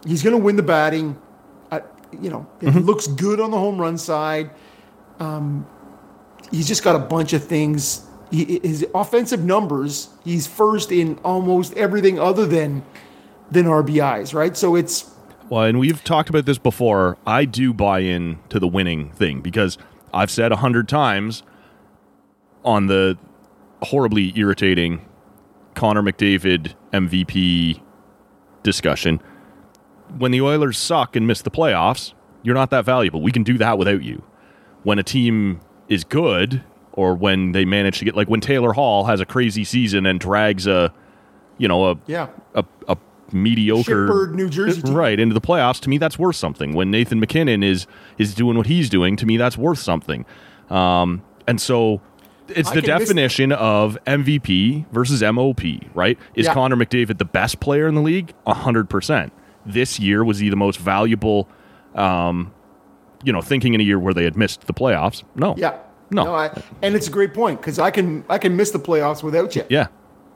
he's 0.06 0.22
going 0.24 0.38
to 0.38 0.42
win 0.42 0.56
the 0.56 0.64
batting. 0.64 1.18
Uh, 1.72 1.80
you 2.22 2.30
know, 2.30 2.46
it 2.62 2.76
looks 2.76 3.08
good 3.08 3.40
on 3.42 3.52
the 3.52 3.58
home 3.58 3.80
run 3.82 3.98
side. 3.98 4.50
Um, 5.20 5.66
he's 6.52 6.68
just 6.68 6.84
got 6.84 6.96
a 6.96 7.00
bunch 7.00 7.34
of 7.34 7.44
things. 7.44 8.06
His 8.32 8.86
offensive 8.94 9.44
numbers, 9.44 10.10
he's 10.24 10.48
first 10.48 10.92
in 10.92 11.18
almost 11.24 11.74
everything 11.74 12.20
other 12.20 12.46
than 12.46 12.84
than 13.50 13.66
RBIs, 13.66 14.34
right? 14.34 14.58
So 14.58 14.76
it's 14.76 15.10
Well, 15.50 15.64
and 15.64 15.80
we've 15.80 16.04
talked 16.04 16.30
about 16.30 16.46
this 16.46 16.58
before. 16.58 17.18
I 17.26 17.46
do 17.46 17.74
buy 17.74 18.00
in 18.00 18.40
to 18.50 18.60
the 18.60 18.68
winning 18.68 19.12
thing 19.12 19.42
because 19.42 19.78
I've 20.14 20.32
said 20.32 20.52
a 20.52 20.58
hundred 20.58 20.90
times 20.90 21.44
on 22.66 22.88
the 22.88 23.18
horribly 23.82 24.34
irritating 24.38 25.06
Connor 25.76 26.02
McDavid 26.02 26.74
MVP 26.92 27.82
discussion. 28.64 29.22
When 30.18 30.32
the 30.32 30.42
Oilers 30.42 30.78
suck 30.78 31.16
and 31.16 31.28
miss 31.28 31.42
the 31.42 31.52
playoffs, 31.52 32.14
you're 32.44 32.56
not 32.56 32.70
that 32.72 32.86
valuable. 32.86 33.22
We 33.22 33.32
can 33.32 33.44
do 33.44 33.58
that 33.60 33.78
without 33.78 34.04
you. 34.04 34.24
When 34.84 35.00
a 35.00 35.04
team 35.04 35.62
is 35.88 36.04
good, 36.04 36.64
or 36.98 37.16
when 37.16 37.54
they 37.54 37.64
manage 37.64 38.00
to 38.00 38.06
get 38.06 38.16
like 38.18 38.28
when 38.28 38.42
Taylor 38.42 38.74
Hall 38.74 39.06
has 39.06 39.22
a 39.22 39.26
crazy 39.26 39.64
season 39.64 40.06
and 40.06 40.20
drags 40.20 40.68
a, 40.68 40.94
you 41.58 41.70
know, 41.70 41.92
a 41.92 41.98
yeah, 42.08 42.28
a, 42.56 42.66
a 42.90 42.98
mediocre 43.32 44.08
Shitbird, 44.08 44.34
New 44.34 44.50
Jersey 44.50 44.82
team. 44.82 44.94
right 44.94 45.18
into 45.20 45.34
the 45.34 45.42
playoffs 45.42 45.80
to 45.82 45.90
me 45.90 45.98
that's 45.98 46.18
worth 46.18 46.38
something 46.38 46.74
when 46.74 46.90
nathan 46.90 47.20
mackinnon 47.20 47.62
is 47.62 47.86
is 48.18 48.34
doing 48.34 48.56
what 48.56 48.68
he's 48.68 48.90
doing 48.90 49.18
to 49.18 49.26
me 49.26 49.36
that's 49.36 49.58
worth 49.58 49.80
something 49.80 50.26
um 50.70 51.22
and 51.46 51.60
so 51.60 52.00
it's 52.48 52.70
I 52.70 52.76
the 52.76 52.82
can 52.82 52.98
miss- 53.00 53.10
definition 53.10 53.52
of 53.52 53.98
MVP 54.06 54.86
versus 54.94 55.22
MOP, 55.22 55.60
right? 55.94 56.18
Is 56.36 56.46
Yeah. 56.46 56.54
Connor 56.54 56.78
McDavid 56.78 57.18
the 57.18 57.26
best 57.26 57.60
player 57.60 57.86
in 57.88 57.96
the 57.96 58.02
league? 58.02 58.34
hundred 58.48 58.90
percent. 58.90 59.34
This 59.66 60.00
year 60.00 60.24
was 60.24 60.40
he 60.40 60.48
the 60.48 60.56
most 60.56 60.80
valuable? 60.80 61.50
Um, 61.96 62.54
you 63.26 63.34
know, 63.34 63.42
thinking 63.42 63.74
in 63.74 63.82
a 63.82 63.84
year 63.84 64.00
where 64.00 64.14
they 64.14 64.24
had 64.24 64.38
missed 64.38 64.66
the 64.68 64.74
playoffs. 64.74 65.24
No. 65.36 65.56
Yeah. 65.58 65.78
No. 66.10 66.24
no 66.26 66.36
I, 66.36 66.62
and 66.82 66.96
it's 66.96 67.08
a 67.08 67.12
great 67.12 67.34
point 67.34 67.60
because 67.60 67.80
I 67.80 67.92
can 67.92 68.24
I 68.30 68.38
can 68.38 68.56
miss 68.56 68.72
the 68.72 68.80
playoffs 68.80 69.24
without 69.24 69.56
you. 69.56 69.64
Yeah. 69.70 69.88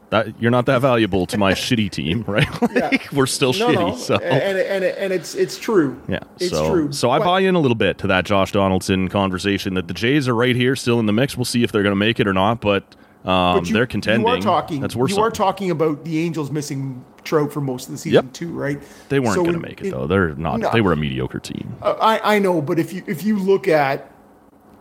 That, 0.10 0.42
you're 0.42 0.52
not 0.52 0.66
that 0.66 0.82
valuable 0.82 1.26
to 1.28 1.38
my 1.38 1.54
shitty 1.66 1.90
team, 1.90 2.24
right? 2.28 2.46
Like, 2.76 3.10
We're 3.14 3.26
still 3.26 3.54
No, 3.54 3.70
shitty. 3.70 3.76
no. 3.76 3.96
So 3.96 4.16
And, 4.16 4.58
and, 4.58 4.84
and 4.84 5.14
it's 5.14 5.36
it's 5.36 5.58
true. 5.58 6.02
Yeah, 6.10 6.20
It's 6.38 6.50
so, 6.50 6.70
true. 6.70 6.92
So 6.92 7.10
I 7.10 7.20
But- 7.20 7.26
buy 7.26 7.40
in 7.40 7.56
a 7.56 7.60
little 7.62 7.76
bit 7.76 7.98
to 8.00 8.08
that 8.08 8.26
Josh 8.26 8.52
Donaldson 8.52 9.08
conversation 9.08 9.76
that 9.76 9.88
the 9.88 9.94
Jays 9.94 10.28
are 10.28 10.36
right 10.36 10.54
here, 10.56 10.76
still 10.76 11.00
in 11.00 11.06
the 11.06 11.14
mix. 11.14 11.38
We'll 11.38 11.46
see 11.46 11.64
if 11.64 11.72
they're 11.72 11.84
going 11.84 11.94
to 11.94 11.96
make 11.96 12.20
it 12.20 12.28
or 12.28 12.34
not, 12.34 12.60
but, 12.60 12.84
um, 13.24 13.60
but 13.60 13.68
you- 13.68 13.74
they're 13.74 13.86
contending. 13.88 14.28
You 14.28 14.34
are 14.34 14.42
talking. 14.42 14.82
That's 14.82 14.98
worth 14.98 15.12
you 15.12 15.20
are 15.20 15.32
talking 15.32 15.72
about 15.72 16.04
the 16.04 16.20
Angels 16.20 16.52
missing 16.52 17.06
Trout 17.24 17.54
for 17.54 17.62
most 17.62 17.86
of 17.86 17.94
the 17.94 17.98
season 17.98 18.26
Yep. 18.26 18.34
too, 18.34 18.52
right? 18.52 18.82
They 19.08 19.22
weren't 19.22 19.36
So 19.36 19.44
going 19.44 19.54
to 19.54 19.60
make 19.60 19.80
it 19.80 19.86
in- 19.86 19.92
though. 19.92 20.08
They're 20.08 20.36
not. 20.36 20.60
No. 20.60 20.72
They 20.74 20.82
were 20.82 20.92
a 20.92 20.98
mediocre 20.98 21.40
team. 21.40 21.74
Uh, 21.82 21.94
I 22.02 22.36
I 22.36 22.40
know, 22.40 22.62
but 22.62 22.80
if 22.80 22.92
you 22.92 23.02
if 23.08 23.24
you 23.24 23.38
look 23.40 23.70
at, 23.70 24.11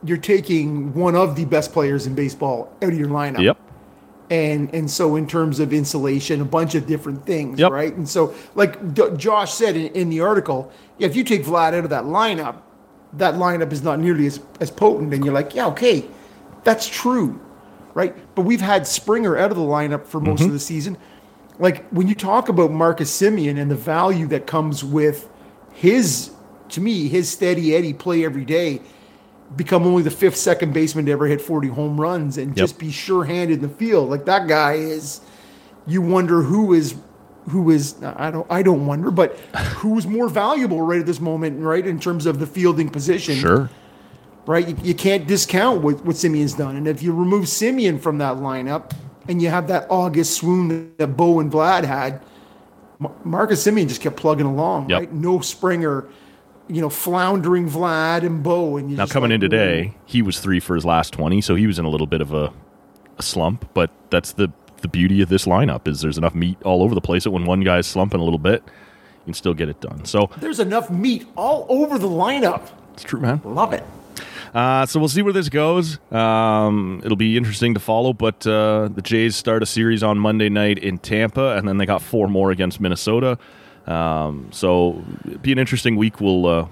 you're 0.05 0.17
taking 0.17 0.95
one 0.95 1.15
of 1.15 1.37
the 1.37 1.45
best 1.45 1.73
players 1.73 2.07
in 2.07 2.15
baseball 2.15 2.73
out 2.83 2.93
of 2.93 2.99
your 2.99 3.09
lineup. 3.09 3.43
Yep. 3.43 3.59
and 4.31 4.73
and 4.75 4.91
so 4.91 5.17
in 5.17 5.27
terms 5.27 5.61
of 5.61 5.73
insulation, 5.73 6.41
a 6.41 6.45
bunch 6.45 6.75
of 6.75 6.87
different 6.87 7.27
things, 7.27 7.59
Yep. 7.59 7.73
right? 7.73 7.95
And 7.95 8.09
so, 8.09 8.35
like 8.55 8.95
D- 8.95 9.11
Josh 9.17 9.53
said 9.53 9.77
in, 9.77 9.89
in 9.95 10.11
the 10.11 10.21
article, 10.21 10.71
if 10.99 11.17
you 11.17 11.25
take 11.25 11.45
Vlad 11.45 11.75
out 11.75 11.85
of 11.85 11.91
that 11.91 12.05
lineup, 12.05 12.63
that 13.15 13.35
lineup 13.35 13.73
is 13.73 13.83
not 13.83 13.99
nearly 13.99 14.27
as 14.27 14.41
as 14.61 14.71
potent. 14.71 15.13
And 15.13 15.25
you're 15.25 15.35
like, 15.35 15.55
yeah, 15.55 15.67
okay, 15.69 16.05
that's 16.65 16.89
true, 16.89 17.41
right? 17.95 18.15
But 18.35 18.43
we've 18.43 18.61
had 18.61 18.87
Springer 18.87 19.37
out 19.37 19.51
of 19.51 19.57
the 19.57 19.63
lineup 19.65 20.07
for 20.07 20.21
most 20.21 20.41
mm-hmm. 20.41 20.47
of 20.47 20.53
the 20.53 20.61
season. 20.61 20.97
Like 21.59 21.87
when 21.91 22.09
you 22.09 22.15
talk 22.15 22.49
about 22.49 22.71
Marcus 22.71 23.11
Semien 23.11 23.59
and 23.61 23.71
the 23.71 23.77
value 23.77 24.27
that 24.29 24.47
comes 24.47 24.83
with 24.83 25.29
his, 25.73 26.31
to 26.71 26.81
me, 26.81 27.09
his 27.09 27.29
steady 27.29 27.75
Eddie 27.75 27.93
play 27.93 28.25
every 28.25 28.45
day 28.45 28.81
become 29.57 29.87
only 29.87 30.03
the 30.03 30.11
fifth 30.11 30.37
second 30.37 30.73
baseman 30.73 31.07
to 31.07 31.13
ever 31.13 31.27
hit 31.27 31.41
40 31.41 31.69
home 31.69 32.01
runs 32.01 32.39
and 32.39 32.57
just 32.57 32.79
be 32.79 32.91
sure-handed 32.91 33.63
in 33.63 33.63
the 33.63 33.75
field. 33.75 34.09
Like 34.11 34.25
that 34.27 34.47
guy 34.49 34.75
is 34.75 35.21
you 35.87 36.03
wonder 36.03 36.43
who 36.43 36.73
is 36.73 36.95
who 37.49 37.71
is 37.71 37.97
I 38.03 38.31
don't 38.31 38.47
I 38.51 38.63
don't 38.63 38.87
wonder, 38.87 39.11
but 39.11 39.37
who 39.79 39.99
is 39.99 40.07
more 40.07 40.29
valuable 40.29 40.83
right 40.83 41.01
at 41.01 41.07
this 41.07 41.21
moment, 41.21 41.61
right, 41.61 41.85
in 41.87 41.99
terms 41.99 42.27
of 42.27 42.39
the 42.39 42.47
fielding 42.47 42.89
position. 42.91 43.35
Sure. 43.37 43.71
Right? 44.47 44.69
You, 44.69 44.77
you 44.83 44.95
can't 44.95 45.27
discount 45.27 45.83
what, 45.83 46.05
what 46.05 46.17
Semien's 46.17 46.55
done. 46.55 46.77
And 46.77 46.89
if 46.89 47.03
you 47.03 47.13
remove 47.13 47.45
Semien 47.45 48.01
from 48.01 48.19
that 48.19 48.37
lineup 48.39 48.93
and 49.29 49.41
you 49.41 49.49
have 49.49 49.69
that 49.69 49.87
August 49.91 50.35
swoon 50.35 50.93
that 50.97 51.09
Bo 51.09 51.41
and 51.41 51.53
Vlad 51.53 51.85
had, 51.85 52.23
Marcus 53.25 53.65
Semien 53.65 53.87
just 53.87 54.01
kept 54.01 54.17
plugging 54.17 54.47
along, 54.47 54.91
Yep. 54.91 54.99
right? 54.99 55.13
No 55.13 55.41
Springer, 55.41 56.07
you 56.71 56.81
know, 56.81 56.89
floundering 56.91 57.69
Vlad 57.69 58.23
and 58.25 58.43
Bo. 58.43 58.77
And 58.77 58.91
you 58.91 58.97
Now 58.97 59.07
coming 59.07 59.31
like, 59.31 59.37
in 59.37 59.41
today, 59.41 59.95
he 60.07 60.23
was 60.23 60.41
three 60.41 60.61
for 60.61 60.75
his 60.75 60.85
last 60.85 61.13
twenty, 61.13 61.41
so 61.41 61.55
he 61.55 61.67
was 61.67 61.79
in 61.79 61.85
a 61.85 61.89
little 61.91 62.07
bit 62.07 62.21
of 62.21 62.33
a, 62.33 62.53
a 63.19 63.23
slump. 63.23 63.69
But 63.75 63.91
that's 64.11 64.33
the 64.33 64.51
the 64.83 64.89
beauty 64.89 65.21
of 65.21 65.29
this 65.29 65.45
lineup 65.45 65.87
is 65.87 66.01
there's 66.01 66.17
enough 66.19 66.35
meat 66.35 66.57
all 66.63 66.83
over 66.83 66.95
the 66.95 67.01
place 67.01 67.25
that 67.25 67.31
when 67.33 67.45
one 67.45 67.61
guy's 67.61 67.87
slumping 67.87 68.21
a 68.21 68.25
little 68.25 68.39
bit, 68.39 68.63
you 68.65 69.25
can 69.27 69.35
still 69.35 69.53
get 69.55 69.69
it 69.69 69.81
done. 69.81 70.05
So 70.07 70.31
There's 70.39 70.61
enough 70.61 70.91
meat 70.91 71.27
all 71.37 71.67
over 71.69 71.99
the 71.99 72.09
lineup. 72.09 72.69
it's 72.95 73.03
true, 73.03 73.21
man. 73.21 73.41
Love 73.45 73.73
it. 73.75 73.85
Uh, 74.55 74.85
so 74.87 74.99
we'll 74.99 75.09
see 75.09 75.23
where 75.23 75.33
this 75.33 75.49
goes. 75.49 75.99
Um, 76.11 77.01
it'll 77.05 77.17
be 77.17 77.37
interesting 77.37 77.75
to 77.75 77.81
follow, 77.81 78.13
but 78.13 78.45
uh, 78.47 78.89
the 78.89 79.03
Jays 79.03 79.37
start 79.37 79.63
a 79.63 79.67
series 79.67 80.03
on 80.03 80.19
Monday 80.19 80.49
night 80.49 80.79
in 80.79 80.99
Tampa, 80.99 81.57
and 81.57 81.69
then 81.69 81.77
they 81.77 81.87
got 81.87 82.03
four 82.03 82.27
more 82.27 82.51
against 82.51 82.81
Minnesota. 82.81 83.39
Um, 83.91 84.49
so 84.53 85.03
be 85.43 85.53
an 85.53 85.59
interesting 85.59 85.97
week. 85.97 86.21
We'll 86.21 86.47
uh, 86.47 86.69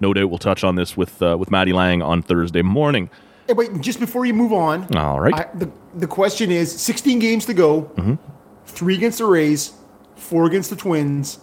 no 0.00 0.14
doubt 0.14 0.30
we'll 0.30 0.38
touch 0.38 0.64
on 0.64 0.74
this 0.74 0.96
with 0.96 1.20
uh, 1.22 1.36
with 1.38 1.50
Matty 1.50 1.72
Lang 1.72 2.02
on 2.02 2.22
Thursday 2.22 2.62
morning. 2.62 3.10
Hey, 3.46 3.52
wait, 3.52 3.80
just 3.80 4.00
before 4.00 4.26
you 4.26 4.34
move 4.34 4.52
on, 4.52 4.96
All 4.96 5.20
right. 5.20 5.34
I, 5.34 5.46
the, 5.54 5.70
the 5.94 6.08
question 6.08 6.50
is 6.50 6.80
16 6.80 7.20
games 7.20 7.46
to 7.46 7.54
go, 7.54 8.18
three 8.64 8.96
against 8.96 9.18
the 9.18 9.26
Rays, 9.26 9.72
four 10.16 10.46
against 10.46 10.70
the 10.70 10.74
Twins, 10.74 11.38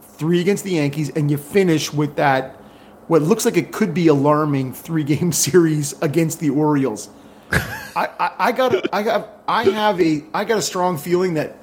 three 0.00 0.40
against 0.40 0.62
the 0.62 0.72
Yankees, 0.72 1.10
and 1.10 1.28
you 1.30 1.36
finish 1.36 1.92
with 1.92 2.14
that, 2.14 2.54
what 3.08 3.22
looks 3.22 3.44
like 3.44 3.56
it 3.56 3.72
could 3.72 3.92
be 3.92 4.06
alarming 4.06 4.72
three 4.72 5.02
game 5.02 5.32
series 5.46 6.00
against 6.00 6.38
the 6.38 6.50
Orioles. 6.50 7.08
I, 7.50 8.08
I, 8.20 8.30
I 8.38 8.52
got 8.52 8.94
I 8.94 9.02
got 9.02 9.42
I 9.48 9.64
have 9.64 10.00
a 10.00 10.22
I 10.34 10.44
got 10.44 10.58
a 10.58 10.62
strong 10.62 10.96
feeling 10.98 11.34
that 11.34 11.56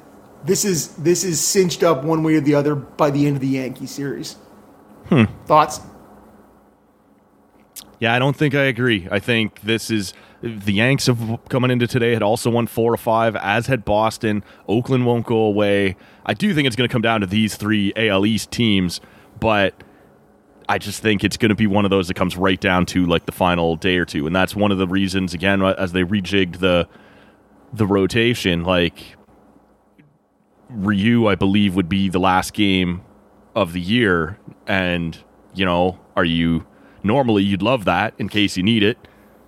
this 0.46 0.66
is 0.66 0.90
this 0.96 1.24
is 1.24 1.42
cinched 1.42 1.84
up 1.84 2.04
one 2.04 2.24
way 2.24 2.36
or 2.36 2.42
the 2.42 2.56
other 2.56 2.76
by 2.76 3.10
the 3.12 3.26
end 3.26 3.36
of 3.36 3.42
the 3.42 3.48
Yankee 3.48 3.88
series. 3.88 4.34
Hmm. 5.10 5.26
Thoughts? 5.46 5.82
Yeah, 8.00 8.14
I 8.14 8.20
don't 8.20 8.36
think 8.36 8.54
I 8.54 8.64
agree. 8.64 9.08
I 9.10 9.20
think 9.20 9.62
this 9.62 9.90
is 9.90 10.14
the 10.42 10.74
Yanks 10.74 11.08
have 11.08 11.40
coming 11.50 11.72
into 11.72 11.88
today 11.88 12.14
had 12.14 12.22
also 12.22 12.50
won 12.50 12.68
four 12.68 12.94
or 12.94 12.98
five, 12.98 13.36
as 13.38 13.68
had 13.68 13.86
Boston. 13.86 14.44
Oakland 14.68 15.06
won't 15.06 15.26
go 15.26 15.38
away. 15.38 15.96
I 16.26 16.34
do 16.34 16.54
think 16.54 16.68
it's 16.68 16.76
going 16.76 16.88
to 16.88 16.92
come 16.92 17.02
down 17.02 17.22
to 17.22 17.28
these 17.28 17.56
three 17.56 17.94
AL 17.96 18.26
East 18.26 18.52
teams, 18.52 19.02
but 19.40 19.74
I 20.68 20.78
just 20.78 21.02
think 21.02 21.24
it's 21.24 21.38
going 21.38 21.50
to 21.50 21.56
be 21.56 21.68
one 21.68 21.86
of 21.86 21.92
those 21.92 22.08
that 22.10 22.16
comes 22.16 22.36
right 22.36 22.60
down 22.60 22.86
to 22.88 23.06
like 23.06 23.26
the 23.26 23.32
final 23.32 23.76
day 23.76 23.98
or 23.98 24.06
two, 24.06 24.28
and 24.28 24.36
that's 24.36 24.56
one 24.56 24.72
of 24.72 24.78
the 24.78 24.88
reasons 24.88 25.34
again 25.34 25.62
as 25.62 25.94
they 25.94 26.04
rejigged 26.04 26.60
the 26.60 26.88
the 27.74 27.88
rotation. 27.88 28.64
Like 28.64 29.16
Ryu, 30.76 31.28
I 31.28 31.36
believe, 31.36 31.76
would 31.76 31.90
be 31.90 32.10
the 32.10 32.20
last 32.20 32.54
game 32.54 33.02
of 33.56 33.74
the 33.74 33.82
year, 33.82 34.38
and 34.68 35.18
you 35.54 35.66
know, 35.66 36.00
are 36.16 36.26
you 36.26 36.66
normally 37.04 37.44
you'd 37.44 37.62
love 37.62 37.86
that 37.86 38.14
in 38.18 38.30
case 38.30 38.58
you 38.58 38.64
need 38.64 38.84
it, 38.84 38.98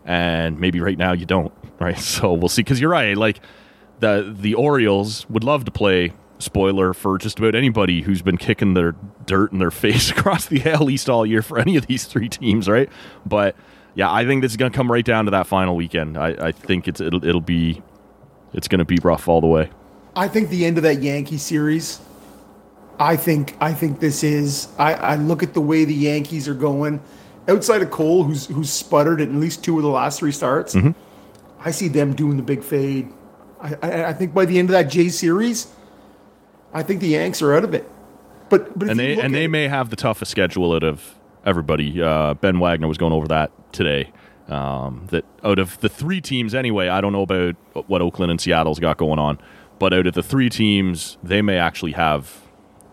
and 0.06 0.60
maybe 0.60 0.80
right 0.80 0.98
now 0.98 1.12
you 1.14 1.26
don't, 1.26 1.54
right? 1.80 1.98
So 1.98 2.34
we'll 2.34 2.50
see. 2.50 2.62
Because 2.62 2.80
you're 2.80 2.92
right, 2.92 3.18
like 3.18 3.40
the 4.00 4.34
the 4.38 4.54
Orioles 4.54 5.30
would 5.30 5.44
love 5.44 5.66
to 5.66 5.72
play 5.72 6.14
spoiler 6.40 6.94
for 6.94 7.18
just 7.18 7.40
about 7.40 7.56
anybody 7.56 8.02
who's 8.04 8.22
been 8.22 8.38
kicking 8.38 8.76
their 8.76 8.96
dirt 9.26 9.52
in 9.52 9.60
their 9.60 9.72
face 9.84 10.10
across 10.12 10.46
the 10.46 10.64
AL 10.72 10.90
East 10.90 11.10
all 11.10 11.26
year 11.26 11.42
for 11.42 11.60
any 11.60 11.76
of 11.76 11.88
these 11.88 12.06
three 12.06 12.30
teams, 12.30 12.70
right? 12.70 12.90
But 13.26 13.56
yeah, 13.96 14.12
I 14.12 14.26
think 14.26 14.42
this 14.44 14.52
is 14.52 14.58
going 14.58 14.72
to 14.72 14.76
come 14.76 14.92
right 14.92 15.06
down 15.06 15.26
to 15.26 15.32
that 15.32 15.48
final 15.48 15.76
weekend. 15.76 16.18
I, 16.18 16.30
I 16.48 16.52
think 16.52 16.88
it's 16.88 17.02
it'll 17.02 17.26
it'll 17.26 17.42
be 17.42 17.82
it's 18.54 18.68
going 18.68 18.80
to 18.80 18.86
be 18.86 18.98
rough 19.04 19.28
all 19.28 19.42
the 19.42 19.48
way. 19.48 19.70
I 20.18 20.28
think 20.28 20.50
the 20.50 20.66
end 20.66 20.78
of 20.78 20.84
that 20.84 21.02
Yankee 21.02 21.38
series. 21.38 22.00
I 23.00 23.16
think 23.16 23.56
I 23.62 23.74
think 23.74 24.00
this 24.00 24.24
is. 24.24 24.68
I, 24.80 24.94
I 24.96 25.16
look 25.16 25.44
at 25.44 25.54
the 25.54 25.62
way 25.62 25.86
the 25.86 25.94
Yankees 25.94 26.48
are 26.48 26.56
going. 26.56 27.00
Outside 27.48 27.82
of 27.82 27.92
Cole, 27.92 28.24
who's 28.24 28.48
who's 28.48 28.72
sputtered 28.72 29.22
at 29.22 29.32
least 29.32 29.64
two 29.64 29.78
of 29.78 29.84
the 29.84 29.90
last 29.90 30.20
three 30.20 30.32
starts, 30.32 30.74
Mm-hmm. 30.76 30.92
I 31.60 31.72
see 31.72 31.88
them 31.88 32.14
doing 32.14 32.38
the 32.38 32.44
big 32.44 32.64
fade. 32.64 33.12
I, 33.62 33.76
I, 33.82 34.06
I 34.10 34.14
think 34.14 34.34
by 34.34 34.46
the 34.46 34.60
end 34.60 34.70
of 34.70 34.74
that 34.74 34.90
J 34.90 35.10
series, 35.10 35.68
I 36.74 36.84
think 36.84 37.02
the 37.02 37.08
Yanks 37.10 37.42
are 37.42 37.54
out 37.56 37.64
of 37.64 37.74
it. 37.74 37.90
But 38.50 38.78
but 38.78 38.90
and 38.90 39.00
they 39.00 39.20
and 39.20 39.34
they 39.34 39.46
it- 39.46 39.50
may 39.50 39.68
have 39.68 39.90
the 39.90 39.96
toughest 39.96 40.32
schedule 40.32 40.74
out 40.74 40.84
of 40.84 41.16
everybody. 41.46 42.02
Uh, 42.02 42.34
ben 42.36 42.60
Wagner 42.60 42.88
was 42.88 42.98
going 42.98 43.14
over 43.14 43.28
that 43.28 43.52
today. 43.72 44.12
Um, 44.50 45.08
that 45.12 45.26
out 45.44 45.60
of 45.60 45.78
the 45.82 45.90
three 45.90 46.22
teams, 46.22 46.56
anyway, 46.56 46.88
I 46.88 47.02
don't 47.02 47.12
know 47.14 47.22
about 47.24 47.56
what 47.90 48.02
Oakland 48.02 48.32
and 48.32 48.40
Seattle's 48.40 48.80
got 48.80 48.98
going 48.98 49.20
on, 49.20 49.40
but 49.80 49.94
out 49.94 50.08
of 50.08 50.14
the 50.14 50.24
three 50.24 50.50
teams, 50.50 51.18
they 51.24 51.42
may 51.42 51.58
actually 51.58 51.94
have 51.94 52.42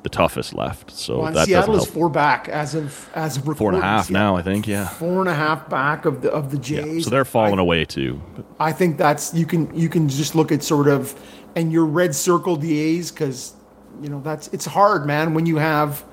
the 0.02 0.08
toughest 0.10 0.52
left. 0.54 0.90
So 0.90 1.20
well, 1.20 1.32
that 1.32 1.46
Seattle 1.46 1.76
is 1.76 1.86
four 1.86 2.10
back 2.10 2.48
as 2.48 2.74
of 2.74 3.08
as 3.14 3.36
of 3.38 3.44
Four 3.44 3.52
and 3.52 3.58
recording. 3.60 3.80
half 3.80 4.06
Seattle- 4.08 4.34
now, 4.34 4.36
I 4.36 4.42
think. 4.42 4.66
Yeah. 4.68 4.88
Four 4.88 5.20
and 5.20 5.28
a 5.28 5.34
half 5.34 5.68
back 5.70 6.04
of 6.04 6.20
the 6.20 6.30
of 6.30 6.50
the 6.50 6.58
Yeah. 6.58 6.82
Jays. 6.82 7.04
So 7.04 7.10
they're 7.10 7.24
falling 7.24 7.58
I, 7.58 7.62
away 7.62 7.84
too. 7.86 8.20
I 8.60 8.72
think 8.72 8.98
that's 8.98 9.32
you 9.32 9.46
can 9.46 9.74
you 9.74 9.88
can 9.88 10.08
just 10.08 10.34
look 10.34 10.52
at 10.52 10.62
sort 10.62 10.88
of 10.88 11.14
and 11.56 11.72
your 11.72 11.86
red 11.86 12.14
circle 12.14 12.56
the 12.56 12.78
A's 12.78 13.10
because 13.10 13.54
you 14.02 14.08
know 14.10 14.20
that's 14.22 14.48
it's 14.48 14.66
hard, 14.66 15.06
man, 15.06 15.32
when 15.34 15.46
you 15.46 15.56
have 15.56 16.04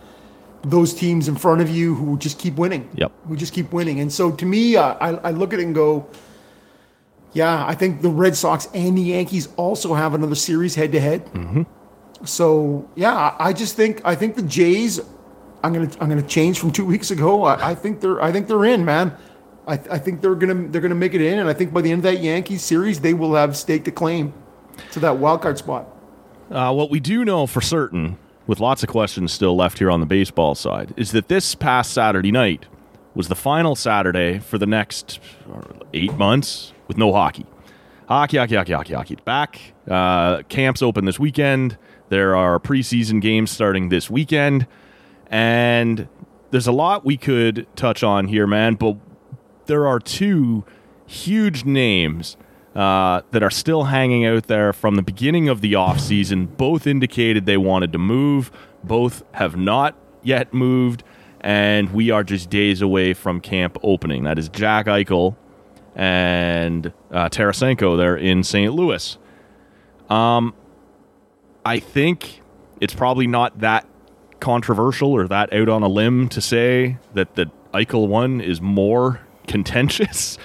those 0.63 0.93
teams 0.93 1.27
in 1.27 1.35
front 1.35 1.59
of 1.59 1.69
you 1.69 1.95
who 1.95 2.17
just 2.19 2.37
keep 2.39 2.55
winning. 2.55 2.87
Yep. 2.93 3.11
Who 3.27 3.35
just 3.35 3.51
keep 3.51 3.73
winning, 3.73 3.99
and 3.99 4.13
so 4.13 4.31
to 4.31 4.45
me, 4.45 4.75
uh, 4.77 4.93
I 5.01 5.09
I 5.15 5.31
look 5.31 5.51
at 5.53 5.59
it 5.59 5.63
and 5.65 5.75
go, 5.75 6.05
yeah, 7.33 7.65
I 7.65 7.75
think 7.75 8.01
the 8.01 8.09
Red 8.09 8.35
Sox 8.35 8.67
and 8.73 8.97
the 8.97 9.01
Yankees 9.01 9.47
also 9.55 9.93
have 9.93 10.13
another 10.13 10.35
series 10.35 10.75
head 10.75 10.91
to 10.91 10.99
head. 10.99 11.65
So 12.25 12.89
yeah, 12.95 13.35
I 13.39 13.53
just 13.53 13.75
think 13.75 14.01
I 14.05 14.15
think 14.15 14.35
the 14.35 14.41
Jays. 14.43 14.99
I'm 15.63 15.73
gonna 15.73 15.91
I'm 15.99 16.09
gonna 16.09 16.21
change 16.23 16.59
from 16.59 16.71
two 16.71 16.85
weeks 16.93 17.11
ago. 17.11 17.43
I, 17.43 17.71
I 17.71 17.75
think 17.75 18.01
they're 18.01 18.21
I 18.21 18.31
think 18.31 18.47
they're 18.47 18.65
in, 18.65 18.83
man. 18.85 19.15
I, 19.67 19.73
I 19.73 19.97
think 19.99 20.21
they're 20.21 20.35
gonna 20.35 20.67
they're 20.69 20.81
gonna 20.81 20.95
make 20.95 21.13
it 21.13 21.21
in, 21.21 21.39
and 21.39 21.47
I 21.47 21.53
think 21.53 21.73
by 21.73 21.81
the 21.81 21.91
end 21.91 21.99
of 21.99 22.03
that 22.13 22.21
Yankees 22.21 22.63
series, 22.63 22.99
they 22.99 23.13
will 23.13 23.35
have 23.35 23.55
staked 23.55 23.87
a 23.87 23.91
claim 23.91 24.33
to 24.91 24.99
that 24.99 25.17
wild 25.17 25.41
card 25.41 25.57
spot. 25.57 25.87
Uh, 26.49 26.73
what 26.73 26.89
we 26.89 26.99
do 26.99 27.23
know 27.23 27.47
for 27.47 27.61
certain, 27.61 28.17
with 28.47 28.59
lots 28.59 28.83
of 28.83 28.89
questions 28.89 29.31
still 29.31 29.55
left 29.55 29.77
here 29.77 29.89
on 29.89 29.99
the 29.99 30.05
baseball 30.05 30.55
side, 30.55 30.93
is 30.97 31.11
that 31.11 31.27
this 31.27 31.55
past 31.55 31.93
Saturday 31.93 32.31
night 32.31 32.65
was 33.13 33.27
the 33.27 33.35
final 33.35 33.75
Saturday 33.75 34.39
for 34.39 34.57
the 34.57 34.65
next 34.65 35.19
uh, 35.53 35.61
eight 35.93 36.13
months 36.13 36.73
with 36.87 36.97
no 36.97 37.11
hockey. 37.11 37.45
Hockey, 38.07 38.37
hockey, 38.37 38.55
hockey, 38.55 38.73
hockey, 38.73 38.93
hockey. 38.93 39.17
Back. 39.23 39.73
Uh, 39.89 40.43
camps 40.43 40.81
open 40.81 41.05
this 41.05 41.19
weekend. 41.19 41.77
There 42.09 42.35
are 42.35 42.59
preseason 42.59 43.21
games 43.21 43.51
starting 43.51 43.89
this 43.89 44.09
weekend. 44.09 44.67
And 45.27 46.09
there's 46.51 46.67
a 46.67 46.73
lot 46.73 47.05
we 47.05 47.15
could 47.17 47.67
touch 47.75 48.03
on 48.03 48.27
here, 48.27 48.45
man. 48.47 48.75
But 48.75 48.97
there 49.65 49.87
are 49.87 49.99
two 49.99 50.65
huge 51.05 51.63
names 51.63 52.35
uh, 52.75 53.21
that 53.31 53.43
are 53.43 53.49
still 53.49 53.85
hanging 53.85 54.25
out 54.25 54.47
there 54.47 54.73
from 54.73 54.95
the 54.95 55.01
beginning 55.01 55.49
of 55.49 55.61
the 55.61 55.73
offseason. 55.73 56.57
Both 56.57 56.87
indicated 56.87 57.45
they 57.45 57.57
wanted 57.57 57.91
to 57.93 57.97
move, 57.97 58.51
both 58.83 59.23
have 59.33 59.55
not 59.55 59.95
yet 60.23 60.53
moved. 60.53 61.03
And 61.41 61.91
we 61.91 62.11
are 62.11 62.23
just 62.23 62.49
days 62.49 62.81
away 62.81 63.13
from 63.13 63.41
camp 63.41 63.77
opening. 63.83 64.23
That 64.23 64.37
is 64.37 64.47
Jack 64.49 64.85
Eichel 64.85 65.35
and 65.95 66.93
uh, 67.11 67.29
Tarasenko 67.29 67.97
there 67.97 68.15
in 68.15 68.43
St. 68.43 68.73
Louis. 68.73 69.17
Um, 70.09 70.53
I 71.65 71.79
think 71.79 72.41
it's 72.79 72.93
probably 72.93 73.27
not 73.27 73.59
that 73.59 73.87
controversial 74.39 75.11
or 75.11 75.27
that 75.27 75.53
out 75.53 75.69
on 75.69 75.83
a 75.83 75.87
limb 75.87 76.29
to 76.29 76.41
say 76.41 76.97
that 77.13 77.35
the 77.35 77.49
Eichel 77.73 78.07
one 78.07 78.41
is 78.41 78.61
more 78.61 79.21
contentious. 79.47 80.37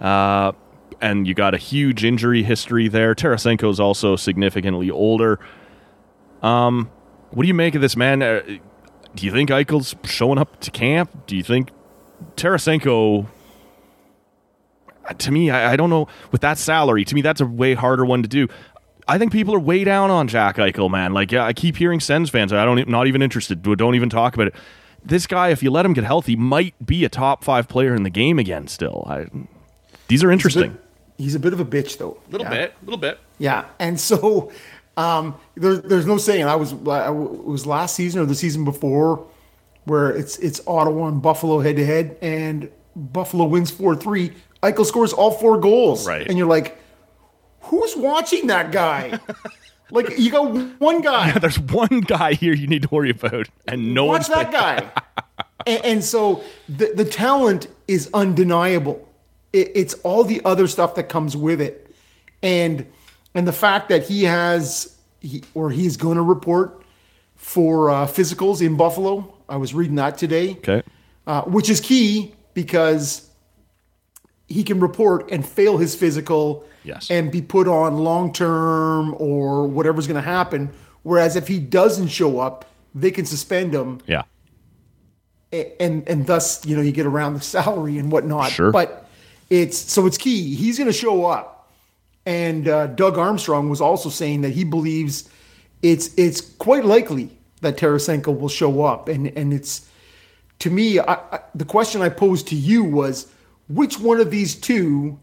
Uh, 0.00 0.52
and 1.00 1.26
you 1.26 1.34
got 1.34 1.54
a 1.54 1.58
huge 1.58 2.04
injury 2.04 2.42
history 2.42 2.88
there. 2.88 3.14
Tarasenko 3.14 3.70
is 3.70 3.80
also 3.80 4.16
significantly 4.16 4.90
older. 4.90 5.38
Um, 6.42 6.90
what 7.30 7.42
do 7.42 7.48
you 7.48 7.54
make 7.54 7.74
of 7.74 7.80
this, 7.80 7.96
man? 7.96 8.60
Uh, 9.10 9.16
do 9.16 9.26
you 9.26 9.32
think 9.32 9.50
Eichel's 9.50 9.94
showing 10.04 10.38
up 10.38 10.60
to 10.60 10.70
camp? 10.70 11.26
Do 11.26 11.36
you 11.36 11.42
think 11.42 11.70
Tarasenko 12.36 13.26
to 15.18 15.30
me, 15.30 15.50
I, 15.50 15.72
I, 15.72 15.76
don't 15.76 15.90
know. 15.90 16.08
With 16.30 16.40
that 16.42 16.58
salary, 16.58 17.04
to 17.04 17.14
me, 17.14 17.22
that's 17.22 17.40
a 17.40 17.46
way 17.46 17.74
harder 17.74 18.04
one 18.04 18.22
to 18.22 18.28
do. 18.28 18.48
I 19.08 19.18
think 19.18 19.32
people 19.32 19.54
are 19.54 19.60
way 19.60 19.82
down 19.82 20.10
on 20.10 20.28
Jack 20.28 20.56
Eichel, 20.56 20.90
man. 20.90 21.12
Like, 21.12 21.32
yeah, 21.32 21.44
I 21.44 21.52
keep 21.52 21.76
hearing 21.76 22.00
Sens 22.00 22.30
fans. 22.30 22.52
I 22.52 22.64
don't, 22.64 22.88
not 22.88 23.06
even 23.06 23.22
interested. 23.22 23.62
Don't 23.62 23.94
even 23.94 24.08
talk 24.08 24.34
about 24.34 24.48
it. 24.48 24.54
This 25.04 25.26
guy, 25.26 25.48
if 25.48 25.62
you 25.62 25.70
let 25.70 25.84
him 25.84 25.94
get 25.94 26.04
healthy, 26.04 26.36
might 26.36 26.74
be 26.84 27.04
a 27.04 27.08
top 27.08 27.42
five 27.42 27.66
player 27.68 27.94
in 27.94 28.02
the 28.02 28.10
game 28.10 28.38
again. 28.38 28.68
Still, 28.68 29.04
I, 29.08 29.26
these 30.08 30.22
are 30.22 30.30
interesting. 30.30 30.62
He's 30.62 30.70
a, 30.70 30.74
bit, 30.74 30.84
he's 31.16 31.34
a 31.34 31.38
bit 31.40 31.52
of 31.54 31.60
a 31.60 31.64
bitch, 31.64 31.98
though. 31.98 32.20
A 32.28 32.30
little 32.30 32.46
yeah. 32.46 32.50
bit, 32.50 32.74
a 32.80 32.84
little 32.84 33.00
bit. 33.00 33.18
Yeah, 33.38 33.64
and 33.78 33.98
so 33.98 34.52
um, 35.00 35.34
there, 35.54 35.76
there's 35.76 36.06
no 36.06 36.18
saying. 36.18 36.44
I 36.44 36.56
was, 36.56 36.72
I, 36.86 37.08
was 37.08 37.66
last 37.66 37.94
season 37.94 38.20
or 38.20 38.26
the 38.26 38.34
season 38.34 38.64
before, 38.64 39.26
where 39.84 40.10
it's 40.10 40.38
it's 40.38 40.60
Ottawa 40.66 41.08
and 41.08 41.22
Buffalo 41.22 41.60
head 41.60 41.76
to 41.76 41.86
head, 41.86 42.18
and 42.20 42.70
Buffalo 42.94 43.46
wins 43.46 43.70
four 43.70 43.96
three. 43.96 44.32
Eichel 44.62 44.84
scores 44.84 45.14
all 45.14 45.30
four 45.30 45.58
goals. 45.58 46.06
Right. 46.06 46.26
And 46.26 46.36
you're 46.36 46.46
like, 46.46 46.78
who's 47.60 47.96
watching 47.96 48.48
that 48.48 48.72
guy? 48.72 49.18
like, 49.90 50.18
you 50.18 50.30
got 50.30 50.52
one 50.80 51.00
guy. 51.00 51.28
Yeah, 51.28 51.38
there's 51.40 51.58
one 51.58 52.00
guy 52.00 52.34
here 52.34 52.52
you 52.52 52.66
need 52.66 52.82
to 52.82 52.88
worry 52.90 53.10
about, 53.10 53.48
and 53.66 53.94
no 53.94 54.04
Watch 54.04 54.28
that 54.28 54.52
guy. 54.52 54.90
and, 55.66 55.84
and, 55.84 56.04
so 56.04 56.44
the, 56.68 56.92
the 56.94 57.06
talent 57.06 57.68
is 57.88 58.10
undeniable. 58.12 59.08
It, 59.54 59.72
it's 59.74 59.94
all 60.04 60.24
the 60.24 60.42
other 60.44 60.66
stuff 60.66 60.94
that 60.96 61.08
comes 61.08 61.38
with 61.38 61.62
it. 61.62 61.86
And 62.42 62.86
and 63.34 63.46
the 63.46 63.52
fact 63.52 63.88
that 63.88 64.04
he 64.04 64.24
has, 64.24 64.96
he, 65.20 65.42
or 65.54 65.70
he's 65.70 65.96
going 65.96 66.16
to 66.16 66.22
report 66.22 66.82
for 67.36 67.90
uh, 67.90 68.06
physicals 68.06 68.64
in 68.64 68.76
Buffalo. 68.76 69.34
I 69.48 69.56
was 69.56 69.72
reading 69.74 69.96
that 69.96 70.18
today. 70.18 70.52
Okay. 70.52 70.82
Uh, 71.26 71.42
which 71.42 71.70
is 71.70 71.80
key 71.80 72.34
because 72.54 73.30
he 74.48 74.64
can 74.64 74.80
report 74.80 75.30
and 75.30 75.46
fail 75.46 75.78
his 75.78 75.94
physical 75.94 76.64
yes. 76.82 77.10
and 77.10 77.30
be 77.30 77.40
put 77.40 77.68
on 77.68 77.96
long 77.98 78.32
term 78.32 79.14
or 79.18 79.66
whatever's 79.66 80.06
going 80.06 80.22
to 80.22 80.28
happen. 80.28 80.70
Whereas 81.02 81.36
if 81.36 81.48
he 81.48 81.58
doesn't 81.58 82.08
show 82.08 82.40
up, 82.40 82.66
they 82.94 83.10
can 83.10 83.24
suspend 83.24 83.74
him. 83.74 84.00
Yeah. 84.06 84.24
And 85.52 86.06
and 86.08 86.26
thus, 86.26 86.64
you 86.64 86.76
know, 86.76 86.82
you 86.82 86.92
get 86.92 87.06
around 87.06 87.34
the 87.34 87.40
salary 87.40 87.98
and 87.98 88.12
whatnot. 88.12 88.50
Sure. 88.50 88.70
But 88.70 89.08
it's 89.48 89.78
so 89.78 90.06
it's 90.06 90.18
key. 90.18 90.54
He's 90.54 90.78
going 90.78 90.86
to 90.86 90.92
show 90.92 91.24
up. 91.24 91.59
And 92.26 92.68
uh, 92.68 92.88
Doug 92.88 93.18
Armstrong 93.18 93.68
was 93.68 93.80
also 93.80 94.08
saying 94.08 94.42
that 94.42 94.50
he 94.50 94.64
believes 94.64 95.28
it's 95.82 96.14
it's 96.16 96.40
quite 96.40 96.84
likely 96.84 97.36
that 97.62 97.76
Tarasenko 97.76 98.38
will 98.38 98.48
show 98.48 98.84
up. 98.84 99.08
And 99.08 99.28
and 99.36 99.52
it's 99.52 99.88
to 100.60 100.70
me, 100.70 100.98
I, 100.98 101.14
I, 101.14 101.40
the 101.54 101.64
question 101.64 102.02
I 102.02 102.08
posed 102.08 102.48
to 102.48 102.56
you 102.56 102.84
was 102.84 103.32
which 103.68 103.98
one 103.98 104.20
of 104.20 104.30
these 104.30 104.54
two 104.54 105.18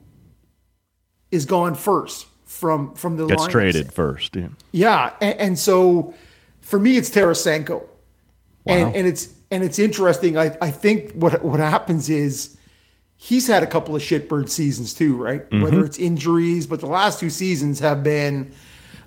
is 1.32 1.46
gone 1.46 1.76
first 1.76 2.28
from 2.46 2.94
from 2.96 3.18
the 3.18 3.28
gets 3.28 3.42
Lions? 3.42 3.52
traded 3.52 3.94
first. 3.94 4.36
Yeah, 4.36 4.48
yeah, 4.72 5.14
and, 5.22 5.40
and 5.40 5.60
so 5.60 6.14
for 6.62 6.80
me, 6.80 6.98
it's 6.98 7.10
Tarasenko, 7.10 7.82
wow. 7.82 7.88
and 8.66 8.96
and 8.96 9.08
it's 9.08 9.30
and 9.52 9.64
it's 9.64 9.80
interesting. 9.80 10.38
I 10.38 10.58
I 10.62 10.72
think 10.72 11.14
what 11.14 11.44
what 11.44 11.60
happens 11.60 12.10
is 12.10 12.57
he's 13.18 13.48
had 13.48 13.64
a 13.64 13.68
couple 13.68 13.96
of 13.96 14.02
shitbird 14.02 14.50
seasons 14.50 14.94
too, 14.94 15.16
right? 15.16 15.42
Mm-hmm. 15.50 15.62
Whether 15.62 15.84
it's 15.84 15.98
injuries, 15.98 16.68
but 16.68 16.80
the 16.80 16.88
last 16.88 17.20
two 17.20 17.30
seasons 17.30 17.80
have 17.80 18.04
been 18.04 18.54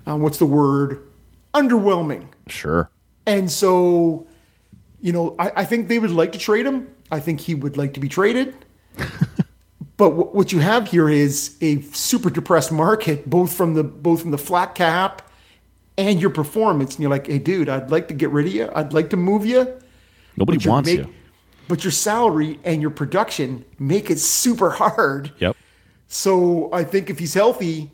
uh, 0.07 0.17
what's 0.17 0.37
the 0.37 0.45
word? 0.45 1.07
Underwhelming. 1.53 2.27
Sure. 2.47 2.89
And 3.25 3.51
so, 3.51 4.27
you 4.99 5.11
know, 5.11 5.35
I, 5.39 5.51
I 5.57 5.65
think 5.65 5.87
they 5.87 5.99
would 5.99 6.11
like 6.11 6.31
to 6.33 6.39
trade 6.39 6.65
him. 6.65 6.87
I 7.11 7.19
think 7.19 7.39
he 7.39 7.55
would 7.55 7.77
like 7.77 7.93
to 7.95 7.99
be 7.99 8.07
traded. 8.07 8.55
but 9.97 10.09
w- 10.09 10.29
what 10.31 10.51
you 10.51 10.59
have 10.59 10.87
here 10.87 11.09
is 11.09 11.57
a 11.61 11.81
super 11.81 12.29
depressed 12.29 12.71
market, 12.71 13.29
both 13.29 13.53
from 13.53 13.73
the 13.73 13.83
both 13.83 14.21
from 14.21 14.31
the 14.31 14.37
flat 14.37 14.75
cap 14.75 15.21
and 15.97 16.19
your 16.19 16.29
performance. 16.29 16.95
And 16.95 17.01
you're 17.01 17.11
like, 17.11 17.27
hey, 17.27 17.39
dude, 17.39 17.69
I'd 17.69 17.91
like 17.91 18.07
to 18.07 18.13
get 18.13 18.29
rid 18.31 18.47
of 18.47 18.53
you. 18.53 18.69
I'd 18.73 18.93
like 18.93 19.09
to 19.11 19.17
move 19.17 19.45
you. 19.45 19.79
Nobody 20.37 20.67
wants 20.67 20.89
make, 20.89 20.99
you. 20.99 21.13
But 21.71 21.85
your 21.85 21.91
salary 21.91 22.59
and 22.65 22.81
your 22.81 22.91
production 22.91 23.63
make 23.79 24.11
it 24.11 24.19
super 24.19 24.71
hard. 24.71 25.31
Yep. 25.39 25.55
So 26.09 26.69
I 26.73 26.83
think 26.83 27.09
if 27.09 27.17
he's 27.17 27.33
healthy, 27.33 27.91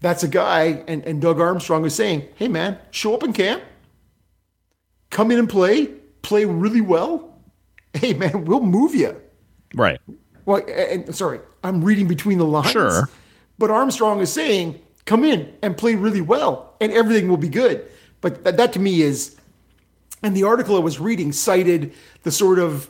that's 0.00 0.22
a 0.22 0.28
guy. 0.28 0.82
And, 0.88 1.04
and 1.04 1.20
Doug 1.20 1.38
Armstrong 1.38 1.84
is 1.84 1.94
saying, 1.94 2.26
hey, 2.36 2.48
man, 2.48 2.78
show 2.92 3.12
up 3.12 3.22
in 3.22 3.34
camp, 3.34 3.62
come 5.10 5.30
in 5.30 5.38
and 5.38 5.50
play, 5.50 5.88
play 6.22 6.46
really 6.46 6.80
well. 6.80 7.38
Hey, 7.92 8.14
man, 8.14 8.46
we'll 8.46 8.62
move 8.62 8.94
you. 8.94 9.20
Right. 9.74 10.00
Well, 10.46 10.62
and 10.66 11.14
sorry, 11.14 11.40
I'm 11.62 11.84
reading 11.84 12.08
between 12.08 12.38
the 12.38 12.46
lines. 12.46 12.70
Sure. 12.70 13.06
But 13.58 13.70
Armstrong 13.70 14.20
is 14.20 14.32
saying, 14.32 14.80
come 15.04 15.24
in 15.24 15.52
and 15.60 15.76
play 15.76 15.94
really 15.94 16.22
well, 16.22 16.74
and 16.80 16.90
everything 16.90 17.28
will 17.28 17.36
be 17.36 17.50
good. 17.50 17.86
But 18.22 18.44
that, 18.44 18.56
that 18.56 18.72
to 18.72 18.78
me 18.78 19.02
is, 19.02 19.36
and 20.22 20.34
the 20.34 20.44
article 20.44 20.74
I 20.74 20.78
was 20.78 20.98
reading 20.98 21.32
cited 21.32 21.92
the 22.22 22.30
sort 22.30 22.58
of 22.58 22.88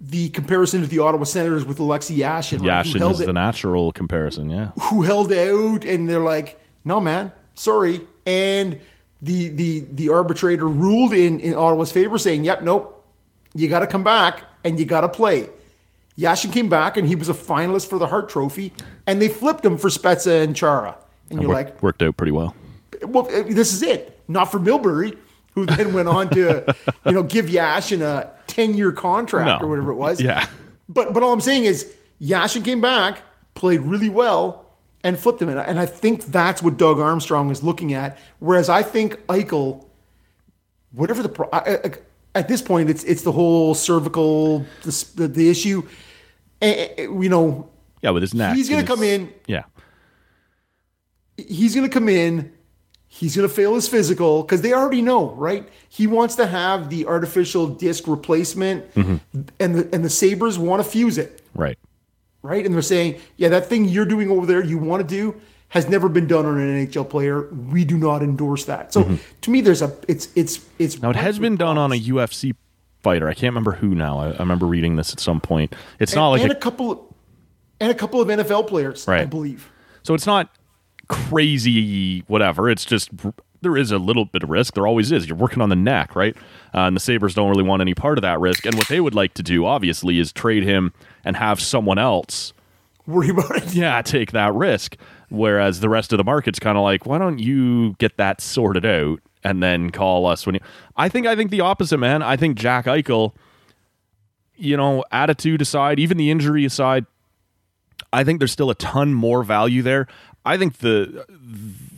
the 0.00 0.30
comparison 0.30 0.80
to 0.80 0.86
the 0.86 0.98
Ottawa 0.98 1.24
Senators 1.24 1.64
with 1.64 1.78
Alexei 1.78 2.16
Yashin. 2.16 2.60
Right? 2.60 2.84
Yashin 2.84 3.10
is 3.10 3.18
the 3.18 3.32
natural 3.32 3.92
comparison, 3.92 4.48
yeah. 4.48 4.70
Who 4.84 5.02
held 5.02 5.32
out, 5.32 5.84
and 5.84 6.08
they're 6.08 6.20
like, 6.20 6.58
no, 6.84 7.00
man, 7.00 7.32
sorry. 7.54 8.00
And 8.24 8.80
the 9.20 9.48
the 9.48 9.80
the 9.92 10.08
arbitrator 10.08 10.66
ruled 10.66 11.12
in, 11.12 11.40
in 11.40 11.54
Ottawa's 11.54 11.92
favor, 11.92 12.16
saying, 12.16 12.44
yep, 12.44 12.62
nope, 12.62 13.04
you 13.54 13.68
got 13.68 13.80
to 13.80 13.86
come 13.86 14.02
back 14.02 14.44
and 14.64 14.78
you 14.78 14.86
got 14.86 15.02
to 15.02 15.08
play. 15.08 15.48
Yashin 16.18 16.52
came 16.52 16.68
back 16.68 16.96
and 16.96 17.06
he 17.06 17.14
was 17.14 17.28
a 17.28 17.34
finalist 17.34 17.88
for 17.88 17.98
the 17.98 18.06
Hart 18.06 18.28
Trophy, 18.28 18.72
and 19.06 19.20
they 19.20 19.28
flipped 19.28 19.64
him 19.64 19.76
for 19.76 19.88
Spezza 19.88 20.42
and 20.42 20.56
Chara. 20.56 20.96
And 21.30 21.40
you're 21.40 21.50
worked, 21.50 21.70
like, 21.70 21.82
worked 21.82 22.02
out 22.02 22.16
pretty 22.16 22.32
well. 22.32 22.54
Well, 23.02 23.26
uh, 23.26 23.44
this 23.44 23.72
is 23.72 23.82
it. 23.82 24.20
Not 24.28 24.50
for 24.50 24.58
Milbury, 24.58 25.16
who 25.54 25.66
then 25.66 25.92
went 25.92 26.08
on 26.08 26.28
to, 26.30 26.74
you 27.06 27.12
know, 27.12 27.22
give 27.22 27.46
Yashin 27.46 28.02
a 28.02 28.30
ten 28.50 28.74
year 28.74 28.92
contract 28.92 29.60
no. 29.60 29.66
or 29.66 29.70
whatever 29.70 29.90
it 29.92 29.96
was. 29.96 30.20
Yeah. 30.30 30.46
But 30.88 31.14
but 31.14 31.22
all 31.22 31.32
I'm 31.32 31.40
saying 31.40 31.64
is 31.64 31.92
Yashin 32.20 32.64
came 32.64 32.80
back, 32.80 33.22
played 33.54 33.80
really 33.80 34.08
well, 34.08 34.66
and 35.04 35.18
flipped 35.18 35.40
him. 35.40 35.48
In. 35.48 35.56
And 35.56 35.78
I 35.78 35.86
think 35.86 36.26
that's 36.26 36.62
what 36.62 36.76
Doug 36.76 36.98
Armstrong 36.98 37.50
is 37.50 37.62
looking 37.62 37.94
at. 37.94 38.18
Whereas 38.40 38.68
I 38.68 38.82
think 38.82 39.14
Eichel, 39.28 39.86
whatever 40.90 41.22
the 41.22 41.48
I, 41.52 41.98
at 42.34 42.48
this 42.48 42.60
point, 42.60 42.90
it's 42.90 43.04
it's 43.04 43.22
the 43.22 43.32
whole 43.32 43.74
cervical 43.74 44.66
the, 44.82 45.28
the 45.28 45.48
issue 45.48 45.82
you 46.62 47.28
know, 47.28 47.70
yeah, 48.02 48.10
with 48.10 48.22
his 48.22 48.34
neck. 48.34 48.56
He's 48.56 48.68
going 48.68 48.80
to 48.80 48.86
come 48.86 49.02
in. 49.02 49.32
Yeah. 49.46 49.64
He's 51.36 51.74
going 51.74 51.88
to 51.88 51.92
come 51.92 52.08
in. 52.08 52.52
He's 53.12 53.34
going 53.34 53.46
to 53.46 53.52
fail 53.52 53.74
his 53.74 53.88
physical 53.88 54.42
because 54.42 54.62
they 54.62 54.72
already 54.72 55.02
know, 55.02 55.30
right? 55.32 55.68
He 55.88 56.06
wants 56.06 56.36
to 56.36 56.46
have 56.46 56.90
the 56.90 57.06
artificial 57.06 57.66
disc 57.66 58.06
replacement, 58.06 58.94
mm-hmm. 58.94 59.16
and 59.58 59.74
the 59.74 59.88
and 59.92 60.04
the 60.04 60.08
Sabres 60.08 60.60
want 60.60 60.82
to 60.82 60.88
fuse 60.88 61.18
it, 61.18 61.42
right? 61.52 61.76
Right, 62.42 62.64
and 62.64 62.72
they're 62.72 62.82
saying, 62.82 63.20
yeah, 63.36 63.48
that 63.48 63.66
thing 63.66 63.86
you're 63.86 64.06
doing 64.06 64.30
over 64.30 64.46
there, 64.46 64.64
you 64.64 64.78
want 64.78 65.02
to 65.02 65.06
do, 65.06 65.38
has 65.70 65.88
never 65.88 66.08
been 66.08 66.28
done 66.28 66.46
on 66.46 66.58
an 66.58 66.86
NHL 66.86 67.10
player. 67.10 67.52
We 67.52 67.84
do 67.84 67.98
not 67.98 68.22
endorse 68.22 68.66
that. 68.66 68.92
So 68.92 69.02
mm-hmm. 69.02 69.16
to 69.40 69.50
me, 69.50 69.60
there's 69.60 69.82
a 69.82 69.92
it's 70.06 70.28
it's 70.36 70.64
it's 70.78 71.02
now 71.02 71.10
it 71.10 71.16
has 71.16 71.40
been 71.40 71.56
done 71.56 71.78
on 71.78 71.90
a 71.90 71.98
UFC 71.98 72.54
fighter. 73.00 73.28
I 73.28 73.34
can't 73.34 73.52
remember 73.52 73.72
who 73.72 73.92
now. 73.92 74.20
I, 74.20 74.28
I 74.28 74.38
remember 74.38 74.66
reading 74.66 74.94
this 74.94 75.12
at 75.12 75.18
some 75.18 75.40
point. 75.40 75.74
It's 75.98 76.12
and, 76.12 76.20
not 76.20 76.28
like 76.28 76.42
and 76.42 76.52
a, 76.52 76.56
a, 76.56 76.60
couple 76.60 77.12
and 77.80 77.90
a 77.90 77.94
couple 77.94 78.20
of 78.20 78.28
NFL 78.28 78.68
players, 78.68 79.08
right. 79.08 79.22
I 79.22 79.24
believe. 79.24 79.68
So 80.04 80.14
it's 80.14 80.26
not 80.26 80.48
crazy 81.10 82.20
whatever. 82.28 82.70
It's 82.70 82.84
just 82.84 83.10
there 83.62 83.76
is 83.76 83.90
a 83.90 83.98
little 83.98 84.24
bit 84.24 84.42
of 84.42 84.48
risk. 84.48 84.74
There 84.74 84.86
always 84.86 85.12
is. 85.12 85.26
You're 85.28 85.36
working 85.36 85.60
on 85.60 85.68
the 85.68 85.76
neck, 85.76 86.14
right? 86.16 86.36
Uh, 86.74 86.80
and 86.86 86.96
the 86.96 87.00
Sabres 87.00 87.34
don't 87.34 87.50
really 87.50 87.64
want 87.64 87.82
any 87.82 87.94
part 87.94 88.16
of 88.16 88.22
that 88.22 88.40
risk. 88.40 88.64
And 88.64 88.76
what 88.76 88.88
they 88.88 89.00
would 89.00 89.14
like 89.14 89.34
to 89.34 89.42
do, 89.42 89.66
obviously, 89.66 90.18
is 90.18 90.32
trade 90.32 90.62
him 90.62 90.92
and 91.24 91.36
have 91.36 91.60
someone 91.60 91.98
else 91.98 92.52
Worry 93.06 93.28
about 93.30 93.56
it. 93.56 93.74
yeah, 93.74 94.00
take 94.02 94.32
that 94.32 94.54
risk. 94.54 94.96
Whereas 95.30 95.80
the 95.80 95.88
rest 95.88 96.12
of 96.12 96.18
the 96.18 96.24
market's 96.24 96.58
kind 96.58 96.78
of 96.78 96.84
like, 96.84 97.06
why 97.06 97.18
don't 97.18 97.38
you 97.38 97.94
get 97.94 98.16
that 98.16 98.40
sorted 98.40 98.86
out 98.86 99.20
and 99.44 99.62
then 99.62 99.90
call 99.90 100.26
us 100.26 100.46
when 100.46 100.54
you? 100.54 100.60
I 100.96 101.08
think 101.08 101.26
I 101.26 101.34
think 101.36 101.50
the 101.50 101.60
opposite, 101.60 101.98
man. 101.98 102.22
I 102.22 102.36
think 102.36 102.56
Jack 102.56 102.86
Eichel, 102.86 103.32
you 104.56 104.76
know, 104.76 105.04
attitude 105.12 105.60
aside, 105.62 105.98
even 105.98 106.16
the 106.16 106.30
injury 106.30 106.64
aside, 106.64 107.06
I 108.12 108.24
think 108.24 108.40
there's 108.40 108.52
still 108.52 108.70
a 108.70 108.74
ton 108.74 109.14
more 109.14 109.42
value 109.42 109.82
there. 109.82 110.06
I 110.44 110.56
think 110.56 110.78
the 110.78 111.26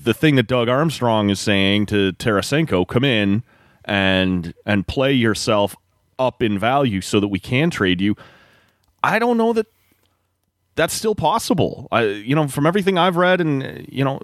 the 0.04 0.14
thing 0.14 0.36
that 0.36 0.46
Doug 0.46 0.68
Armstrong 0.68 1.30
is 1.30 1.40
saying 1.40 1.86
to 1.86 2.12
Tarasenko, 2.14 2.86
come 2.86 3.04
in 3.04 3.42
and 3.84 4.54
and 4.66 4.86
play 4.86 5.12
yourself 5.12 5.76
up 6.18 6.42
in 6.42 6.58
value 6.58 7.00
so 7.00 7.20
that 7.20 7.28
we 7.28 7.38
can 7.38 7.70
trade 7.70 8.00
you. 8.00 8.16
I 9.02 9.18
don't 9.18 9.36
know 9.36 9.52
that 9.52 9.66
that's 10.74 10.94
still 10.94 11.14
possible. 11.14 11.88
I, 11.92 12.04
you 12.04 12.34
know, 12.34 12.48
from 12.48 12.66
everything 12.66 12.98
I've 12.98 13.16
read, 13.16 13.40
and 13.40 13.86
you 13.90 14.04
know, 14.04 14.20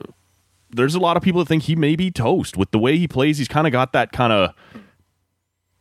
there's 0.70 0.94
a 0.94 1.00
lot 1.00 1.16
of 1.16 1.22
people 1.22 1.40
that 1.40 1.48
think 1.48 1.64
he 1.64 1.76
may 1.76 1.96
be 1.96 2.10
toast 2.10 2.56
with 2.56 2.70
the 2.70 2.78
way 2.78 2.96
he 2.98 3.08
plays. 3.08 3.38
He's 3.38 3.48
kind 3.48 3.66
of 3.66 3.72
got 3.72 3.92
that 3.92 4.12
kind 4.12 4.32
of 4.32 4.54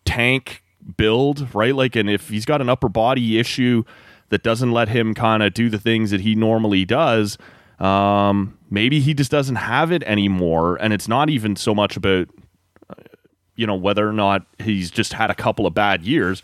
tank 0.06 0.64
build, 0.96 1.54
right? 1.54 1.76
Like, 1.76 1.96
and 1.96 2.10
if 2.10 2.30
he's 2.30 2.46
got 2.46 2.62
an 2.62 2.70
upper 2.70 2.90
body 2.90 3.40
issue 3.40 3.84
that 4.30 4.44
doesn't 4.44 4.72
let 4.72 4.90
him 4.90 5.14
kind 5.14 5.42
of 5.44 5.54
do 5.54 5.70
the 5.70 5.80
things 5.80 6.12
that 6.12 6.22
he 6.22 6.36
normally 6.36 6.86
does, 6.86 7.38
um, 7.80 8.58
maybe 8.70 9.00
he 9.00 9.14
just 9.14 9.32
doesn't 9.32 9.56
have 9.56 9.92
it 9.92 10.04
anymore. 10.04 10.78
And 10.78 10.94
it's 10.94 11.08
not 11.08 11.30
even 11.30 11.56
so 11.56 11.76
much 11.76 11.96
about, 11.96 12.30
you 13.56 13.68
know, 13.68 13.76
whether 13.76 14.08
or 14.08 14.14
not 14.14 14.46
he's 14.60 14.92
just 14.92 15.14
had 15.14 15.30
a 15.30 15.36
couple 15.36 15.66
of 15.66 15.74
bad 15.74 16.04
years. 16.04 16.42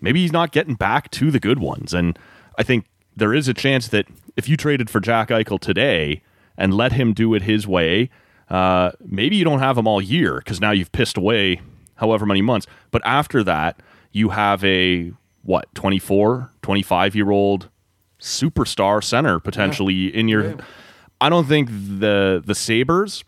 Maybe 0.00 0.22
he's 0.22 0.32
not 0.32 0.52
getting 0.52 0.74
back 0.74 1.10
to 1.12 1.30
the 1.30 1.40
good 1.40 1.58
ones. 1.58 1.94
And 1.94 2.18
I 2.58 2.62
think 2.62 2.86
there 3.16 3.34
is 3.34 3.48
a 3.48 3.54
chance 3.54 3.88
that 3.88 4.06
if 4.36 4.48
you 4.48 4.56
traded 4.56 4.90
for 4.90 5.00
Jack 5.00 5.28
Eichel 5.28 5.58
today 5.58 6.22
and 6.56 6.74
let 6.74 6.92
him 6.92 7.12
do 7.14 7.34
it 7.34 7.42
his 7.42 7.66
way, 7.66 8.10
uh, 8.50 8.92
maybe 9.04 9.36
you 9.36 9.44
don't 9.44 9.58
have 9.58 9.76
him 9.76 9.86
all 9.86 10.00
year 10.00 10.36
because 10.38 10.60
now 10.60 10.70
you've 10.70 10.92
pissed 10.92 11.16
away 11.16 11.60
however 11.96 12.26
many 12.26 12.42
months. 12.42 12.66
But 12.90 13.02
after 13.04 13.42
that, 13.44 13.80
you 14.12 14.30
have 14.30 14.64
a 14.64 15.12
what 15.42 15.72
24, 15.74 16.52
25 16.62 17.14
year 17.14 17.30
old 17.30 17.68
superstar 18.20 19.02
center 19.02 19.38
potentially 19.38 19.94
yeah. 19.94 20.20
in 20.20 20.28
your. 20.28 20.50
Yeah. 20.50 20.56
I 21.20 21.28
don't 21.28 21.46
think 21.46 21.68
the 21.70 22.42
the 22.44 22.54
Sabres 22.54 23.24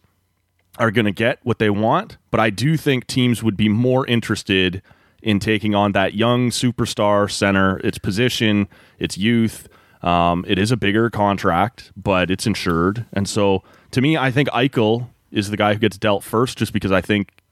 are 0.78 0.90
going 0.90 1.04
to 1.04 1.12
get 1.12 1.38
what 1.42 1.58
they 1.58 1.70
want, 1.70 2.16
but 2.30 2.40
I 2.40 2.50
do 2.50 2.76
think 2.76 3.06
teams 3.06 3.42
would 3.42 3.56
be 3.56 3.68
more 3.68 4.06
interested 4.06 4.82
in 5.22 5.38
taking 5.38 5.74
on 5.74 5.92
that 5.92 6.14
young 6.14 6.50
superstar 6.50 7.30
center, 7.30 7.78
its 7.78 7.98
position, 7.98 8.68
its 8.98 9.18
youth, 9.18 9.68
um, 10.02 10.44
it 10.48 10.58
is 10.58 10.72
a 10.72 10.76
bigger 10.76 11.10
contract, 11.10 11.92
but 11.96 12.30
it's 12.30 12.46
insured. 12.46 13.04
And 13.12 13.28
so 13.28 13.62
to 13.90 14.00
me, 14.00 14.16
I 14.16 14.30
think 14.30 14.48
Eichel 14.50 15.08
is 15.30 15.50
the 15.50 15.56
guy 15.56 15.74
who 15.74 15.78
gets 15.78 15.98
dealt 15.98 16.24
first 16.24 16.58
just 16.58 16.72
because 16.72 16.92
I 16.92 17.00
think 17.00 17.42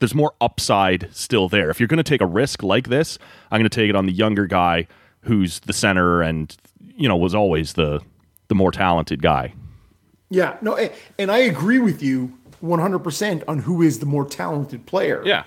there's 0.00 0.14
more 0.14 0.34
upside 0.40 1.08
still 1.12 1.48
there. 1.48 1.70
If 1.70 1.80
you're 1.80 1.88
going 1.88 1.96
to 1.98 2.02
take 2.02 2.20
a 2.20 2.26
risk 2.26 2.62
like 2.62 2.88
this, 2.88 3.18
I'm 3.50 3.58
going 3.58 3.68
to 3.68 3.74
take 3.74 3.88
it 3.88 3.96
on 3.96 4.06
the 4.06 4.12
younger 4.12 4.46
guy 4.46 4.86
who's 5.22 5.60
the 5.60 5.72
center 5.72 6.22
and, 6.22 6.56
you 6.96 7.08
know, 7.08 7.16
was 7.16 7.34
always 7.34 7.74
the 7.74 8.00
the 8.48 8.54
more 8.54 8.72
talented 8.72 9.22
guy. 9.22 9.52
Yeah, 10.30 10.56
no, 10.62 10.76
and 11.18 11.30
I 11.30 11.38
agree 11.38 11.78
with 11.78 12.02
you 12.02 12.36
100% 12.62 13.44
on 13.46 13.58
who 13.60 13.82
is 13.82 13.98
the 13.98 14.06
more 14.06 14.24
talented 14.26 14.86
player. 14.86 15.22
Yeah. 15.24 15.44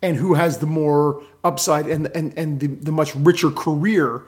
And 0.00 0.16
who 0.16 0.34
has 0.34 0.58
the 0.58 0.66
more 0.66 1.22
upside 1.44 1.86
and 1.86 2.08
and 2.08 2.36
and 2.36 2.60
the, 2.60 2.66
the 2.66 2.92
much 2.92 3.14
richer 3.14 3.50
career 3.50 4.22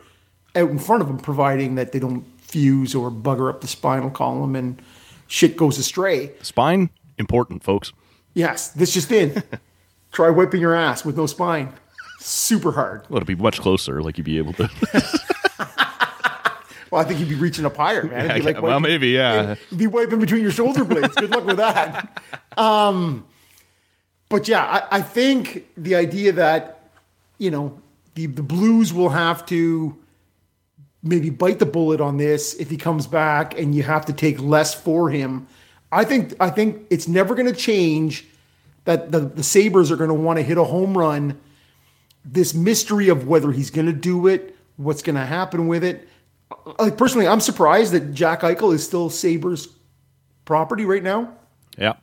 out 0.54 0.70
in 0.70 0.78
front 0.78 1.02
of 1.02 1.08
them, 1.08 1.18
providing 1.18 1.74
that 1.74 1.92
they 1.92 1.98
don't 1.98 2.24
fuse 2.40 2.94
or 2.94 3.10
bugger 3.10 3.50
up 3.50 3.60
the 3.60 3.66
spinal 3.66 4.10
column 4.10 4.54
and 4.54 4.80
shit 5.26 5.56
goes 5.56 5.78
astray. 5.78 6.30
Spine 6.42 6.90
important, 7.18 7.64
folks. 7.64 7.92
Yes, 8.34 8.68
this 8.68 8.94
just 8.94 9.10
in. 9.10 9.42
Try 10.12 10.30
wiping 10.30 10.60
your 10.60 10.74
ass 10.74 11.04
with 11.04 11.16
no 11.16 11.26
spine. 11.26 11.72
Super 12.26 12.72
hard. 12.72 13.02
Well, 13.10 13.18
it'd 13.18 13.26
be 13.26 13.34
much 13.34 13.60
closer. 13.60 14.02
Like 14.02 14.16
you'd 14.16 14.24
be 14.24 14.38
able 14.38 14.54
to. 14.54 14.70
well, 16.90 17.02
I 17.02 17.04
think 17.04 17.20
you'd 17.20 17.28
be 17.28 17.34
reaching 17.34 17.66
up 17.66 17.76
higher, 17.76 18.02
man. 18.02 18.28
Yeah, 18.28 18.34
like 18.36 18.44
wiping, 18.44 18.62
well, 18.62 18.80
maybe, 18.80 19.08
yeah. 19.08 19.56
You'd 19.70 19.78
be 19.78 19.86
wiping 19.86 20.20
between 20.20 20.40
your 20.40 20.50
shoulder 20.50 20.84
blades. 20.84 21.14
Good 21.16 21.28
luck 21.30 21.44
with 21.44 21.58
that. 21.58 22.22
Um, 22.56 23.26
but 24.28 24.46
yeah, 24.46 24.62
I, 24.64 24.98
I 24.98 25.02
think 25.02 25.66
the 25.76 25.96
idea 25.96 26.30
that 26.30 26.88
you 27.38 27.50
know 27.50 27.76
the 28.14 28.26
the 28.26 28.44
Blues 28.44 28.92
will 28.92 29.08
have 29.08 29.44
to 29.46 29.98
maybe 31.02 31.30
bite 31.30 31.58
the 31.58 31.66
bullet 31.66 32.00
on 32.00 32.16
this 32.16 32.54
if 32.54 32.70
he 32.70 32.76
comes 32.76 33.08
back 33.08 33.58
and 33.58 33.74
you 33.74 33.82
have 33.82 34.06
to 34.06 34.12
take 34.12 34.40
less 34.40 34.72
for 34.72 35.10
him. 35.10 35.48
I 35.90 36.04
think 36.04 36.34
I 36.38 36.48
think 36.48 36.86
it's 36.90 37.08
never 37.08 37.34
going 37.34 37.52
to 37.52 37.58
change 37.58 38.24
that 38.84 39.10
the, 39.10 39.18
the 39.18 39.42
Sabres 39.42 39.90
are 39.90 39.96
going 39.96 40.10
to 40.10 40.14
want 40.14 40.38
to 40.38 40.44
hit 40.44 40.58
a 40.58 40.64
home 40.64 40.96
run. 40.96 41.40
This 42.24 42.54
mystery 42.54 43.08
of 43.08 43.26
whether 43.26 43.52
he's 43.52 43.70
going 43.70 43.86
to 43.86 43.92
do 43.92 44.26
it, 44.26 44.56
what's 44.76 45.02
going 45.02 45.16
to 45.16 45.26
happen 45.26 45.68
with 45.68 45.84
it. 45.84 46.08
Like 46.78 46.96
personally, 46.96 47.26
I'm 47.26 47.40
surprised 47.40 47.92
that 47.92 48.14
Jack 48.14 48.40
Eichel 48.40 48.74
is 48.74 48.84
still 48.84 49.10
Sabres 49.10 49.68
property 50.44 50.84
right 50.84 51.02
now. 51.02 51.36
Yeah. 51.76 51.94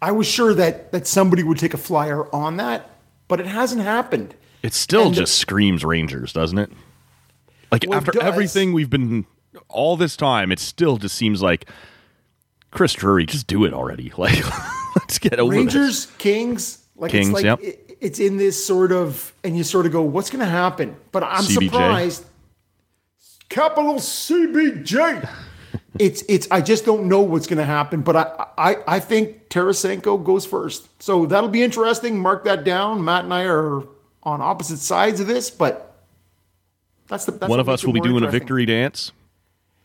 I 0.00 0.12
was 0.12 0.26
sure 0.26 0.54
that 0.54 0.92
that 0.92 1.06
somebody 1.06 1.42
would 1.42 1.58
take 1.58 1.74
a 1.74 1.78
flyer 1.78 2.32
on 2.34 2.58
that, 2.58 2.90
but 3.26 3.40
it 3.40 3.46
hasn't 3.46 3.82
happened. 3.82 4.34
It 4.62 4.74
still 4.74 5.06
and 5.06 5.14
just 5.14 5.38
screams 5.38 5.84
Rangers, 5.84 6.32
doesn't 6.32 6.58
it? 6.58 6.70
Like 7.72 7.86
well, 7.88 7.98
after 7.98 8.22
everything 8.22 8.72
we've 8.72 8.90
been 8.90 9.26
all 9.68 9.96
this 9.96 10.16
time, 10.16 10.52
it 10.52 10.58
still 10.58 10.96
just 10.96 11.14
seems 11.14 11.42
like 11.42 11.68
Chris 12.70 12.92
Drury, 12.92 13.24
just 13.24 13.46
do 13.46 13.64
it 13.64 13.72
already. 13.72 14.12
Like 14.18 14.44
let's 14.96 15.18
get 15.18 15.40
over 15.40 15.50
Rangers, 15.50 16.06
this. 16.06 16.16
Kings, 16.18 16.84
like 16.94 17.10
Kings, 17.10 17.28
it's 17.28 17.34
like 17.34 17.44
yep. 17.44 17.60
it, 17.60 17.83
it's 18.04 18.20
in 18.20 18.36
this 18.36 18.64
sort 18.64 18.92
of, 18.92 19.32
and 19.42 19.56
you 19.56 19.64
sort 19.64 19.86
of 19.86 19.92
go, 19.92 20.02
what's 20.02 20.28
going 20.28 20.44
to 20.44 20.50
happen? 20.50 20.94
But 21.10 21.22
I'm 21.22 21.42
CBJ. 21.42 21.64
surprised. 21.64 22.24
Capital 23.48 23.94
CBJ. 23.94 25.28
it's 25.98 26.22
it's. 26.28 26.46
I 26.50 26.60
just 26.60 26.84
don't 26.84 27.08
know 27.08 27.20
what's 27.20 27.46
going 27.46 27.58
to 27.58 27.64
happen. 27.64 28.02
But 28.02 28.16
I 28.16 28.46
I 28.58 28.76
I 28.96 29.00
think 29.00 29.48
Tarasenko 29.48 30.22
goes 30.22 30.44
first, 30.44 30.86
so 31.02 31.24
that'll 31.24 31.48
be 31.48 31.62
interesting. 31.62 32.20
Mark 32.20 32.44
that 32.44 32.62
down. 32.62 33.02
Matt 33.02 33.24
and 33.24 33.32
I 33.32 33.44
are 33.44 33.82
on 34.22 34.40
opposite 34.42 34.78
sides 34.78 35.20
of 35.20 35.26
this, 35.26 35.50
but 35.50 36.02
that's 37.08 37.24
the 37.24 37.32
that's 37.32 37.48
one 37.48 37.60
of 37.60 37.68
us 37.68 37.84
will 37.84 37.92
be 37.94 38.00
doing 38.00 38.22
a 38.22 38.30
victory 38.30 38.66
dance, 38.66 39.12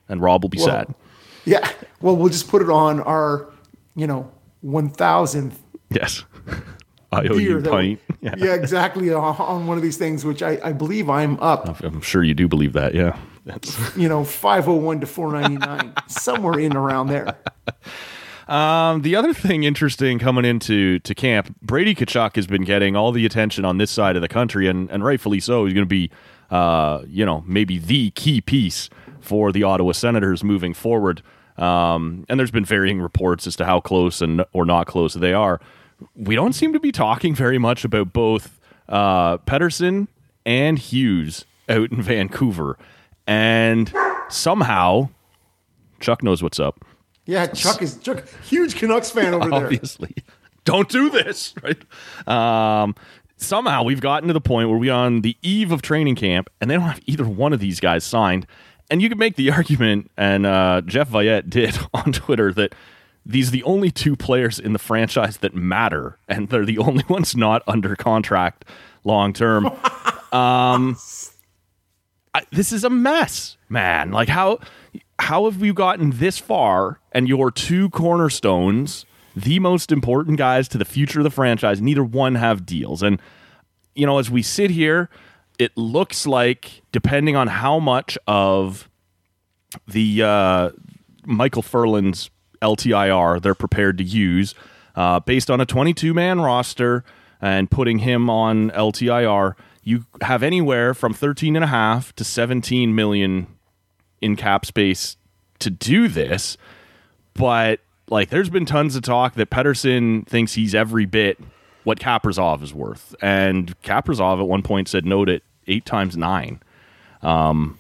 and 0.10 0.22
Rob 0.22 0.44
will 0.44 0.50
be 0.50 0.58
well, 0.58 0.68
sad. 0.68 0.96
Yeah, 1.46 1.72
well, 2.02 2.18
we'll 2.18 2.30
just 2.30 2.50
put 2.50 2.62
it 2.62 2.70
on 2.70 3.00
our, 3.00 3.50
you 3.96 4.08
know, 4.08 4.30
one 4.60 4.90
thousandth. 4.90 5.62
Yes, 5.90 6.26
I 7.12 7.28
owe 7.28 7.38
you 7.38 7.62
pint. 7.62 8.00
Yeah. 8.22 8.36
yeah. 8.38 8.54
exactly 8.54 9.14
on 9.14 9.66
one 9.66 9.78
of 9.78 9.84
these 9.84 9.98
things, 9.98 10.26
which 10.26 10.44
I, 10.44 10.60
I 10.64 10.74
believe 10.74 11.10
I'm 11.10 11.40
up. 11.40 11.82
I'm 11.82 12.02
sure 12.02 12.22
you 12.22 12.34
do 12.34 12.48
believe 12.48 12.74
that. 12.74 12.94
Yeah, 12.94 13.18
That's... 13.46 13.96
you 13.98 14.10
know, 14.10 14.26
five 14.26 14.68
oh 14.68 14.76
one 14.76 15.00
to 15.00 15.08
four 15.08 15.32
ninety 15.32 15.58
nine, 15.58 15.94
somewhere 16.08 16.60
in 16.60 16.76
around 16.76 17.08
there. 17.08 17.36
Um, 18.48 19.04
the 19.04 19.16
other 19.16 19.32
thing 19.32 19.62
interesting 19.62 20.18
coming 20.18 20.44
into 20.44 20.98
to 20.98 21.14
camp, 21.14 21.56
Brady 21.62 21.94
Tkachuk 21.94 22.36
has 22.36 22.48
been 22.48 22.64
getting 22.64 22.96
all 22.96 23.12
the 23.12 23.24
attention 23.24 23.64
on 23.64 23.78
this 23.78 23.92
side 23.92 24.16
of 24.16 24.24
the 24.24 24.28
country, 24.28 24.68
and, 24.68 24.90
and 24.90 25.04
rightfully 25.04 25.40
so. 25.40 25.66
He's 25.66 25.76
going 25.76 25.86
to 25.86 25.88
be 25.88 26.10
uh, 26.52 27.04
you 27.08 27.26
know, 27.26 27.44
maybe 27.48 27.78
the 27.78 28.12
key 28.12 28.42
piece 28.42 28.90
for 29.20 29.52
the 29.52 29.64
Ottawa 29.64 29.92
Senators 29.92 30.44
moving 30.44 30.74
forward. 30.74 31.22
Um, 31.58 32.26
and 32.30 32.40
there's 32.40 32.52
been 32.52 32.66
varying 32.66 33.02
reports 33.02 33.46
as 33.46 33.56
to 33.58 33.66
how 33.66 33.80
close 33.80 34.22
and 34.22 34.46
or 34.54 34.66
not 34.66 34.88
close 34.88 35.14
they 35.14 35.34
are. 35.34 35.60
We 36.16 36.36
don't 36.36 36.54
seem 36.54 36.74
to 36.74 36.80
be 36.80 36.92
talking 36.92 37.36
very 37.36 37.58
much 37.58 37.84
about 37.84 38.14
both 38.14 38.60
uh, 38.88 39.38
Pettersson 39.40 40.08
and 40.46 40.80
Hughes 40.80 41.46
out 41.68 41.92
in 41.92 42.02
Vancouver, 42.02 42.78
and 43.28 43.94
somehow 44.30 45.10
Chuck 46.00 46.24
knows 46.24 46.42
what's 46.42 46.60
up. 46.60 46.84
Yeah, 47.26 47.46
Chuck 47.48 47.82
is 47.82 47.98
Chuck, 47.98 48.24
huge 48.44 48.76
Canucks 48.76 49.12
fan 49.12 49.34
over 49.34 49.50
there. 49.50 49.66
Obviously, 49.66 50.16
don't 50.66 50.90
do 50.90 51.10
this, 51.10 51.54
right? 51.64 51.78
Um, 52.28 52.96
somehow 53.38 53.84
we've 53.84 54.02
gotten 54.02 54.28
to 54.28 54.34
the 54.34 54.42
point 54.42 54.70
where 54.70 54.80
we're 54.80 54.94
on 54.94 55.22
the 55.22 55.38
eve 55.42 55.72
of 55.72 55.82
training 55.82 56.16
camp 56.16 56.50
and 56.60 56.70
they 56.70 56.76
don't 56.76 56.84
have 56.84 57.02
either 57.06 57.28
one 57.28 57.54
of 57.54 57.60
these 57.60 57.80
guys 57.80 58.04
signed. 58.04 58.48
And 58.90 59.02
you 59.02 59.10
could 59.10 59.20
make 59.20 59.36
the 59.36 59.52
argument, 59.52 60.10
and 60.18 60.48
uh, 60.48 60.82
Jeff 60.84 61.10
Viet 61.10 61.48
did 61.52 61.78
on 61.94 62.12
Twitter, 62.12 62.52
that 62.54 62.74
these 63.30 63.50
are 63.50 63.52
the 63.52 63.64
only 63.64 63.92
two 63.92 64.16
players 64.16 64.60
in 64.60 64.74
the 64.74 64.80
franchise 64.80 65.38
that 65.38 65.54
matter, 65.54 66.18
and 66.28 66.50
they're 66.50 66.66
the 66.66 66.80
only 66.80 67.04
ones 67.10 67.36
not 67.36 67.62
under 67.68 67.96
contract 67.96 68.66
long 69.04 69.34
term. 69.34 69.66
um, 70.34 70.98
I, 72.34 72.42
this 72.52 72.72
is 72.72 72.84
a 72.84 72.90
mess, 72.90 73.58
man. 73.70 74.12
Like 74.12 74.30
how 74.30 74.60
how 75.20 75.46
have 75.46 75.64
you 75.64 75.74
gotten 75.74 76.12
this 76.12 76.40
far 76.40 77.00
and 77.12 77.28
your 77.28 77.52
two 77.52 77.90
cornerstones, 77.92 79.06
the 79.36 79.60
most 79.60 79.92
important 79.92 80.38
guys 80.38 80.68
to 80.70 80.78
the 80.78 80.86
future 80.86 81.20
of 81.20 81.24
the 81.24 81.30
franchise, 81.30 81.82
neither 81.82 82.04
one 82.04 82.36
have 82.36 82.66
deals? 82.66 83.04
And, 83.04 83.22
you 83.94 84.06
know, 84.06 84.18
as 84.18 84.32
we 84.32 84.42
sit 84.42 84.72
here, 84.72 85.10
it 85.60 85.78
looks 85.78 86.26
like, 86.26 86.82
depending 86.92 87.36
on 87.36 87.48
how 87.48 87.80
much 87.80 88.18
of 88.28 88.90
the 89.88 90.24
uh, 90.24 90.70
Micheal 91.28 91.64
Ferland's 91.64 92.30
LTIR 92.62 93.42
they're 93.42 93.56
prepared 93.56 93.98
to 93.98 94.04
use, 94.04 94.56
uh, 94.96 95.20
based 95.20 95.50
on 95.50 95.62
a 95.62 95.66
22 95.66 96.14
man 96.14 96.42
roster 96.42 97.04
and 97.42 97.72
putting 97.72 98.00
him 98.00 98.30
on 98.30 98.70
LTIR, 98.72 99.56
you 99.84 100.06
have 100.22 100.44
anywhere 100.44 100.94
from 100.94 101.14
13 101.14 101.56
and 101.56 101.64
a 101.64 101.70
half 101.70 102.14
to 102.16 102.24
17 102.24 102.94
million 102.94 103.48
in 104.22 104.36
cap 104.36 104.66
space 104.66 105.16
to 105.60 105.70
do 105.70 106.08
this. 106.08 106.58
But 107.34 107.80
like, 108.10 108.30
there's 108.30 108.50
been 108.50 108.66
tons 108.66 108.96
of 108.96 109.04
talk 109.04 109.36
that 109.36 109.50
Pettersson 109.50 110.28
thinks 110.28 110.54
he's 110.54 110.76
every 110.76 111.06
bit 111.06 111.40
what 111.84 112.00
Kaprizov 112.00 112.62
is 112.62 112.74
worth, 112.74 113.16
and 113.22 113.80
Kaprizov 113.82 114.40
at 114.40 114.48
one 114.48 114.62
point 114.62 114.90
said 114.90 115.06
note 115.06 115.30
it 115.30 115.44
eight 115.68 115.86
times 115.86 116.18
nine. 116.18 116.62
Um, 117.22 117.80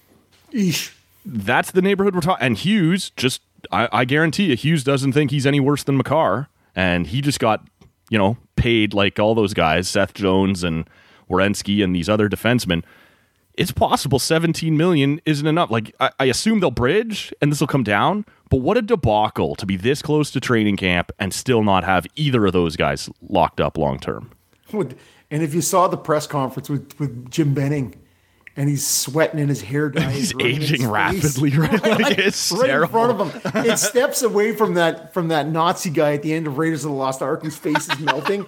Eesh. 0.53 0.93
That's 1.25 1.71
the 1.71 1.81
neighborhood 1.81 2.15
we're 2.15 2.21
talking. 2.21 2.45
And 2.45 2.57
Hughes 2.57 3.11
just, 3.11 3.41
I, 3.71 3.89
I 3.91 4.05
guarantee 4.05 4.45
you, 4.45 4.55
Hughes 4.55 4.83
doesn't 4.83 5.13
think 5.13 5.31
he's 5.31 5.45
any 5.45 5.59
worse 5.59 5.83
than 5.83 5.97
Makar, 5.97 6.49
and 6.75 7.07
he 7.07 7.21
just 7.21 7.39
got, 7.39 7.67
you 8.09 8.17
know, 8.17 8.37
paid 8.55 8.93
like 8.93 9.19
all 9.19 9.35
those 9.35 9.53
guys, 9.53 9.87
Seth 9.87 10.13
Jones 10.13 10.63
and 10.63 10.89
Werenski 11.29 11.83
and 11.83 11.95
these 11.95 12.09
other 12.09 12.29
defensemen 12.29 12.83
it's 13.59 13.71
possible 13.73 14.19
17 14.19 14.77
million 14.77 15.19
isn't 15.25 15.45
enough. 15.45 15.69
Like 15.69 15.93
I, 15.99 16.11
I 16.17 16.25
assume 16.25 16.61
they'll 16.61 16.71
bridge 16.71 17.33
and 17.41 17.51
this 17.51 17.59
will 17.59 17.67
come 17.67 17.83
down, 17.83 18.25
but 18.49 18.57
what 18.57 18.77
a 18.77 18.81
debacle 18.81 19.53
to 19.57 19.65
be 19.65 19.75
this 19.75 20.01
close 20.01 20.31
to 20.31 20.39
training 20.39 20.77
camp 20.77 21.11
and 21.19 21.33
still 21.33 21.61
not 21.61 21.83
have 21.83 22.07
either 22.15 22.45
of 22.45 22.53
those 22.53 22.77
guys 22.77 23.09
locked 23.21 23.59
up 23.59 23.77
long 23.77 23.99
term. 23.99 24.31
And 24.71 25.43
if 25.43 25.53
you 25.53 25.61
saw 25.61 25.89
the 25.89 25.97
press 25.97 26.25
conference 26.25 26.69
with, 26.69 26.97
with 26.99 27.29
Jim 27.29 27.53
Benning, 27.53 27.95
and 28.59 28.67
he's 28.67 28.85
sweating 28.85 29.39
and 29.39 29.47
his 29.47 29.61
hair 29.61 29.87
dye. 29.87 30.11
He's 30.11 30.27
is 30.27 30.33
running 30.33 30.55
in 30.57 30.61
aging 30.63 30.89
rapidly, 30.89 31.49
right? 31.57 31.81
Like, 31.81 32.19
it's 32.19 32.51
right 32.51 32.69
in 32.69 32.87
front 32.89 33.21
of 33.21 33.31
him. 33.31 33.63
It 33.65 33.79
steps 33.79 34.21
away 34.21 34.53
from 34.53 34.73
that 34.73 35.13
from 35.13 35.29
that 35.29 35.47
Nazi 35.47 35.89
guy 35.89 36.11
at 36.15 36.23
the 36.23 36.33
end 36.33 36.45
of 36.45 36.57
Raiders 36.57 36.83
of 36.83 36.91
the 36.91 36.97
Lost 36.97 37.21
Ark 37.21 37.41
whose 37.41 37.55
face 37.55 37.87
is 37.89 37.99
melting. 38.01 38.45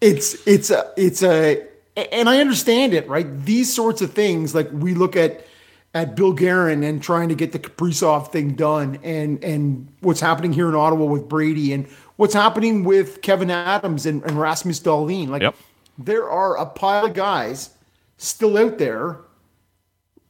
It's 0.00 0.46
it's 0.46 0.70
a 0.70 0.92
it's 0.96 1.24
a 1.24 1.66
and 1.96 2.28
I 2.28 2.38
understand 2.40 2.94
it, 2.94 3.08
right? 3.08 3.26
These 3.44 3.74
sorts 3.74 4.02
of 4.02 4.12
things, 4.12 4.54
like 4.54 4.68
we 4.72 4.94
look 4.94 5.16
at 5.16 5.44
at 5.92 6.14
Bill 6.14 6.32
Guerin 6.32 6.84
and 6.84 7.02
trying 7.02 7.30
to 7.30 7.34
get 7.34 7.50
the 7.50 7.58
Kaprizov 7.58 8.30
thing 8.30 8.54
done, 8.54 9.00
and 9.02 9.42
and 9.42 9.88
what's 9.98 10.20
happening 10.20 10.52
here 10.52 10.68
in 10.68 10.76
Ottawa 10.76 11.06
with 11.06 11.28
Brady, 11.28 11.72
and 11.72 11.88
what's 12.14 12.34
happening 12.34 12.84
with 12.84 13.20
Kevyn 13.20 13.50
Adams 13.50 14.06
and, 14.06 14.22
and 14.22 14.38
Rasmus 14.38 14.78
Dahlin. 14.78 15.26
Like 15.26 15.42
Yep. 15.42 15.56
there 15.98 16.30
are 16.30 16.56
a 16.56 16.66
pile 16.66 17.06
of 17.06 17.14
guys 17.14 17.70
still 18.18 18.58
out 18.58 18.76
there 18.78 19.18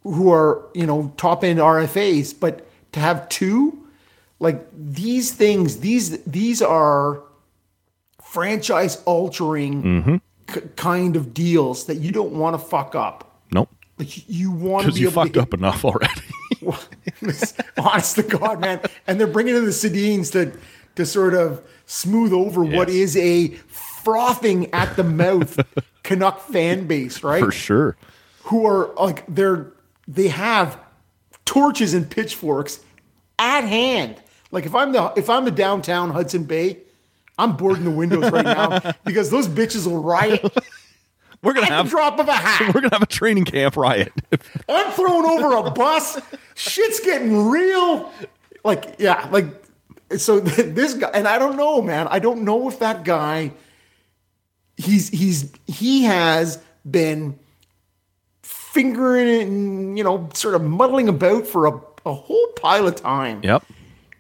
who 0.05 0.33
are 0.33 0.65
you 0.75 0.87
know 0.87 1.13
top 1.17 1.43
end 1.43 1.59
RFAs, 1.59 2.39
but 2.39 2.67
to 2.93 3.01
have 3.01 3.29
two, 3.29 3.87
like 4.39 4.65
these 4.73 5.33
things, 5.33 5.81
these 5.81 6.23
these 6.25 6.63
are 6.63 7.23
franchise 8.23 9.03
altering 9.05 9.83
mm-hmm. 9.83 10.17
k- 10.47 10.69
kind 10.77 11.17
of 11.17 11.35
deals 11.35 11.87
that 11.87 11.97
you 11.97 12.13
don't 12.13 12.33
want 12.33 12.55
to 12.55 12.59
fuck 12.59 12.95
up. 12.95 13.41
Nope. 13.53 13.71
Like 13.99 14.29
you 14.29 14.51
want 14.53 14.83
to 14.83 14.87
Because 14.89 14.95
be 14.99 15.01
you 15.03 15.11
fucked 15.11 15.35
to 15.35 15.43
up 15.43 15.55
enough 15.55 15.85
already. 15.85 16.23
honest 17.79 18.17
to 18.17 18.23
God, 18.23 18.61
man. 18.61 18.81
And 19.07 19.19
they're 19.19 19.27
bringing 19.27 19.57
in 19.57 19.65
the 19.65 19.71
Sedins 19.71 20.31
to 20.33 20.57
to 20.97 21.07
sort 21.07 21.35
of 21.35 21.63
smooth 21.87 22.33
over 22.33 22.63
what 22.63 22.89
Yes. 22.89 22.97
is 22.97 23.17
a 23.17 23.57
frothing 24.09 24.73
at 24.73 24.97
the 24.97 25.05
mouth 25.05 25.59
Canuck 26.03 26.41
fan 26.41 26.87
base, 26.87 27.23
right? 27.23 27.45
For 27.45 27.53
sure. 27.53 27.97
Who 28.45 28.67
are 28.67 28.95
like 28.95 29.25
they're 29.29 29.73
they 30.07 30.29
have 30.29 30.81
torches 31.45 31.93
and 31.93 32.11
pitchforks 32.11 32.81
at 33.39 33.63
hand. 33.63 34.17
Like 34.51 34.65
if 34.65 34.75
I'm 34.75 34.93
the 34.93 35.13
if 35.17 35.29
I'm 35.29 35.45
the 35.45 35.51
downtown 35.51 36.11
Hudson 36.11 36.45
Bay, 36.45 36.79
I'm 37.37 37.57
boarding 37.57 37.85
the 37.85 37.91
windows 37.91 38.31
right 38.33 38.45
now 38.45 38.95
because 39.05 39.31
those 39.31 39.47
bitches 39.47 39.87
will 39.87 40.03
riot 40.03 40.43
We're 41.43 41.53
gonna 41.53 41.67
have 41.67 41.89
drop 41.89 42.19
of 42.19 42.29
a 42.29 42.33
hat. 42.33 42.61
we're 42.75 42.81
gonna 42.81 42.95
have 42.95 43.03
a 43.03 43.07
training 43.07 43.45
camp 43.45 43.77
riot. 43.77 44.13
I'm 44.69 44.93
throwing 44.93 45.25
over 45.25 45.69
a 45.69 45.71
bus. 45.71 46.21
Shit's 46.55 47.01
getting 47.01 47.49
real. 47.49 48.13
Like, 48.65 48.97
yeah, 48.99 49.29
like, 49.31 49.47
so 50.17 50.41
this 50.41 50.95
guy, 50.95 51.11
and 51.15 51.29
I 51.29 51.39
don't 51.39 51.57
know, 51.57 51.81
man. 51.81 52.09
I 52.09 52.19
don't 52.19 52.43
know 52.43 52.69
if 52.69 52.81
that 52.81 53.05
guy, 53.05 53.53
he's, 54.79 55.11
he's, 55.11 55.53
he 55.67 56.05
has 56.05 56.59
been 56.91 57.39
fingering 58.43 59.29
it 59.29 59.47
and, 59.47 59.99
you 59.99 60.05
know, 60.05 60.29
sort 60.33 60.55
of 60.55 60.63
muddling 60.63 61.09
about 61.09 61.47
for 61.47 61.67
a, 61.67 61.81
a 62.07 62.15
whole 62.15 62.47
pile 62.57 62.87
of 62.87 62.97
time. 62.97 63.41
yep. 63.43 63.63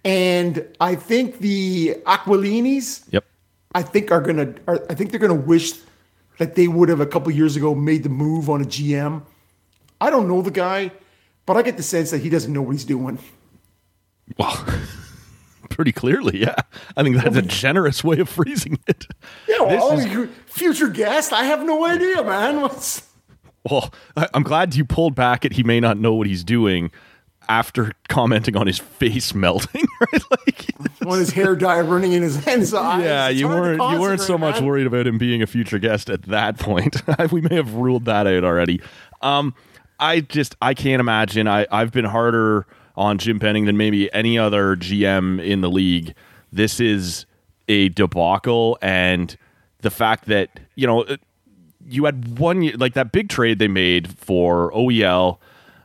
And 0.04 0.66
I 0.80 0.94
think 0.94 1.38
the 1.40 1.96
Aquilinis, 2.06 3.04
Yep. 3.10 3.24
I 3.74 3.82
think 3.82 4.10
are 4.10 4.20
gonna. 4.22 4.54
Are, 4.66 4.82
I 4.88 4.94
think 4.94 5.10
they're 5.10 5.20
gonna 5.20 5.34
wish 5.34 5.72
that 6.38 6.54
they 6.54 6.66
would 6.68 6.88
have 6.88 7.00
a 7.00 7.06
couple 7.06 7.30
years 7.32 7.56
ago 7.56 7.74
made 7.74 8.02
the 8.04 8.08
move 8.08 8.48
on 8.48 8.62
a 8.62 8.64
GM. 8.64 9.22
I 10.00 10.08
don't 10.08 10.26
know 10.28 10.40
the 10.40 10.50
guy, 10.52 10.92
but 11.44 11.56
I 11.58 11.62
get 11.62 11.76
the 11.76 11.82
sense 11.82 12.10
that 12.12 12.18
he 12.18 12.30
doesn't 12.30 12.50
know 12.52 12.62
what 12.62 12.70
he's 12.72 12.84
doing. 12.84 13.18
Well, 14.38 14.56
pretty 15.78 15.92
clearly, 15.92 16.40
yeah. 16.40 16.56
I 16.96 17.04
think 17.04 17.16
that's 17.18 17.36
a 17.36 17.42
generous 17.42 18.02
way 18.02 18.18
of 18.18 18.28
phrasing 18.28 18.80
it. 18.88 19.06
Yeah, 19.48 19.60
well, 19.60 19.96
This 19.96 20.06
is- 20.06 20.12
you- 20.12 20.26
future 20.46 20.88
guest, 20.88 21.32
I 21.32 21.44
have 21.44 21.64
no 21.64 21.86
idea, 21.86 22.24
man. 22.24 22.60
What's 22.62 23.04
Well, 23.70 23.94
I'm 24.34 24.42
glad 24.42 24.74
you 24.74 24.84
pulled 24.84 25.14
back 25.14 25.44
it. 25.44 25.52
He 25.52 25.62
may 25.62 25.78
not 25.78 25.96
know 25.96 26.14
what 26.14 26.26
he's 26.26 26.42
doing 26.42 26.90
after 27.48 27.92
commenting 28.08 28.56
on 28.56 28.66
his 28.66 28.80
face 28.80 29.32
melting, 29.36 29.86
right? 30.00 30.22
Like, 30.32 30.66
on 31.06 31.20
his 31.20 31.30
hair 31.30 31.54
dye 31.54 31.80
running 31.80 32.10
in 32.10 32.22
his, 32.22 32.44
hands. 32.44 32.72
yeah, 32.72 33.28
you 33.28 33.46
weren't 33.46 33.80
you 33.92 34.00
weren't 34.00 34.20
so 34.20 34.36
much 34.36 34.60
worried 34.60 34.86
about 34.88 35.06
him 35.06 35.16
being 35.16 35.42
a 35.42 35.46
future 35.46 35.78
guest 35.78 36.10
at 36.10 36.22
that 36.22 36.58
point. 36.58 37.00
we 37.30 37.40
may 37.40 37.54
have 37.54 37.74
ruled 37.74 38.04
that 38.06 38.26
out 38.26 38.42
already. 38.42 38.82
Um, 39.22 39.54
I 40.00 40.20
just 40.22 40.56
I 40.60 40.74
can't 40.74 40.98
imagine. 40.98 41.46
I 41.46 41.68
I've 41.70 41.92
been 41.92 42.04
harder 42.04 42.66
on 42.98 43.16
Jim 43.16 43.38
Benning 43.38 43.64
than 43.64 43.76
maybe 43.76 44.12
any 44.12 44.36
other 44.36 44.76
GM 44.76 45.42
in 45.42 45.60
the 45.60 45.70
league. 45.70 46.14
This 46.52 46.80
is 46.80 47.24
a 47.68 47.88
debacle, 47.90 48.76
and 48.82 49.36
the 49.80 49.90
fact 49.90 50.26
that 50.26 50.60
you 50.74 50.86
know 50.86 51.02
uh, 51.04 51.16
you 51.86 52.04
had 52.04 52.38
one 52.38 52.62
year 52.62 52.74
like 52.76 52.94
that 52.94 53.12
big 53.12 53.28
trade 53.28 53.58
they 53.58 53.68
made 53.68 54.18
for 54.18 54.72
OEL 54.72 55.38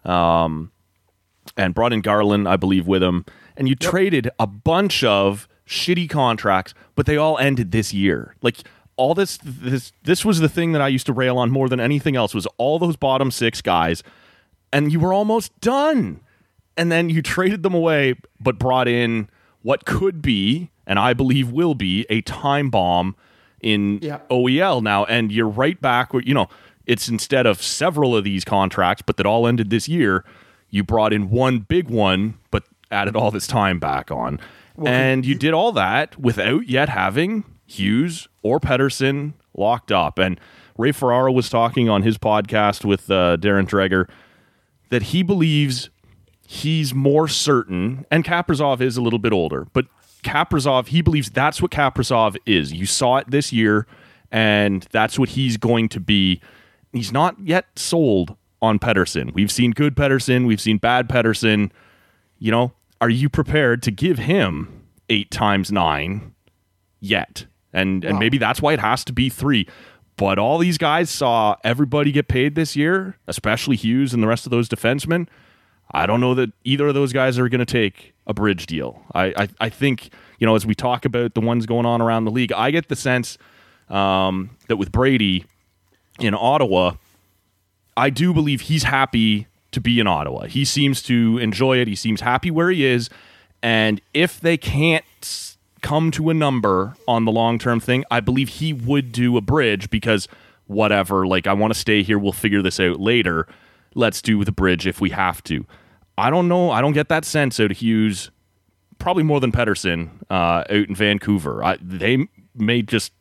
um, 0.03 0.72
and 1.55 1.74
brought 1.74 1.93
in 1.93 2.01
Garland, 2.01 2.47
I 2.47 2.57
believe, 2.57 2.88
with 2.88 3.03
him. 3.03 3.26
And 3.55 3.70
you 3.70 3.76
traded 3.76 4.30
a 4.39 4.47
bunch 4.47 5.03
of 5.03 5.47
shitty 5.68 6.09
contracts, 6.09 6.74
but 6.95 7.05
they 7.05 7.18
all 7.18 7.38
ended 7.38 7.72
this 7.72 7.93
year. 7.93 8.36
Like 8.41 8.57
all 8.95 9.14
this, 9.14 9.38
this, 9.43 9.91
this 10.03 10.26
was 10.26 10.39
the 10.39 10.49
thing 10.49 10.72
that 10.72 10.82
I 10.82 10.88
used 10.88 11.05
to 11.05 11.14
rail 11.14 11.38
on 11.38 11.51
more 11.51 11.70
than 11.70 11.80
anything 11.80 12.16
else 12.16 12.34
was 12.34 12.47
all 12.57 12.80
those 12.80 12.95
bottom 12.95 13.30
six 13.30 13.61
guys, 13.61 14.01
and 14.72 14.91
you 14.91 14.99
were 14.99 15.14
almost 15.14 15.57
done. 15.61 16.20
And 16.78 16.92
then 16.92 17.10
you 17.10 17.22
traded 17.24 17.64
them 17.64 17.74
away, 17.74 18.16
but 18.40 18.58
brought 18.60 18.88
in 18.88 19.30
what 19.62 19.86
could 19.86 20.22
be, 20.22 20.72
and 20.86 21.00
I 21.00 21.14
believe 21.14 21.52
will 21.52 21.76
be, 21.76 22.06
a 22.10 22.22
time 22.22 22.70
bomb 22.70 23.16
in 23.62 24.00
Yeah. 24.02 24.20
OEL 24.30 24.82
now. 24.84 25.06
And 25.06 25.32
you're 25.32 25.48
right 25.48 25.80
back 25.80 26.14
where, 26.14 26.22
you 26.24 26.34
know, 26.34 26.48
it's 26.86 27.08
instead 27.08 27.46
of 27.46 27.62
several 27.62 28.16
of 28.16 28.24
these 28.26 28.44
contracts, 28.44 29.02
but 29.06 29.16
that 29.18 29.26
all 29.26 29.48
ended 29.48 29.70
this 29.70 29.88
year, 29.88 30.26
you 30.70 30.84
brought 30.84 31.14
in 31.14 31.30
one 31.30 31.60
big 31.60 31.90
one, 31.90 32.38
but 32.52 32.64
added 32.92 33.16
all 33.16 33.32
this 33.32 33.48
time 33.48 33.80
back 33.80 34.12
on. 34.12 34.40
and 34.86 35.24
you 35.26 35.36
did 35.36 35.54
all 35.54 35.72
that 35.72 36.20
without 36.20 36.68
yet 36.68 36.90
having 36.90 37.46
Hughes 37.68 38.28
or 38.42 38.60
Pettersson 38.60 39.34
locked 39.56 39.92
up. 39.92 40.18
And 40.20 40.40
Ray 40.78 40.92
Ferraro 40.92 41.32
was 41.32 41.48
talking 41.48 41.88
on 41.90 42.02
his 42.02 42.18
podcast 42.18 42.84
with 42.84 43.10
uh, 43.10 43.38
Darren 43.38 43.68
Dreger 43.68 44.10
that 44.90 45.04
he 45.04 45.22
believes 45.24 45.90
he's 46.54 46.93
more 46.93 47.28
certain, 47.28 48.06
and 48.12 48.24
Kaprizov 48.24 48.80
is 48.80 48.95
a 48.95 49.01
little 49.01 49.18
bit 49.18 49.34
older, 49.34 49.66
but 49.74 49.88
Kaprizov, 50.24 50.88
he 50.88 51.01
believes 51.01 51.32
that's 51.32 51.62
what 51.62 51.72
Kaprizov 51.72 52.38
is. 52.45 52.72
You 52.72 52.86
saw 52.86 53.18
it 53.18 53.30
this 53.30 53.51
year, 53.51 53.88
and 54.32 54.88
that's 54.91 55.18
what 55.18 55.30
he's 55.30 55.58
going 55.58 55.89
to 55.89 55.99
be. 55.99 56.39
He's 56.91 57.12
not 57.12 57.39
yet 57.39 57.66
sold 57.76 58.38
on 58.62 58.78
Pettersson. 58.78 59.34
We've 59.34 59.51
seen 59.51 59.72
good 59.72 59.95
Pettersson, 59.95 60.45
we've 60.45 60.62
seen 60.62 60.78
bad 60.78 61.10
Pettersson. 61.10 61.72
You 62.38 62.51
know, 62.51 62.74
are 63.01 63.10
you 63.10 63.30
prepared 63.30 63.82
to 63.84 63.91
give 63.91 64.20
him 64.20 64.84
eight 65.10 65.32
times 65.32 65.72
nine 65.72 66.36
yet? 66.99 67.47
And 67.74 68.06
and 68.06 68.20
maybe 68.20 68.38
that's 68.38 68.62
why 68.62 68.74
it 68.74 68.80
has 68.80 69.04
to 69.06 69.14
be 69.14 69.30
three. 69.30 69.68
But 70.18 70.38
all 70.38 70.60
these 70.60 70.78
guys 70.78 71.10
saw 71.10 71.56
everybody 71.64 72.12
get 72.12 72.28
paid 72.28 72.54
this 72.54 72.76
year, 72.76 73.18
especially 73.28 73.76
Hughes 73.76 74.14
and 74.14 74.22
the 74.22 74.28
rest 74.28 74.45
of 74.45 74.51
those 74.51 74.70
defensemen. 74.70 75.28
I 75.94 76.06
don't 76.06 76.20
know 76.20 76.34
that 76.36 76.52
either 76.64 76.88
of 76.88 76.96
those 76.96 77.14
guys 77.14 77.38
are 77.38 77.48
going 77.50 77.60
to 77.60 77.66
take 77.66 78.14
a 78.26 78.34
bridge 78.34 78.66
deal. 78.66 79.04
I, 79.14 79.34
I, 79.38 79.48
I 79.62 79.70
think, 79.70 80.10
you 80.39 80.48
know, 80.48 80.56
as 80.56 80.66
we 80.66 80.74
talk 80.74 81.06
about 81.06 81.36
the 81.36 81.41
ones 81.41 81.66
going 81.66 81.86
on 81.86 82.02
around 82.02 82.26
the 82.26 82.32
league, 82.32 82.52
I 82.52 82.72
get 82.72 82.89
the 82.89 82.96
sense 82.96 83.38
um, 83.89 84.50
that 84.68 84.78
with 84.78 84.91
Brady 84.91 85.46
in 86.20 86.34
Ottawa, 86.34 86.94
I 87.96 88.10
do 88.10 88.34
believe 88.34 88.62
he's 88.62 88.84
happy 88.84 89.48
to 89.72 89.82
be 89.82 90.00
in 90.00 90.08
Ottawa. 90.08 90.46
He 90.46 90.66
seems 90.66 91.02
to 91.04 91.38
enjoy 91.38 91.78
it. 91.78 91.88
He 91.88 91.96
seems 91.96 92.22
happy 92.22 92.50
where 92.50 92.70
he 92.70 92.86
is. 92.86 93.10
And 93.62 94.02
if 94.14 94.39
they 94.39 94.58
can't 94.58 95.56
come 95.82 96.12
to 96.12 96.30
a 96.30 96.34
number 96.34 96.96
on 97.08 97.26
the 97.26 97.32
long 97.32 97.60
term 97.60 97.80
thing, 97.80 98.04
I 98.10 98.20
believe 98.20 98.50
he 98.50 98.74
would 98.74 99.12
do 99.12 99.38
a 99.38 99.41
bridge 99.41 99.89
because 99.89 100.28
whatever, 100.66 101.28
like, 101.28 101.46
I 101.46 101.54
want 101.54 101.74
to 101.74 101.80
stay 101.80 102.04
here. 102.04 102.18
We'll 102.18 102.32
figure 102.32 102.62
this 102.62 102.80
out 102.80 103.00
later. 103.00 103.48
Let's 103.94 104.22
do 104.22 104.44
the 104.44 104.52
bridge 104.52 104.88
if 104.88 105.00
we 105.00 105.12
have 105.12 105.44
to. 105.44 105.66
I 106.18 106.30
don't 106.30 106.47
know. 106.47 106.72
I 106.72 106.82
don't 106.82 106.93
get 106.93 107.09
that 107.09 107.26
sense 107.26 107.59
out 107.59 107.72
of 107.72 107.78
Hughes, 107.78 108.30
probably 108.99 109.24
more 109.24 109.39
than 109.39 109.51
Pettersson 109.51 110.09
uh, 110.30 110.64
out 110.70 110.70
in 110.70 110.95
Vancouver. 110.95 111.64
I, 111.64 111.78
they 111.82 112.28
may 112.55 112.82
just 112.82 113.11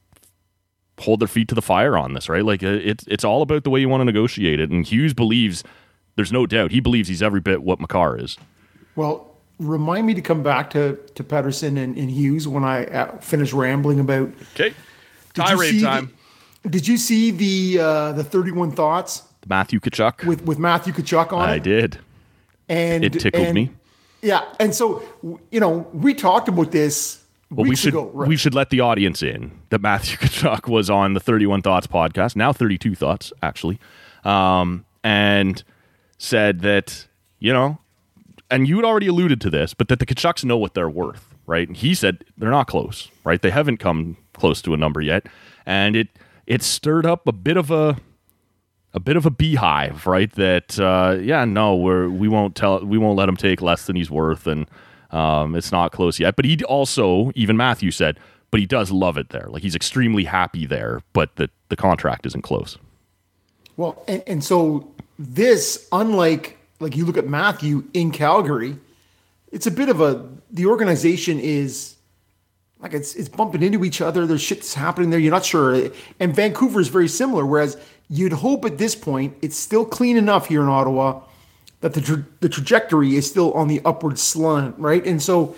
hold 0.99 1.21
their 1.21 1.29
feet 1.29 1.49
to 1.49 1.55
the 1.55 1.63
fire 1.63 1.97
on 1.97 2.13
this, 2.13 2.29
right? 2.29 2.45
Like 2.45 2.63
uh, 2.63 2.67
it's 2.83 3.05
it's 3.09 3.25
all 3.25 3.43
about 3.43 3.65
the 3.65 3.71
way 3.71 3.81
you 3.81 3.89
want 3.89 4.03
to 4.03 4.05
negotiate 4.05 4.61
it. 4.61 4.71
And 4.71 4.87
Hughes 4.87 5.15
believes, 5.15 5.65
there's 6.17 6.33
no 6.33 6.47
doubt, 6.47 6.71
he 6.71 6.81
believes 6.81 7.09
he's 7.09 7.23
every 7.23 7.41
bit 7.41 7.63
what 7.63 7.81
Makar 7.81 8.19
is. 8.19 8.37
Well, 8.95 9.29
remind 9.59 10.07
me 10.07 10.13
to 10.15 10.21
come 10.23 10.43
back 10.43 10.69
to 10.71 10.97
to 11.15 11.25
Pettersson 11.25 11.79
and, 11.79 11.97
and 11.97 12.11
Hughes 12.11 12.47
when 12.47 12.63
I 12.63 12.85
uh, 12.87 13.17
finish 13.19 13.53
rambling 13.55 14.01
about. 14.01 14.31
Okay, 14.55 14.75
Did 15.35 15.49
you 15.49 15.59
see 15.63 15.81
the- 15.81 16.09
did 16.69 16.87
you 16.87 16.97
see 16.99 17.31
the 17.31 17.81
uh, 17.83 18.13
the 18.13 18.23
thirty 18.23 18.53
one 18.53 18.71
thoughts 18.71 19.23
Matthew 19.49 19.81
Tkachuk. 19.81 20.25
with 20.27 20.45
with 20.45 20.59
Matthew 20.59 20.93
Tkachuk 20.93 21.33
on 21.33 21.49
I 21.49 21.55
it? 21.57 21.63
did. 21.63 21.99
And 22.73 23.05
It 23.05 23.13
tickled 23.13 23.45
and- 23.45 23.55
me. 23.55 23.71
Yeah, 24.23 24.43
and 24.61 24.73
so 24.75 25.03
you 25.51 25.59
know 25.61 25.87
we 25.93 26.15
talked 26.15 26.49
about 26.49 26.71
this 26.71 27.25
Well, 27.51 27.67
we 27.67 27.75
should 27.75 27.89
ago. 27.93 28.09
Right? 28.15 28.29
we 28.29 28.37
should 28.37 28.55
let 28.55 28.71
the 28.71 28.79
audience 28.81 29.21
in 29.21 29.51
that 29.71 29.81
Matthew 29.81 30.17
Tkachuk 30.29 30.69
was 30.71 30.89
on 30.89 31.15
the 31.15 31.21
31 31.21 31.63
Thoughts 31.63 31.89
podcast, 31.89 32.37
now 32.37 32.53
32 32.53 32.95
Thoughts 32.95 33.33
actually, 33.43 33.81
um, 34.25 34.85
and 35.03 35.63
said 36.19 36.61
that 36.61 37.07
you 37.41 37.53
know, 37.53 37.79
and 38.49 38.69
you 38.69 38.77
had 38.77 38.85
already 38.85 39.09
alluded 39.09 39.41
to 39.41 39.51
this, 39.51 39.75
but 39.75 39.89
that 39.89 39.99
the 39.99 40.07
Tkachuks 40.07 40.45
know 40.45 40.57
what 40.57 40.75
they're 40.75 40.89
worth, 40.89 41.35
right? 41.47 41.67
And 41.67 41.77
he 41.77 41.93
said 41.93 42.25
they're 42.39 42.51
not 42.51 42.69
close, 42.69 43.11
right? 43.25 43.43
They 43.43 43.51
haven't 43.51 43.79
come 43.79 44.17
close 44.35 44.63
to 44.63 44.73
a 44.73 44.77
number 44.77 45.01
yet, 45.01 45.27
and 45.67 45.97
it 45.97 46.09
it 46.47 46.63
stirred 46.63 47.07
up 47.07 47.27
a 47.27 47.33
bit 47.33 47.57
of 47.57 47.73
a 47.73 47.97
a 48.95 49.01
bit 49.01 49.17
of 49.17 49.27
a 49.27 49.31
beehive, 49.31 50.07
right? 50.07 50.31
That 50.33 50.79
uh, 50.79 51.19
yeah, 51.21 51.45
no, 51.45 51.77
we're 51.77 52.09
we 52.09 52.29
won't 52.29 52.55
tell 52.55 52.85
we 52.85 52.99
won't 52.99 53.17
let 53.17 53.29
him 53.29 53.37
take 53.37 53.63
less 53.63 53.87
than 53.87 53.97
he's 53.97 54.11
worth, 54.11 54.47
and 54.47 54.67
um, 55.11 55.55
it's 55.55 55.73
not 55.73 55.93
close 55.93 56.19
yet. 56.19 56.37
But 56.37 56.45
he 56.45 56.63
also, 56.65 57.33
even 57.35 57.57
Matthew 57.57 57.91
said, 57.91 58.19
but 58.51 58.61
he 58.61 58.67
does 58.67 58.91
love 58.91 59.17
it 59.17 59.31
there. 59.31 59.47
Like 59.49 59.63
he's 59.63 59.75
extremely 59.75 60.25
happy 60.25 60.67
there, 60.67 61.03
but 61.13 61.37
the 61.37 61.51
the 61.69 61.77
contract 61.77 62.27
isn't 62.27 62.43
close. 62.43 62.79
Well, 63.77 64.03
and, 64.07 64.23
and 64.27 64.45
so 64.45 64.93
this, 65.19 65.89
unlike 65.93 66.59
like 66.81 66.97
you 66.97 67.05
look 67.05 67.17
at 67.17 67.27
Matthew 67.27 67.85
in 67.95 68.11
Calgary, 68.11 68.77
it's 69.51 69.67
a 69.67 69.71
bit 69.71 69.89
of 69.89 70.01
a 70.01 70.29
the 70.51 70.67
organization 70.67 71.41
is 71.41 71.97
like 72.81 72.93
it's 72.93 73.15
it's 73.15 73.29
bumping 73.29 73.63
into 73.63 73.85
each 73.85 74.01
other. 74.01 74.27
There's 74.27 74.43
shit's 74.43 74.75
happening 74.75 75.11
there. 75.11 75.21
You're 75.21 75.33
not 75.33 75.45
sure. 75.45 75.91
And 76.21 76.35
Vancouver 76.35 76.81
is 76.81 76.89
very 76.89 77.09
similar. 77.09 77.47
Whereas 77.47 77.79
you'd 78.13 78.33
hope 78.35 78.65
at 78.67 78.77
this 78.77 78.95
point 78.95 79.35
it's 79.43 79.57
still 79.57 79.85
clean 79.87 80.17
enough 80.17 80.47
here 80.49 80.63
in 80.63 80.69
Ottawa 80.69 81.23
that 81.81 81.95
the 81.95 82.01
tra- 82.01 82.25
the 82.41 82.49
trajectory 82.49 83.17
is 83.17 83.29
still 83.29 83.53
on 83.55 83.67
the 83.69 83.81
upward 83.85 84.19
slant, 84.19 84.75
right? 84.79 85.05
And 85.07 85.21
so 85.23 85.55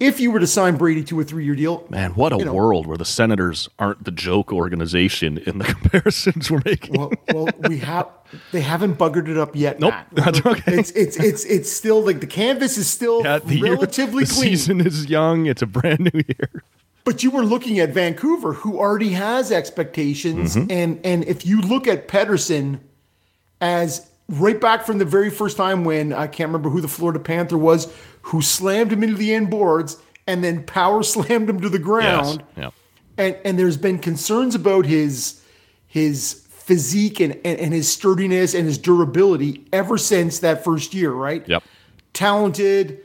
if 0.00 0.18
you 0.18 0.32
were 0.32 0.40
to 0.40 0.46
sign 0.46 0.76
Brady 0.76 1.04
to 1.04 1.20
a 1.20 1.24
three 1.24 1.44
year 1.44 1.54
deal, 1.54 1.84
Man, 1.90 2.12
what 2.14 2.32
a 2.32 2.38
You 2.38 2.46
know- 2.46 2.54
world 2.54 2.86
where 2.86 2.96
the 2.96 3.04
Senators 3.04 3.68
aren't 3.78 4.04
the 4.04 4.10
joke 4.10 4.52
organization 4.52 5.38
in 5.38 5.58
the 5.58 5.64
comparisons 5.74 6.50
we're 6.50 6.62
making. 6.64 6.98
well, 6.98 7.12
well, 7.32 7.48
we 7.68 7.78
have 7.78 8.08
they 8.50 8.62
haven't 8.62 8.96
buggered 8.98 9.28
it 9.28 9.36
up 9.36 9.54
yet. 9.54 9.78
Nope, 9.78 9.94
that's 10.12 10.44
okay. 10.44 10.72
It's 10.78 10.90
it's 10.92 11.16
it's 11.18 11.44
it's 11.44 11.70
still 11.70 12.00
like 12.04 12.20
the 12.20 12.26
canvas 12.26 12.78
is 12.78 12.88
still 12.88 13.22
Yeah, 13.22 13.38
the 13.38 13.56
year- 13.56 13.72
relatively 13.74 14.24
the 14.24 14.32
clean. 14.32 14.50
season 14.56 14.80
is 14.80 15.06
young. 15.10 15.46
It's 15.46 15.62
a 15.62 15.66
brand 15.66 16.00
new 16.12 16.22
year. 16.26 16.62
But 17.04 17.22
you 17.24 17.30
were 17.32 17.44
looking 17.44 17.78
at 17.80 17.90
Vancouver, 17.90 18.52
who 18.52 18.78
already 18.78 19.10
has 19.10 19.50
expectations, 19.50 20.54
Mm-hmm. 20.56 20.70
and 20.70 21.00
and 21.04 21.24
if 21.24 21.44
you 21.44 21.60
look 21.60 21.86
at 21.88 22.06
Pettersson 22.08 22.78
as 23.60 24.08
right 24.28 24.60
back 24.60 24.84
from 24.86 24.98
the 24.98 25.04
very 25.04 25.30
first 25.30 25.56
time 25.56 25.84
when 25.84 26.12
I 26.12 26.26
can't 26.26 26.48
remember 26.48 26.70
who 26.70 26.80
the 26.80 26.88
Florida 26.88 27.18
Panther 27.18 27.58
was, 27.58 27.92
who 28.22 28.40
slammed 28.40 28.92
him 28.92 29.02
into 29.02 29.16
the 29.16 29.34
end 29.34 29.50
boards 29.50 29.96
and 30.26 30.42
then 30.44 30.62
power 30.64 31.02
slammed 31.14 31.50
him 31.50 31.60
to 31.60 31.68
the 31.68 31.78
ground. 31.78 32.42
Yeah. 32.56 32.70
and 33.18 33.36
and 33.44 33.58
there's 33.58 33.76
been 33.76 33.98
concerns 33.98 34.54
about 34.54 34.86
his 34.86 35.42
his 35.86 36.34
physique 36.48 37.18
and, 37.20 37.32
and, 37.44 37.58
and 37.58 37.72
his 37.74 37.90
sturdiness 37.90 38.54
and 38.54 38.64
his 38.66 38.78
durability 38.78 39.66
ever 39.72 39.98
since 39.98 40.38
that 40.38 40.62
first 40.62 40.94
year, 40.94 41.10
right? 41.12 41.46
Yep. 41.48 41.64
Talented, 42.12 43.00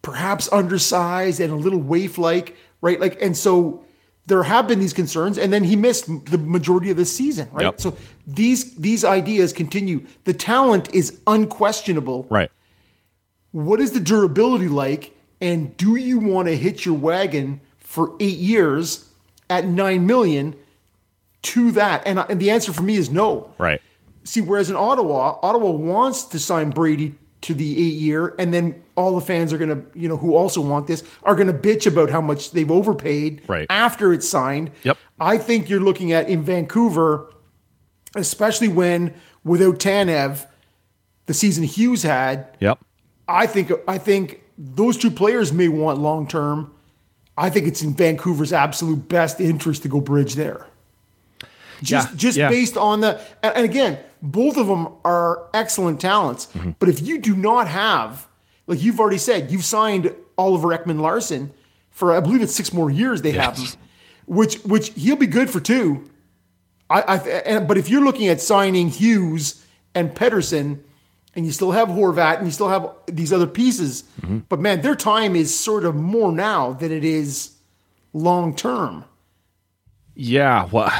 perhaps 0.00 0.50
undersized 0.50 1.38
and 1.38 1.52
a 1.52 1.56
little 1.56 1.78
waif 1.78 2.16
like, 2.16 2.56
right? 2.82 3.00
Like, 3.00 3.20
and 3.22 3.34
so 3.34 3.82
there 4.26 4.42
have 4.42 4.68
been 4.68 4.78
these 4.78 4.92
concerns, 4.92 5.38
and 5.38 5.52
then 5.52 5.64
he 5.64 5.74
missed 5.74 6.06
the 6.26 6.38
majority 6.38 6.90
of 6.90 6.96
the 6.96 7.04
season, 7.06 7.48
right? 7.52 7.64
Yep. 7.64 7.80
So 7.80 7.96
these 8.26 8.74
these 8.76 9.04
ideas 9.04 9.52
continue. 9.52 10.06
The 10.24 10.34
talent 10.34 10.94
is 10.94 11.18
unquestionable. 11.26 12.26
Right. 12.28 12.50
What 13.52 13.80
is 13.80 13.92
the 13.92 14.00
durability 14.00 14.68
like? 14.68 15.16
And 15.40 15.76
do 15.76 15.96
you 15.96 16.18
want 16.20 16.48
to 16.48 16.56
hit 16.56 16.84
your 16.86 16.94
wagon 16.94 17.60
for 17.78 18.14
eight 18.20 18.38
years 18.38 19.08
at 19.50 19.64
nine 19.66 20.06
million 20.06 20.54
to 21.42 21.72
that? 21.72 22.06
And, 22.06 22.20
and 22.20 22.40
the 22.40 22.50
answer 22.50 22.72
for 22.72 22.82
me 22.82 22.94
is 22.94 23.10
no. 23.10 23.52
Right. 23.58 23.82
See, 24.24 24.40
whereas 24.40 24.70
in 24.70 24.76
Ottawa, 24.76 25.38
Ottawa 25.42 25.70
wants 25.70 26.22
to 26.26 26.38
sign 26.38 26.70
Brady 26.70 27.16
to 27.42 27.54
the 27.54 27.72
eight 27.78 27.94
year, 27.94 28.34
and 28.38 28.52
then 28.54 28.82
all 28.96 29.14
the 29.14 29.20
fans 29.24 29.52
are 29.52 29.58
going 29.58 29.70
to, 29.70 29.82
you 29.98 30.08
know, 30.08 30.16
who 30.16 30.34
also 30.34 30.60
want 30.60 30.86
this, 30.86 31.02
are 31.24 31.34
going 31.34 31.46
to 31.48 31.52
bitch 31.52 31.86
about 31.86 32.08
how 32.10 32.20
much 32.20 32.52
they've 32.52 32.70
overpaid 32.70 33.42
Right. 33.48 33.66
after 33.68 34.12
it's 34.12 34.28
signed. 34.28 34.70
Yep. 34.84 34.96
I 35.20 35.38
think 35.38 35.68
you're 35.68 35.80
looking 35.80 36.12
at 36.12 36.28
in 36.28 36.42
Vancouver, 36.42 37.32
especially 38.14 38.68
when 38.68 39.14
without 39.44 39.78
Tanev, 39.78 40.46
the 41.26 41.34
season 41.34 41.64
Hughes 41.64 42.02
had, 42.02 42.48
Yep. 42.60 42.78
I 43.28 43.46
think 43.46 43.72
I 43.88 43.98
think 43.98 44.42
those 44.58 44.96
two 44.96 45.10
players 45.10 45.52
may 45.52 45.68
want 45.68 45.98
long 45.98 46.26
term. 46.26 46.72
I 47.36 47.48
think 47.50 47.66
it's 47.66 47.82
in 47.82 47.94
Vancouver's 47.94 48.52
absolute 48.52 49.08
best 49.08 49.40
interest 49.40 49.82
to 49.82 49.88
go 49.88 50.00
bridge 50.00 50.34
there. 50.34 50.66
Just 51.82 52.10
Yeah, 52.10 52.16
just 52.16 52.38
yeah. 52.38 52.48
based 52.48 52.76
on 52.76 53.00
the 53.00 53.20
and 53.42 53.64
again, 53.64 53.98
both 54.22 54.56
of 54.56 54.66
them 54.66 54.88
are 55.04 55.48
excellent 55.52 56.00
talents. 56.00 56.46
Mm-hmm. 56.54 56.70
But 56.78 56.88
if 56.88 57.02
you 57.02 57.18
do 57.18 57.34
not 57.36 57.68
have, 57.68 58.28
like 58.66 58.82
you've 58.82 59.00
already 59.00 59.18
said, 59.18 59.50
you've 59.50 59.64
signed 59.64 60.14
Oliver 60.38 60.68
Ekman 60.68 61.00
Larsson 61.00 61.52
for 61.90 62.12
I 62.12 62.20
believe 62.20 62.40
it's 62.42 62.54
six 62.54 62.72
more 62.72 62.90
years 62.90 63.22
they 63.22 63.32
have 63.32 63.56
him, 63.58 63.66
which 64.26 64.56
which 64.64 64.90
he'll 64.90 65.16
be 65.16 65.26
good 65.26 65.50
for 65.50 65.60
two. 65.60 66.08
I, 66.88 67.00
I 67.02 67.16
and, 67.18 67.66
but 67.68 67.76
if 67.78 67.88
you're 67.88 68.04
looking 68.04 68.28
at 68.28 68.40
signing 68.40 68.88
Hughes 68.88 69.64
and 69.94 70.10
Pettersson, 70.14 70.80
and 71.34 71.46
you 71.46 71.52
still 71.52 71.72
have 71.72 71.88
Horvat 71.88 72.36
and 72.38 72.46
you 72.46 72.52
still 72.52 72.68
have 72.68 72.90
these 73.06 73.32
other 73.32 73.46
pieces, 73.46 74.04
Mm-hmm. 74.20 74.38
but 74.48 74.60
man, 74.60 74.82
their 74.82 74.94
time 74.94 75.34
is 75.34 75.58
sort 75.58 75.84
of 75.84 75.94
more 75.96 76.30
now 76.32 76.72
than 76.74 76.92
it 76.92 77.04
is 77.04 77.52
long 78.12 78.54
term. 78.54 79.04
Yeah, 80.14 80.68
well, 80.70 80.92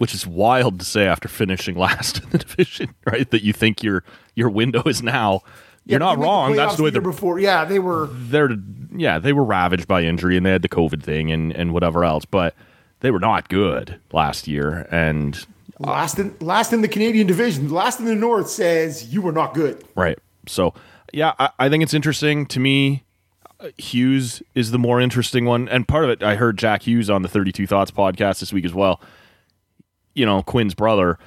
which 0.00 0.14
is 0.14 0.26
wild 0.26 0.78
to 0.78 0.84
say 0.86 1.06
after 1.06 1.28
finishing 1.28 1.76
last 1.86 2.22
in 2.24 2.30
the 2.30 2.38
division, 2.38 2.94
right? 3.04 3.30
That 3.30 3.42
you 3.44 3.52
think 3.52 3.82
your 3.82 4.02
your 4.34 4.48
window 4.48 4.82
is 4.86 5.02
now. 5.02 5.42
You're 5.84 6.00
Yeah, 6.00 6.06
not 6.06 6.18
wrong. 6.18 6.56
That's 6.56 6.76
the 6.76 6.84
way 6.84 6.90
they're, 6.90 7.02
before. 7.02 7.38
Yeah, 7.38 7.66
they 7.66 7.78
were. 7.78 8.08
they're. 8.10 8.50
Yeah, 8.96 9.18
they 9.18 9.34
were 9.34 9.44
ravaged 9.44 9.86
by 9.86 10.02
injury 10.04 10.36
and 10.38 10.46
they 10.46 10.50
had 10.52 10.62
the 10.62 10.68
COVID 10.70 11.02
thing 11.02 11.30
and 11.30 11.52
and 11.52 11.74
whatever 11.74 12.02
else, 12.04 12.24
but 12.24 12.54
they 13.00 13.10
were 13.10 13.20
not 13.20 13.50
good 13.50 14.00
last 14.12 14.48
year. 14.48 14.88
And 14.90 15.44
Last 15.78 16.18
in 16.18 16.34
last 16.40 16.72
in 16.72 16.80
the 16.80 16.88
Canadian 16.88 17.26
division, 17.26 17.68
last 17.70 18.00
in 18.00 18.06
the 18.06 18.14
North 18.14 18.48
says 18.48 19.12
you 19.12 19.20
were 19.20 19.32
not 19.32 19.52
good. 19.54 19.84
Right. 19.94 20.18
So, 20.46 20.72
yeah, 21.12 21.32
I, 21.38 21.50
I 21.58 21.68
think 21.68 21.82
it's 21.82 21.94
interesting. 21.94 22.46
To 22.46 22.60
me, 22.60 23.04
uh, 23.60 23.68
Hughes 23.78 24.42
is 24.54 24.70
the 24.70 24.78
more 24.78 25.00
interesting 25.00 25.44
one. 25.44 25.68
And 25.68 25.86
part 25.86 26.04
of 26.04 26.10
it, 26.10 26.22
I 26.22 26.36
heard 26.36 26.56
Jack 26.58 26.82
Hughes 26.86 27.08
on 27.10 27.22
the 27.22 27.28
32 27.28 27.66
Thoughts 27.66 27.90
podcast 27.90 28.40
this 28.40 28.52
week 28.52 28.64
as 28.64 28.72
well. 28.74 29.00
You 30.20 30.26
know, 30.26 30.42
Quinn's 30.42 30.74
brother 30.74 31.18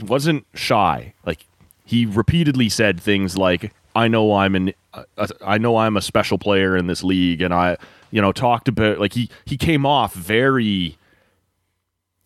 wasn't 0.00 0.46
shy. 0.54 1.12
Like, 1.26 1.44
he 1.84 2.06
repeatedly 2.06 2.70
said 2.70 2.98
things 2.98 3.36
like, 3.36 3.74
I 3.94 4.08
know 4.08 4.34
I'm 4.34 4.54
an, 4.54 4.72
uh, 4.94 5.26
I 5.44 5.58
know 5.58 5.76
I'm 5.76 5.96
a 5.96 6.00
special 6.00 6.38
player 6.38 6.78
in 6.78 6.86
this 6.86 7.04
league. 7.04 7.42
And 7.42 7.52
I, 7.52 7.76
you 8.10 8.22
know, 8.22 8.32
talked 8.32 8.68
about, 8.68 8.98
like, 8.98 9.12
he, 9.12 9.28
he 9.44 9.58
came 9.58 9.84
off 9.84 10.14
very 10.14 10.96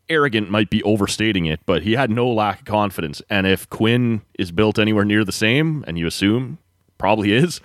arrogant 0.08 0.50
might 0.50 0.70
be 0.70 0.82
overstating 0.84 1.46
it, 1.46 1.58
but 1.66 1.82
he 1.82 1.92
had 1.92 2.10
no 2.10 2.28
lack 2.28 2.60
of 2.60 2.64
confidence. 2.66 3.20
And 3.28 3.46
if 3.46 3.68
Quinn 3.68 4.20
is 4.38 4.52
built 4.52 4.78
anywhere 4.78 5.04
near 5.04 5.24
the 5.24 5.32
same, 5.32 5.84
and 5.88 5.98
you 5.98 6.06
assume 6.06 6.58
probably 6.98 7.32
is, 7.32 7.60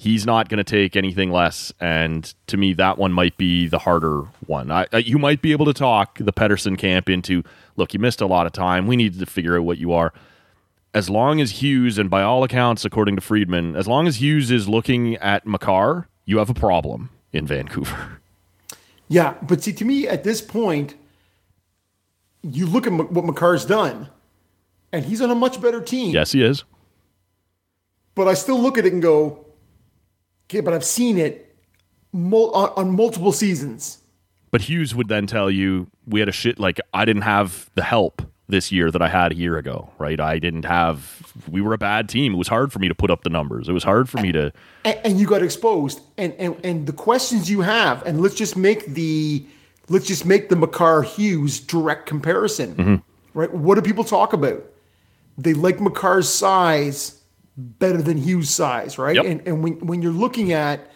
he's 0.00 0.24
not 0.24 0.48
going 0.48 0.56
to 0.56 0.64
take 0.64 0.96
anything 0.96 1.30
less. 1.30 1.74
And 1.78 2.32
to 2.46 2.56
me, 2.56 2.72
that 2.72 2.96
one 2.96 3.12
might 3.12 3.36
be 3.36 3.68
the 3.68 3.80
harder 3.80 4.22
one. 4.46 4.70
I, 4.70 4.86
I, 4.94 4.98
you 4.98 5.18
might 5.18 5.42
be 5.42 5.52
able 5.52 5.66
to 5.66 5.74
talk 5.74 6.16
the 6.16 6.32
Pettersson 6.32 6.78
camp 6.78 7.10
into 7.10 7.42
look, 7.76 7.92
you 7.92 8.00
missed 8.00 8.22
a 8.22 8.26
lot 8.26 8.46
of 8.46 8.52
time. 8.52 8.86
We 8.86 8.96
need 8.96 9.18
to 9.18 9.26
figure 9.26 9.58
out 9.58 9.64
what 9.64 9.76
you 9.76 9.92
are. 9.92 10.14
As 10.94 11.10
long 11.10 11.38
as 11.38 11.62
Hughes, 11.62 11.98
and 11.98 12.08
by 12.08 12.22
all 12.22 12.42
accounts, 12.42 12.86
according 12.86 13.16
to 13.16 13.20
Friedman, 13.20 13.76
as 13.76 13.86
long 13.86 14.08
as 14.08 14.22
Hughes 14.22 14.50
is 14.50 14.70
looking 14.70 15.16
at 15.16 15.46
Makar, 15.46 16.08
you 16.24 16.38
have 16.38 16.48
a 16.48 16.54
problem 16.54 17.10
in 17.30 17.46
Vancouver. 17.46 18.20
Yeah, 19.06 19.34
but 19.42 19.62
see, 19.62 19.74
to 19.74 19.84
me, 19.84 20.08
at 20.08 20.24
this 20.24 20.40
point, 20.40 20.94
you 22.42 22.64
look 22.64 22.86
at 22.86 22.92
what 22.92 23.24
Makar's 23.24 23.66
done, 23.66 24.08
and 24.92 25.04
he's 25.04 25.20
on 25.20 25.30
a 25.30 25.34
much 25.34 25.60
better 25.60 25.82
team. 25.82 26.14
Yes, 26.14 26.32
he 26.32 26.42
is. 26.42 26.64
But 28.14 28.28
I 28.28 28.34
still 28.34 28.58
look 28.58 28.78
at 28.78 28.86
it 28.86 28.92
and 28.94 29.02
go, 29.02 29.44
okay, 30.50 30.60
but 30.60 30.74
I've 30.74 30.84
seen 30.84 31.16
it 31.16 31.54
mul- 32.12 32.50
on, 32.50 32.70
on 32.76 32.96
multiple 32.96 33.32
seasons. 33.32 33.98
But 34.50 34.62
Hughes 34.62 34.94
would 34.94 35.08
then 35.08 35.26
tell 35.26 35.50
you 35.50 35.86
we 36.06 36.18
had 36.18 36.28
a 36.28 36.32
shit 36.32 36.58
like 36.58 36.80
I 36.92 37.04
didn't 37.04 37.22
have 37.22 37.70
the 37.76 37.84
help 37.84 38.22
this 38.48 38.72
year 38.72 38.90
that 38.90 39.00
I 39.00 39.08
had 39.08 39.30
a 39.30 39.36
year 39.36 39.56
ago, 39.56 39.90
right? 39.98 40.18
I 40.18 40.40
didn't 40.40 40.64
have 40.64 41.32
we 41.48 41.60
were 41.60 41.72
a 41.72 41.78
bad 41.78 42.08
team. 42.08 42.34
It 42.34 42.36
was 42.36 42.48
hard 42.48 42.72
for 42.72 42.80
me 42.80 42.88
to 42.88 42.94
put 42.96 43.12
up 43.12 43.22
the 43.22 43.30
numbers. 43.30 43.68
It 43.68 43.72
was 43.72 43.84
hard 43.84 44.08
for 44.08 44.18
me 44.18 44.32
to 44.32 44.52
and, 44.84 44.98
and, 45.04 45.20
you 45.20 45.26
got 45.26 45.42
exposed. 45.42 46.00
And, 46.18 46.34
and 46.34 46.56
and 46.64 46.86
the 46.88 46.92
questions 46.92 47.48
you 47.48 47.60
have, 47.60 48.04
and 48.04 48.20
let's 48.20 48.34
just 48.34 48.56
make 48.56 48.86
the 48.86 49.46
let's 49.88 50.06
just 50.06 50.26
make 50.26 50.48
the 50.48 50.56
Makar 50.56 51.02
Hughes 51.02 51.60
direct 51.60 52.06
comparison. 52.06 52.74
Mm-hmm. 52.74 53.38
Right? 53.38 53.54
What 53.54 53.76
do 53.76 53.82
people 53.82 54.02
talk 54.02 54.32
about? 54.32 54.64
They 55.38 55.54
like 55.54 55.78
Makar's 55.78 56.28
size 56.28 57.19
better 57.78 58.02
than 58.02 58.16
Hughes' 58.16 58.50
size, 58.50 58.98
right? 58.98 59.16
Yep. 59.16 59.24
And 59.24 59.42
and 59.46 59.62
when 59.62 59.86
when 59.86 60.02
you're 60.02 60.12
looking 60.12 60.52
at 60.52 60.90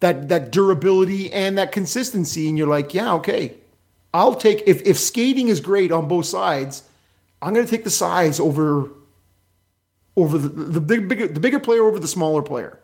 that 0.00 0.28
that 0.28 0.50
durability 0.50 1.32
and 1.32 1.58
that 1.58 1.72
consistency, 1.72 2.48
and 2.48 2.58
you're 2.58 2.66
like, 2.66 2.94
yeah, 2.94 3.14
okay, 3.14 3.54
I'll 4.12 4.34
take 4.34 4.62
if 4.66 4.82
if 4.82 4.98
skating 4.98 5.48
is 5.48 5.60
great 5.60 5.92
on 5.92 6.08
both 6.08 6.26
sides, 6.26 6.82
I'm 7.42 7.52
going 7.54 7.66
to 7.66 7.70
take 7.70 7.84
the 7.84 7.90
size 7.90 8.40
over 8.40 8.90
over 10.16 10.38
the 10.38 10.48
the 10.48 10.80
big 10.80 11.08
bigger 11.08 11.28
the 11.28 11.40
bigger 11.40 11.60
player 11.60 11.84
over 11.84 11.98
the 11.98 12.08
smaller 12.08 12.42
player 12.42 12.78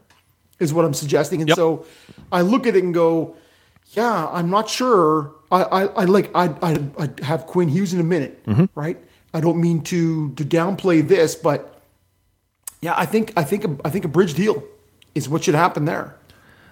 is 0.59 0.73
what 0.73 0.85
I'm 0.85 0.95
suggesting. 0.95 1.41
And 1.41 1.49
Yep. 1.49 1.57
so 1.57 1.87
I 2.31 2.43
look 2.43 2.67
at 2.67 2.77
it 2.77 2.85
and 2.85 2.95
go, 2.95 3.37
yeah, 3.93 4.29
I'm 4.29 4.51
not 4.51 4.69
sure. 4.69 5.33
I 5.51 5.63
I, 5.63 5.85
I 5.85 6.05
like 6.05 6.31
I 6.35 6.55
I 6.63 6.79
I'd 6.99 7.21
have 7.21 7.47
Quinn 7.47 7.69
Hughes 7.69 7.93
in 7.95 8.01
a 8.01 8.05
minute, 8.05 8.45
mm-hmm. 8.47 8.67
right? 8.75 8.99
I 9.35 9.41
don't 9.41 9.61
mean 9.61 9.83
to 9.85 10.33
to 10.35 10.45
downplay 10.45 11.07
this, 11.07 11.35
but 11.35 11.72
yeah, 12.83 12.95
I 12.97 13.07
think 13.07 13.33
I 13.37 13.45
think 13.45 13.81
I 13.85 13.91
think 13.91 14.05
a 14.05 14.09
bridge 14.09 14.35
deal 14.35 14.63
is 15.15 15.29
what 15.29 15.45
should 15.45 15.55
happen 15.55 15.87
there. 15.87 16.17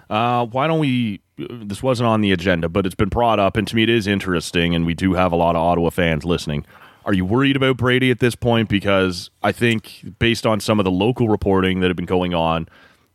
Uh, 0.09 0.45
why 0.45 0.67
don't 0.67 0.79
we? 0.79 1.21
This 1.37 1.81
wasn't 1.81 2.07
on 2.07 2.21
the 2.21 2.33
agenda, 2.33 2.69
but 2.69 2.85
it's 2.85 2.95
been 2.95 3.09
brought 3.09 3.39
up, 3.39 3.55
and 3.57 3.67
to 3.69 3.75
me, 3.75 3.83
it 3.83 3.89
is 3.89 4.05
interesting. 4.05 4.75
And 4.75 4.85
we 4.85 4.93
do 4.93 5.13
have 5.13 5.31
a 5.31 5.37
lot 5.37 5.55
of 5.55 5.61
Ottawa 5.61 5.89
fans 5.89 6.25
listening. 6.25 6.65
Are 7.05 7.13
you 7.13 7.25
worried 7.25 7.55
about 7.55 7.77
Brady 7.77 8.11
at 8.11 8.19
this 8.19 8.35
point? 8.35 8.69
Because 8.69 9.31
I 9.41 9.53
think, 9.53 10.17
based 10.19 10.45
on 10.45 10.59
some 10.59 10.79
of 10.79 10.83
the 10.83 10.91
local 10.91 11.29
reporting 11.29 11.79
that 11.79 11.87
had 11.87 11.95
been 11.95 12.05
going 12.05 12.33
on, 12.33 12.67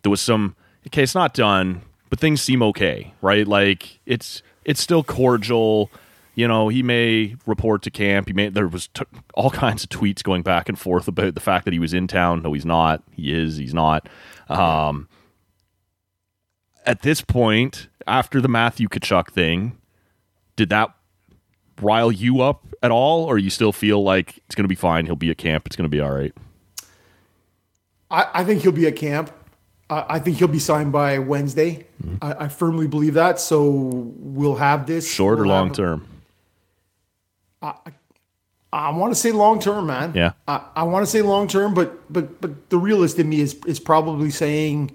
there 0.02 0.10
was 0.10 0.22
some. 0.22 0.56
Okay, 0.86 1.02
it's 1.02 1.14
not 1.14 1.34
done, 1.34 1.82
but 2.08 2.18
things 2.18 2.40
seem 2.40 2.62
okay, 2.62 3.12
right? 3.20 3.46
Like 3.46 4.00
it's 4.06 4.42
it's 4.64 4.80
still 4.80 5.04
cordial. 5.04 5.90
You 6.36 6.46
know, 6.46 6.68
he 6.68 6.82
may 6.82 7.34
report 7.46 7.82
to 7.82 7.90
camp. 7.90 8.28
He 8.28 8.34
may. 8.34 8.50
There 8.50 8.68
was 8.68 8.88
t- 8.88 9.04
all 9.34 9.50
kinds 9.64 9.82
of 9.82 9.90
tweets 9.90 10.22
going 10.22 10.42
back 10.42 10.68
and 10.68 10.78
forth 10.78 11.08
about 11.08 11.34
the 11.34 11.40
fact 11.40 11.64
that 11.64 11.72
he 11.72 11.80
was 11.80 11.94
in 11.94 12.06
town. 12.06 12.42
No, 12.42 12.52
he's 12.52 12.66
not. 12.66 13.02
He 13.10 13.32
is. 13.32 13.56
He's 13.56 13.74
not. 13.74 14.08
Um, 14.48 15.08
at 16.84 17.00
this 17.00 17.22
point, 17.22 17.88
after 18.06 18.40
the 18.40 18.48
Matthew 18.48 18.86
Tkachuk 18.86 19.30
thing, 19.30 19.78
did 20.56 20.68
that 20.68 20.94
rile 21.80 22.12
you 22.12 22.42
up 22.42 22.66
at 22.82 22.90
all, 22.90 23.24
or 23.24 23.38
you 23.38 23.48
still 23.48 23.72
feel 23.72 24.02
like 24.02 24.36
it's 24.44 24.54
going 24.54 24.64
to 24.64 24.68
be 24.68 24.74
fine? 24.74 25.06
He'll 25.06 25.16
be 25.16 25.30
at 25.30 25.38
camp. 25.38 25.66
It's 25.66 25.74
going 25.74 25.90
to 25.90 25.96
be 25.96 26.02
all 26.02 26.12
right. 26.12 26.34
I, 28.10 28.28
I 28.34 28.44
think 28.44 28.60
he'll 28.60 28.72
be 28.72 28.86
at 28.86 28.96
camp. 28.96 29.32
I, 29.88 30.04
I 30.10 30.18
think 30.18 30.36
he'll 30.36 30.48
be 30.48 30.58
signed 30.58 30.92
by 30.92 31.18
Wednesday. 31.18 31.86
Mm-hmm. 32.02 32.16
I, 32.20 32.44
I 32.44 32.48
firmly 32.48 32.88
believe 32.88 33.14
that. 33.14 33.40
So 33.40 33.70
we'll 34.18 34.56
have 34.56 34.86
this 34.86 35.10
Short 35.10 35.38
or 35.40 35.44
we'll 35.44 35.52
long 35.52 35.72
term? 35.72 36.06
I 37.62 37.74
I 38.72 38.90
want 38.90 39.12
to 39.14 39.18
say 39.18 39.32
long 39.32 39.58
term, 39.60 39.86
man. 39.86 40.12
Yeah. 40.14 40.32
I, 40.46 40.60
I 40.76 40.82
want 40.82 41.04
to 41.04 41.10
say 41.10 41.22
long 41.22 41.48
term, 41.48 41.74
but 41.74 42.12
but 42.12 42.40
but 42.40 42.70
the 42.70 42.78
realist 42.78 43.18
in 43.18 43.28
me 43.28 43.40
is 43.40 43.54
is 43.66 43.80
probably 43.80 44.30
saying 44.30 44.92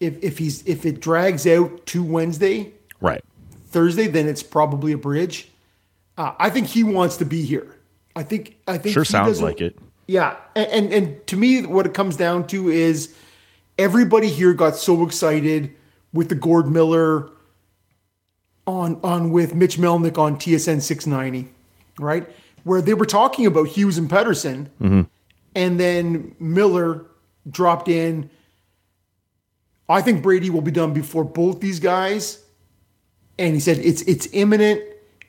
if 0.00 0.22
if 0.22 0.38
he's 0.38 0.62
if 0.66 0.86
it 0.86 1.00
drags 1.00 1.46
out 1.46 1.86
to 1.86 2.02
Wednesday, 2.02 2.72
Right. 3.00 3.22
Thursday, 3.68 4.06
then 4.06 4.28
it's 4.28 4.42
probably 4.42 4.92
a 4.92 4.98
bridge. 4.98 5.48
Uh, 6.16 6.34
I 6.38 6.50
think 6.50 6.66
he 6.68 6.84
wants 6.84 7.16
to 7.18 7.24
be 7.24 7.42
here. 7.44 7.76
I 8.14 8.22
think 8.22 8.56
I 8.66 8.78
think 8.78 8.94
Sure 8.94 9.04
sounds 9.04 9.40
like 9.40 9.60
it. 9.60 9.78
Yeah, 10.06 10.36
and, 10.54 10.66
and 10.68 10.92
and 10.92 11.26
to 11.28 11.36
me, 11.36 11.64
what 11.64 11.86
it 11.86 11.94
comes 11.94 12.16
down 12.16 12.46
to 12.48 12.68
is 12.68 13.14
everybody 13.78 14.28
here 14.28 14.52
got 14.52 14.76
so 14.76 15.04
excited 15.04 15.74
with 16.12 16.28
the 16.28 16.34
Gord 16.34 16.68
Miller 16.70 17.30
on 18.66 19.00
on 19.02 19.30
with 19.30 19.54
Mitch 19.54 19.76
Melnick 19.78 20.18
on 20.18 20.36
TSN 20.36 20.82
690, 20.82 21.50
right? 21.98 22.28
Where 22.64 22.80
they 22.80 22.94
were 22.94 23.06
talking 23.06 23.46
about 23.46 23.68
Hughes 23.68 23.98
and 23.98 24.08
Pettersson, 24.08 24.68
mm-hmm. 24.80 25.02
and 25.54 25.80
then 25.80 26.34
Miller 26.38 27.06
dropped 27.50 27.88
in. 27.88 28.30
I 29.88 30.00
think 30.00 30.22
Brady 30.22 30.48
will 30.48 30.62
be 30.62 30.70
done 30.70 30.92
before 30.92 31.24
both 31.24 31.60
these 31.60 31.80
guys, 31.80 32.42
and 33.38 33.54
he 33.54 33.60
said 33.60 33.78
it's 33.78 34.02
it's 34.02 34.28
imminent. 34.32 34.80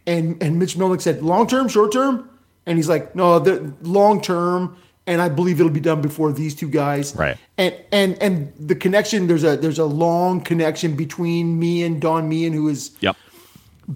And 0.05 0.41
and 0.43 0.59
Mitch 0.59 0.75
Melnick 0.75 1.01
said 1.01 1.23
long 1.23 1.47
term, 1.47 1.67
short 1.67 1.91
term, 1.91 2.29
and 2.65 2.77
he's 2.77 2.89
like 2.89 3.15
no, 3.15 3.39
the 3.39 3.73
long 3.81 4.21
term, 4.21 4.77
and 5.05 5.21
I 5.21 5.29
believe 5.29 5.59
it'll 5.59 5.71
be 5.71 5.79
done 5.79 6.01
before 6.01 6.31
these 6.31 6.55
two 6.55 6.69
guys. 6.69 7.15
Right. 7.15 7.37
And 7.57 7.75
and 7.91 8.21
and 8.21 8.53
the 8.59 8.75
connection 8.75 9.27
there's 9.27 9.43
a 9.43 9.57
there's 9.57 9.79
a 9.79 9.85
long 9.85 10.41
connection 10.41 10.95
between 10.95 11.59
me 11.59 11.83
and 11.83 12.01
Don 12.01 12.29
Meehan, 12.29 12.53
who 12.53 12.69
is 12.69 12.91
Yep. 13.01 13.15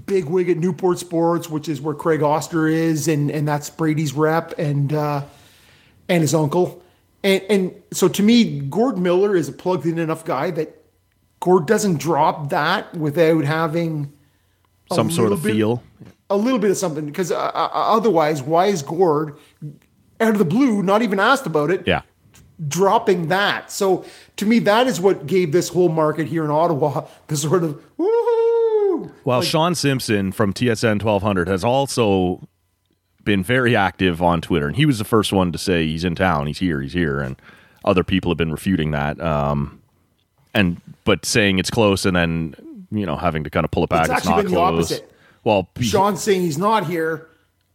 big 0.06 0.26
wig 0.26 0.50
at 0.50 0.58
Newport 0.58 1.00
Sports, 1.00 1.50
which 1.50 1.70
is 1.70 1.80
where 1.82 1.96
Craig 1.96 2.22
Oster 2.22 2.68
is, 2.68 3.08
and 3.08 3.32
and 3.32 3.48
that's 3.48 3.70
Brady's 3.70 4.14
rep 4.14 4.58
and 4.60 4.92
uh, 4.94 5.24
and 6.10 6.22
his 6.22 6.34
uncle. 6.36 6.84
And 7.24 7.42
and 7.50 7.74
so 7.92 8.08
to 8.10 8.22
me, 8.24 8.60
Gord 8.60 8.98
Miller 8.98 9.36
is 9.36 9.48
a 9.50 9.54
plugged 9.54 9.86
in 9.86 9.98
enough 9.98 10.26
guy 10.26 10.52
that 10.52 10.76
Gord 11.40 11.68
doesn't 11.68 12.00
drop 12.00 12.50
that 12.50 12.94
without 12.96 13.44
having 13.46 14.12
Some 14.92 15.10
sort 15.12 15.32
of 15.32 15.42
bit- 15.44 15.54
feel. 15.56 15.84
a 16.30 16.36
little 16.38 16.60
bit 16.60 16.70
of 16.72 16.78
something. 16.78 17.06
Because 17.06 17.32
uh, 17.32 17.38
uh, 17.38 17.70
otherwise, 17.74 18.42
why 18.42 18.68
is 18.68 18.82
Gord 18.82 19.38
out 20.20 20.30
of 20.32 20.38
the 20.40 20.46
blue, 20.46 20.82
not 20.84 21.02
even 21.02 21.20
asked 21.20 21.46
about 21.46 21.70
it, 21.72 21.84
Yeah. 21.86 22.02
dropping 22.68 23.28
that? 23.28 23.72
So 23.72 24.06
to 24.38 24.46
me, 24.46 24.60
that 24.60 24.88
is 24.88 25.00
what 25.00 25.28
gave 25.28 25.52
this 25.52 25.70
whole 25.70 25.90
market 25.90 26.28
here 26.28 26.44
in 26.44 26.52
Ottawa 26.52 27.06
the 27.28 27.38
sort 27.38 27.64
of 27.64 27.82
woohoo. 28.00 29.12
Well, 29.24 29.40
Like, 29.40 29.48
Sean 29.48 29.76
Simpson 29.76 30.32
from 30.32 30.54
TSN 30.54 31.02
1200 31.04 31.48
has 31.48 31.64
also 31.64 32.48
been 33.24 33.44
very 33.44 33.76
active 33.76 34.22
on 34.22 34.42
Twitter, 34.42 34.68
and 34.68 34.76
he 34.76 34.86
was 34.86 34.98
the 34.98 35.04
first 35.04 35.32
one 35.34 35.52
to 35.52 35.58
say 35.58 35.86
he's 35.86 36.04
in 36.04 36.16
town, 36.16 36.48
he's 36.48 36.60
here, 36.60 36.82
he's 36.82 36.94
here, 36.94 37.20
and 37.20 37.36
other 37.86 38.04
people 38.04 38.32
have 38.32 38.38
been 38.38 38.52
refuting 38.52 38.92
that. 38.92 39.20
Um, 39.22 39.82
and 40.54 40.82
but 41.04 41.26
saying 41.26 41.60
it's 41.60 41.70
close, 41.70 42.06
and 42.06 42.16
then 42.16 42.56
you 42.90 43.06
know 43.06 43.16
having 43.18 43.44
to 43.44 43.50
kind 43.50 43.64
of 43.66 43.72
pull 43.72 43.84
it 43.84 43.90
back. 43.90 44.08
It's 44.08 44.10
It's, 44.10 44.18
actually 44.20 44.32
not 44.32 44.44
been 44.44 44.52
the 44.54 44.58
close. 44.58 44.92
opposite. 44.92 45.12
Well, 45.44 45.68
Sean's 45.82 46.22
saying 46.24 46.42
he's 46.42 46.58
not 46.58 46.88
here. 46.88 47.28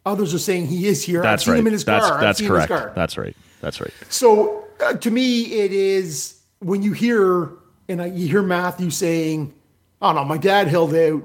Others 0.04 0.34
are 0.34 0.38
saying 0.38 0.66
he 0.66 0.86
is 0.88 1.04
here. 1.04 1.22
that's 1.22 1.42
I've 1.42 1.44
seen 1.44 1.52
right. 1.52 1.60
him 1.60 1.66
in 1.68 1.72
his 1.74 1.84
that's 1.84 2.08
that's 2.10 2.38
seen 2.38 2.48
him 2.48 2.56
his 2.56 2.66
correct. 2.66 2.94
That's 2.94 3.16
right. 3.16 3.36
That's 3.60 3.80
right. 3.80 3.92
So 4.08 4.64
uh, 4.80 4.94
to 4.94 5.10
me, 5.10 5.44
it 5.44 5.72
is 5.72 6.40
when 6.58 6.82
you 6.82 6.92
hear 6.92 7.50
and 7.88 8.02
I, 8.02 8.06
you 8.06 8.26
hear 8.28 8.42
Matthew 8.42 8.90
saying, 8.90 9.54
"Oh 10.00 10.12
no, 10.12 10.24
my 10.24 10.38
dad 10.38 10.68
held 10.68 10.94
out, 10.94 11.22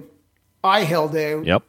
I 0.63 0.81
held 0.81 1.15
out, 1.15 1.45
Yep. 1.45 1.63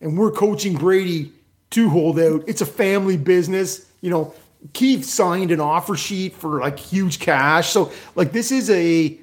and 0.00 0.16
we're 0.16 0.30
coaching 0.30 0.76
Brady 0.76 1.32
to 1.70 1.88
hold 1.88 2.20
out. 2.20 2.44
It's 2.46 2.60
a 2.60 2.66
family 2.66 3.16
business." 3.16 3.86
You 4.00 4.10
know, 4.10 4.34
Keith 4.74 5.04
signed 5.04 5.50
an 5.50 5.60
offer 5.60 5.96
sheet 5.96 6.34
for 6.34 6.60
like 6.60 6.78
huge 6.78 7.18
cash. 7.18 7.70
So 7.70 7.90
like 8.14 8.30
this 8.30 8.52
is 8.52 8.70
a 8.70 9.18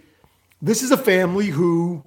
this 0.61 0.83
is 0.83 0.91
a 0.91 0.97
family 0.97 1.47
who, 1.47 2.03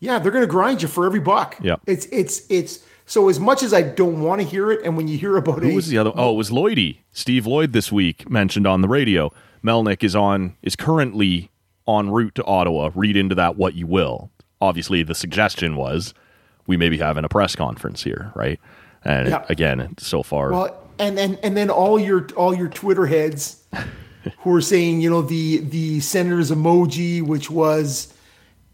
yeah, 0.00 0.18
they're 0.18 0.32
going 0.32 0.42
to 0.42 0.50
grind 0.50 0.82
you 0.82 0.88
for 0.88 1.06
every 1.06 1.20
buck. 1.20 1.58
Yeah. 1.62 1.76
It's 1.86 2.06
it's 2.06 2.42
it's. 2.50 2.84
So 3.12 3.28
as 3.28 3.38
much 3.38 3.62
as 3.62 3.74
I 3.74 3.82
don't 3.82 4.22
want 4.22 4.40
to 4.40 4.46
hear 4.46 4.72
it, 4.72 4.80
and 4.86 4.96
when 4.96 5.06
you 5.06 5.18
hear 5.18 5.36
about 5.36 5.62
Who 5.62 5.68
a 5.68 5.74
was 5.74 5.88
the 5.88 5.98
other? 5.98 6.12
Oh, 6.14 6.32
it 6.32 6.36
was 6.38 6.48
Lloydie. 6.48 7.00
Steve 7.12 7.46
Lloyd 7.46 7.74
this 7.74 7.92
week 7.92 8.30
mentioned 8.30 8.66
on 8.66 8.80
the 8.80 8.88
radio. 8.88 9.30
Melnick 9.62 10.02
is 10.02 10.16
on 10.16 10.56
is 10.62 10.76
currently 10.76 11.50
en 11.86 12.08
route 12.08 12.34
to 12.36 12.44
Ottawa. 12.44 12.88
Read 12.94 13.18
into 13.18 13.34
that 13.34 13.56
what 13.56 13.74
you 13.74 13.86
will. 13.86 14.30
Obviously, 14.62 15.02
the 15.02 15.14
suggestion 15.14 15.76
was 15.76 16.14
we 16.66 16.78
may 16.78 16.88
be 16.88 16.96
having 16.96 17.22
a 17.22 17.28
press 17.28 17.54
conference 17.54 18.02
here, 18.02 18.32
right? 18.34 18.58
And 19.04 19.28
Yeah. 19.28 19.44
again, 19.50 19.94
so 19.98 20.22
far, 20.22 20.50
Well, 20.50 20.82
and 20.98 21.18
and 21.18 21.38
and 21.42 21.54
then 21.54 21.68
all 21.68 21.98
your 21.98 22.26
all 22.34 22.54
your 22.54 22.68
Twitter 22.68 23.04
heads 23.04 23.62
who 24.38 24.54
are 24.54 24.62
saying, 24.62 25.02
you 25.02 25.10
know, 25.10 25.20
the 25.20 25.58
the 25.58 26.00
senator's 26.00 26.50
emoji, 26.50 27.20
which 27.20 27.50
was 27.50 28.14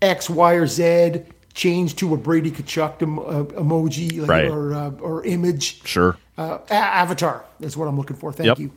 X, 0.01 0.31
Y, 0.31 0.53
or 0.53 0.69
Z, 0.69 1.23
changed 1.59 1.99
to 1.99 2.15
a 2.15 2.17
Brady 2.17 2.53
Tkachuk 2.53 3.03
em- 3.03 3.19
uh, 3.19 3.43
emoji 3.63 4.21
like, 4.21 4.29
Right. 4.31 4.49
or 4.51 4.73
uh, 4.75 4.91
or 5.09 5.25
image. 5.25 5.83
sure, 5.85 6.17
Uh, 6.39 6.59
a- 6.71 6.73
avatar 6.75 7.45
is 7.61 7.77
what 7.77 7.89
I'm 7.89 7.97
looking 7.97 8.17
for. 8.17 8.33
Thank 8.33 8.47
Yep. 8.47 8.59
you. 8.61 8.71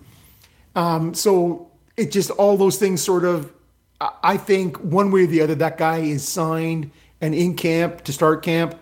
Um, 0.76 1.14
so 1.14 1.68
it 1.96 2.12
just 2.12 2.32
all 2.32 2.58
those 2.58 2.78
things 2.78 3.02
sort 3.02 3.24
of. 3.24 3.52
I- 4.02 4.10
I 4.34 4.38
think 4.38 4.78
one 4.78 5.12
way 5.12 5.24
or 5.26 5.28
the 5.28 5.42
other, 5.42 5.54
that 5.56 5.78
guy 5.78 6.00
is 6.00 6.28
signed 6.28 6.90
and 7.22 7.36
in 7.36 7.54
camp 7.54 8.04
to 8.06 8.12
start 8.12 8.42
camp. 8.42 8.74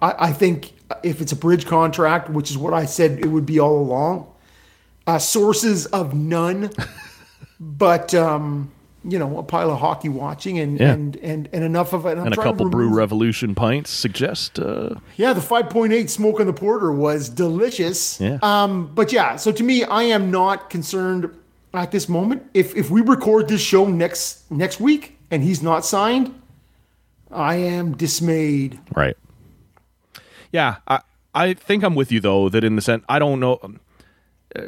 I, 0.00 0.14
I 0.28 0.32
think 0.32 0.72
if 1.04 1.20
it's 1.20 1.30
a 1.30 1.36
bridge 1.36 1.64
contract, 1.64 2.28
which 2.28 2.50
is 2.50 2.58
what 2.58 2.74
I 2.74 2.86
said 2.86 3.20
it 3.20 3.28
would 3.28 3.46
be 3.46 3.60
all 3.60 3.78
along, 3.78 4.26
uh, 5.06 5.18
sources 5.20 5.86
of 5.86 6.12
none, 6.12 6.70
but 7.60 8.12
um, 8.14 8.72
you 9.04 9.18
know, 9.18 9.38
a 9.38 9.42
pile 9.42 9.70
of 9.70 9.78
hockey 9.80 10.08
watching 10.08 10.58
and 10.58 10.78
Yeah. 10.78 10.92
and, 10.92 11.16
and 11.16 11.48
and 11.52 11.64
enough 11.64 11.92
of 11.92 12.06
it. 12.06 12.18
I'm 12.18 12.26
and 12.26 12.32
a 12.34 12.36
couple 12.36 12.68
Brew 12.68 12.88
Revolution 12.94 13.54
pints 13.54 13.90
suggest. 13.90 14.58
Uh, 14.58 14.94
yeah, 15.16 15.32
the 15.32 15.40
5.8 15.40 16.08
smoke 16.08 16.38
on 16.40 16.46
the 16.46 16.52
porter 16.52 16.92
was 16.92 17.28
delicious. 17.28 18.20
Yeah. 18.20 18.38
Um, 18.42 18.90
but 18.94 19.12
yeah, 19.12 19.36
so 19.36 19.50
to 19.52 19.62
me, 19.64 19.84
I 19.84 20.04
am 20.04 20.30
not 20.30 20.70
concerned 20.70 21.30
at 21.74 21.90
this 21.90 22.08
moment. 22.08 22.42
If 22.54 22.76
if 22.76 22.90
we 22.90 23.00
record 23.00 23.48
this 23.48 23.60
show 23.60 23.86
next 23.88 24.50
next 24.50 24.78
week 24.80 25.18
and 25.30 25.42
he's 25.42 25.62
not 25.62 25.84
signed, 25.84 26.34
I 27.30 27.56
am 27.56 27.96
dismayed. 27.96 28.78
Right. 28.94 29.16
Yeah, 30.52 30.76
I 30.86 31.00
I 31.34 31.54
think 31.54 31.82
I'm 31.82 31.94
with 31.94 32.12
you 32.12 32.20
though 32.20 32.48
that 32.50 32.62
in 32.62 32.76
the 32.76 32.82
sense 32.82 33.04
I 33.08 33.18
don't 33.18 33.40
know. 33.40 33.58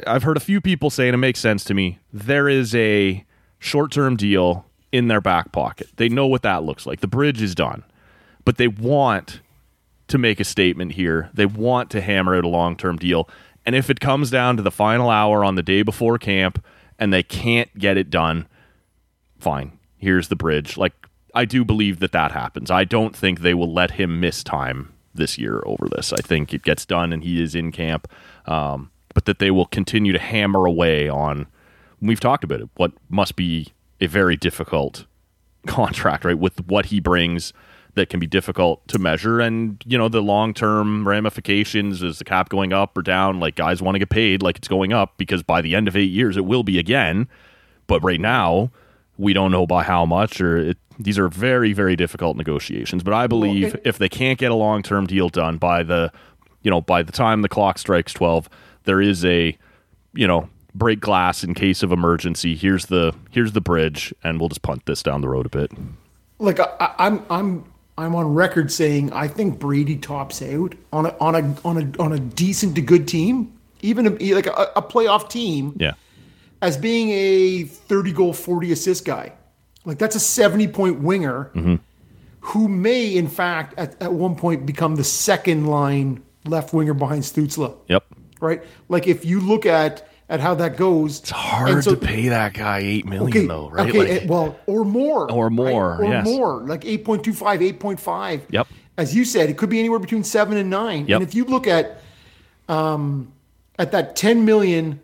I've 0.07 0.23
heard 0.23 0.39
a 0.39 0.41
few 0.41 0.63
people 0.63 0.89
say, 0.89 1.09
and 1.09 1.15
it 1.15 1.19
makes 1.19 1.41
sense 1.41 1.63
to 1.65 1.75
me. 1.75 1.99
There 2.11 2.49
is 2.49 2.75
a 2.75 3.23
short-term 3.65 4.17
deal 4.17 4.67
in 4.93 5.09
their 5.09 5.21
back 5.21 5.53
pocket. 5.53 5.89
They 5.97 6.09
know 6.09 6.27
what 6.27 6.43
that 6.43 6.63
looks 6.63 6.87
like. 6.87 7.01
The 7.01 7.07
bridge 7.07 7.43
is 7.43 7.55
done, 7.55 7.83
but 8.45 8.59
they 8.59 8.69
want 8.69 9.41
to 10.09 10.19
make 10.19 10.39
a 10.39 10.45
statement 10.45 10.93
here. 10.93 11.31
They 11.33 11.47
want 11.47 11.91
to 11.91 12.01
hammer 12.01 12.37
out 12.37 12.45
a 12.45 12.49
long-term 12.49 12.99
deal, 12.99 13.29
and 13.67 13.75
if 13.75 13.91
it 13.91 14.01
comes 14.01 14.31
down 14.31 14.57
to 14.57 14.63
the 14.63 14.71
final 14.71 15.09
hour 15.11 15.45
on 15.45 15.55
the 15.55 15.63
day 15.63 15.83
before 15.83 16.19
camp 16.19 16.63
and 16.99 17.13
they 17.13 17.23
can't 17.23 17.77
get 17.79 17.97
it 17.97 18.11
done, 18.11 18.47
fine. 19.39 19.79
Here's 19.97 20.29
the 20.29 20.37
bridge. 20.37 20.77
Like 20.77 20.93
I 21.35 21.45
do 21.45 21.65
believe 21.65 22.01
that 22.01 22.13
that 22.13 22.33
happens. 22.33 22.71
I 22.71 22.85
don't 22.85 23.17
think 23.17 23.41
they 23.41 23.55
will 23.55 23.73
let 23.73 23.93
him 23.93 24.21
miss 24.21 24.45
time 24.45 24.93
this 25.15 25.39
year 25.39 25.63
over 25.65 25.89
this. 25.89 26.13
I 26.13 26.21
think 26.21 26.53
it 26.53 26.63
gets 26.63 26.85
done 26.85 27.13
and 27.13 27.25
he 27.25 27.43
is 27.43 27.55
in 27.55 27.73
camp. 27.73 28.07
Um, 28.47 28.91
but 29.15 29.25
that 29.25 29.39
they 29.39 29.51
will 29.51 29.67
continue 29.67 30.13
to 30.13 30.19
hammer 30.19 30.67
away 30.67 31.09
on. 31.09 31.47
We've 32.07 32.21
talked 32.21 32.45
about 32.45 32.61
it. 32.61 32.69
What 32.77 32.93
must 33.09 33.35
be 33.37 33.73
a 34.01 34.07
very 34.07 34.37
difficult 34.37 35.07
contract, 35.67 36.25
right? 36.25 36.39
With 36.39 36.67
what 36.67 36.87
he 36.87 37.01
brings, 37.01 37.53
that 37.95 38.09
can 38.11 38.19
be 38.19 38.27
difficult 38.27 38.87
to 38.89 38.99
measure, 38.99 39.41
and 39.41 39.83
you 39.87 39.97
know 39.97 40.09
the 40.09 40.21
long 40.21 40.53
term 40.53 41.07
ramifications. 41.07 42.03
Is 42.03 42.19
the 42.19 42.25
cap 42.25 42.49
going 42.49 42.73
up 42.73 42.99
or 42.99 43.03
down? 43.03 43.39
Like 43.41 43.55
guys 43.55 43.81
want 43.81 43.95
to 43.95 43.99
get 44.01 44.11
paid, 44.11 44.43
like 44.43 44.57
it's 44.57 44.67
going 44.69 44.93
up 44.93 45.17
because 45.17 45.43
by 45.45 45.61
the 45.63 45.75
end 45.77 45.87
of 45.89 45.97
eight 45.97 46.11
years 46.11 46.37
it 46.37 46.45
will 46.45 46.63
be 46.65 46.79
again. 46.79 47.29
But 47.87 48.03
right 48.03 48.21
now, 48.21 48.71
we 49.17 49.33
don't 49.33 49.53
know 49.53 49.65
by 49.67 49.85
how 49.85 50.05
much, 50.07 50.41
or 50.41 50.57
it, 50.57 50.79
these 50.99 51.19
are 51.19 51.29
very, 51.29 51.73
very 51.73 51.95
difficult 51.97 52.37
negotiations. 52.37 53.03
But 53.05 53.15
I 53.15 53.27
believe 53.29 53.75
it- 53.75 53.83
if 53.85 53.99
they 53.99 54.09
can't 54.09 54.39
get 54.41 54.51
a 54.51 54.55
long 54.57 54.83
term 54.83 55.07
deal 55.07 55.29
done 55.29 55.57
by 55.59 55.83
the, 55.85 56.11
you 56.63 56.71
know, 56.73 56.81
by 56.81 57.03
the 57.05 57.13
time 57.13 57.43
the 57.43 57.49
clock 57.49 57.79
strikes 57.79 58.13
twelve, 58.13 58.49
there 58.85 59.01
is 59.01 59.25
a, 59.25 59.57
you 60.15 60.27
know, 60.27 60.49
break 60.75 61.01
glass 61.01 61.45
in 61.45 61.55
case 61.55 61.83
of 61.83 61.93
emergency. 61.93 62.55
Here's 62.55 62.87
the 62.87 63.15
here's 63.31 63.53
the 63.53 63.61
bridge, 63.61 64.15
and 64.23 64.41
we'll 64.41 64.49
just 64.49 64.63
punt 64.63 64.87
this 64.87 65.03
down 65.03 65.21
the 65.21 65.29
road 65.29 65.47
a 65.47 65.51
bit. 65.51 65.73
Like 66.39 66.61
I, 66.61 66.95
I'm 66.99 67.25
I'm 67.31 67.65
I'm 67.97 68.15
on 68.15 68.35
record 68.35 68.73
saying 68.73 69.13
I 69.13 69.29
think 69.29 69.59
Brady 69.59 69.97
tops 69.97 70.43
out 70.43 70.75
on 70.93 71.07
a 71.07 71.17
on 71.19 71.35
a 71.35 71.57
on 71.65 71.79
a 71.79 72.03
on 72.03 72.13
a 72.13 72.19
decent 72.19 72.75
to 72.77 72.83
good 72.83 73.07
team, 73.07 73.53
even 73.83 74.07
a, 74.07 74.35
like 74.35 74.47
a, 74.47 74.73
a 74.77 74.83
playoff 74.83 75.29
team. 75.29 75.77
Yeah, 75.79 75.93
as 76.65 76.77
being 76.77 77.11
a 77.11 77.65
30 77.65 78.13
goal, 78.13 78.33
40 78.33 78.73
assist 78.73 79.05
guy. 79.05 79.33
Like 79.85 79.99
that's 79.99 80.17
a 80.17 80.21
70 80.21 80.69
point 80.69 81.01
winger 81.01 81.51
mm-hmm. 81.55 81.77
who 82.41 82.69
may, 82.69 83.15
in 83.15 83.29
fact, 83.29 83.75
at, 83.79 84.01
at 84.03 84.13
one 84.13 84.35
point 84.35 84.65
become 84.65 84.97
the 84.97 85.05
second 85.05 85.67
line 85.67 86.23
left 86.47 86.73
winger 86.73 86.95
behind 86.95 87.23
Stützle. 87.23 87.77
yep. 87.87 88.05
Right? 88.41 88.63
Like 88.89 89.07
if 89.07 89.25
you 89.25 89.41
look 89.41 89.67
at 89.67 90.09
at 90.29 90.41
how 90.41 90.55
that 90.55 90.77
goes. 90.77 91.21
It's 91.21 91.31
hard 91.31 91.83
to 91.85 91.97
pay 91.97 92.29
that 92.29 92.55
guy 92.55 92.79
eight 92.79 93.07
million 93.07 93.47
though, 93.47 93.69
right? 93.71 93.89
Okay, 93.89 93.99
Like- 93.99 94.23
eh, 94.23 94.27
well, 94.29 94.59
or 94.67 94.85
more. 94.85 95.31
Or 95.31 95.51
more, 95.51 95.97
Or 95.97 96.05
yes. 96.05 96.25
more. 96.25 96.57
Like 96.63 96.83
8.25, 96.83 97.61
8.5. 97.79 98.41
Yep. 98.51 98.67
As 98.97 99.15
you 99.15 99.25
said, 99.25 99.51
it 99.51 99.59
could 99.59 99.69
be 99.71 99.79
anywhere 99.81 99.99
between 99.99 100.25
seven 100.25 100.57
and 100.57 100.71
nine. 100.71 101.07
Yep. 101.07 101.21
And 101.21 101.29
if 101.29 101.35
you 101.35 101.45
look 101.45 101.67
at 101.67 102.01
um 102.69 103.33
at 103.79 103.93
that 103.93 104.17
10 104.17 104.45
million 104.45 105.01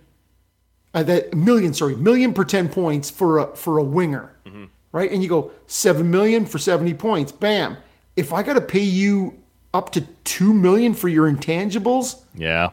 uh, 0.94 1.02
that 1.04 1.34
million, 1.34 1.72
sorry, 1.74 1.94
million 1.94 2.32
per 2.34 2.44
10 2.44 2.68
points 2.68 3.10
for 3.10 3.38
a 3.38 3.46
for 3.56 3.78
a 3.78 3.84
winger. 3.84 4.32
Mm-hmm. 4.46 4.64
Right? 4.92 5.10
And 5.12 5.22
you 5.22 5.28
go 5.28 5.52
7 5.68 6.10
million 6.10 6.46
for 6.46 6.58
70 6.58 6.94
points. 6.94 7.30
Bam. 7.30 7.76
If 8.16 8.32
I 8.32 8.42
got 8.42 8.54
to 8.54 8.60
pay 8.60 8.80
you 8.82 9.34
up 9.72 9.92
to 9.92 10.00
2 10.24 10.52
million 10.52 10.94
for 10.94 11.08
your 11.08 11.30
intangibles, 11.30 12.22
yeah, 12.34 12.70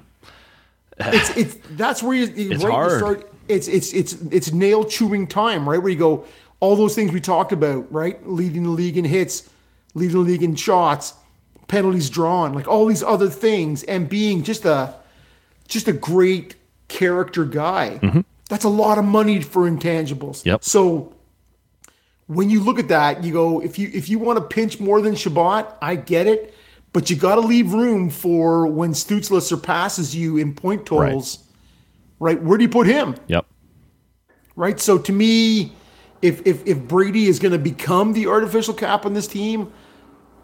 it's 0.99 1.37
it's 1.37 1.57
that's 1.71 2.01
where 2.01 2.17
you, 2.17 2.25
It's 2.25 2.63
right, 2.63 2.91
you 2.91 2.97
start 2.97 3.33
it's 3.47 3.67
it's 3.67 3.93
it's 3.93 4.13
it's 4.31 4.51
nail 4.51 4.83
chewing 4.83 5.27
time, 5.27 5.67
right? 5.67 5.81
Where 5.81 5.91
you 5.91 5.97
go 5.97 6.25
all 6.59 6.75
those 6.75 6.95
things 6.95 7.11
we 7.11 7.21
talked 7.21 7.51
about, 7.51 7.91
right? 7.91 8.27
Leading 8.27 8.63
the 8.63 8.69
league 8.69 8.97
in 8.97 9.05
hits, 9.05 9.49
leading 9.93 10.17
the 10.17 10.23
league 10.23 10.43
in 10.43 10.55
shots, 10.55 11.13
penalties 11.67 12.09
drawn, 12.09 12.53
like 12.53 12.67
all 12.67 12.85
these 12.85 13.03
other 13.03 13.29
things, 13.29 13.83
and 13.83 14.09
being 14.09 14.43
just 14.43 14.65
a 14.65 14.95
just 15.67 15.87
a 15.87 15.93
great 15.93 16.55
character 16.87 17.45
guy. 17.45 17.99
Mm-hmm. 18.01 18.21
That's 18.49 18.63
a 18.63 18.69
lot 18.69 18.97
of 18.97 19.05
money 19.05 19.41
for 19.41 19.69
intangibles. 19.69 20.45
Yep. 20.45 20.63
So 20.63 21.13
when 22.27 22.49
you 22.49 22.61
look 22.61 22.79
at 22.79 22.87
that, 22.87 23.23
you 23.23 23.33
go, 23.33 23.61
if 23.61 23.77
you 23.77 23.89
if 23.93 24.09
you 24.09 24.19
want 24.19 24.39
to 24.39 24.45
pinch 24.45 24.79
more 24.79 25.01
than 25.01 25.15
Chabot, 25.15 25.77
I 25.81 25.95
get 25.95 26.27
it, 26.27 26.53
but 26.93 27.09
you 27.09 27.15
got 27.15 27.35
to 27.35 27.41
leave 27.41 27.73
room 27.73 28.09
for 28.09 28.67
when 28.67 28.93
Stützle 28.93 29.41
surpasses 29.41 30.15
you 30.15 30.37
in 30.37 30.53
point 30.53 30.85
totals. 30.85 31.43
Right. 32.19 32.41
Where 32.41 32.57
do 32.57 32.63
you 32.63 32.69
put 32.69 32.87
him? 32.87 33.15
yep. 33.27 33.45
Right. 34.55 34.79
So 34.79 34.97
to 34.97 35.11
me, 35.11 35.73
if 36.21 36.45
if 36.47 36.65
if 36.65 36.79
Brady 36.79 37.27
is 37.27 37.37
going 37.37 37.51
to 37.51 37.59
become 37.59 38.13
the 38.13 38.27
artificial 38.27 38.73
cap 38.73 39.05
on 39.05 39.13
this 39.13 39.27
team, 39.27 39.71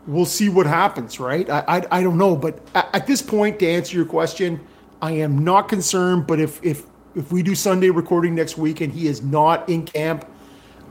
we'll 0.06 0.26
see 0.26 0.50
what 0.50 0.68
happens. 0.68 1.20
Right. 1.20 1.50
I 1.50 1.64
I, 1.68 2.00
I 2.00 2.04
don't 2.04 2.18
know, 2.18 2.36
but 2.36 2.60
at, 2.76 2.90
at 2.94 3.08
this 3.08 3.22
point, 3.24 3.58
to 3.60 3.68
answer 3.68 3.96
your 3.96 4.06
question, 4.06 4.60
I 5.02 5.14
am 5.14 5.44
not 5.44 5.68
concerned. 5.68 6.28
But 6.28 6.40
if 6.40 6.64
if 6.64 6.84
if 7.16 7.32
we 7.32 7.42
do 7.42 7.56
Sunday 7.56 7.90
recording 7.90 8.36
next 8.36 8.58
week 8.58 8.82
and 8.82 8.94
he 8.94 9.08
is 9.08 9.24
not 9.24 9.68
in 9.68 9.86
camp, 9.86 10.26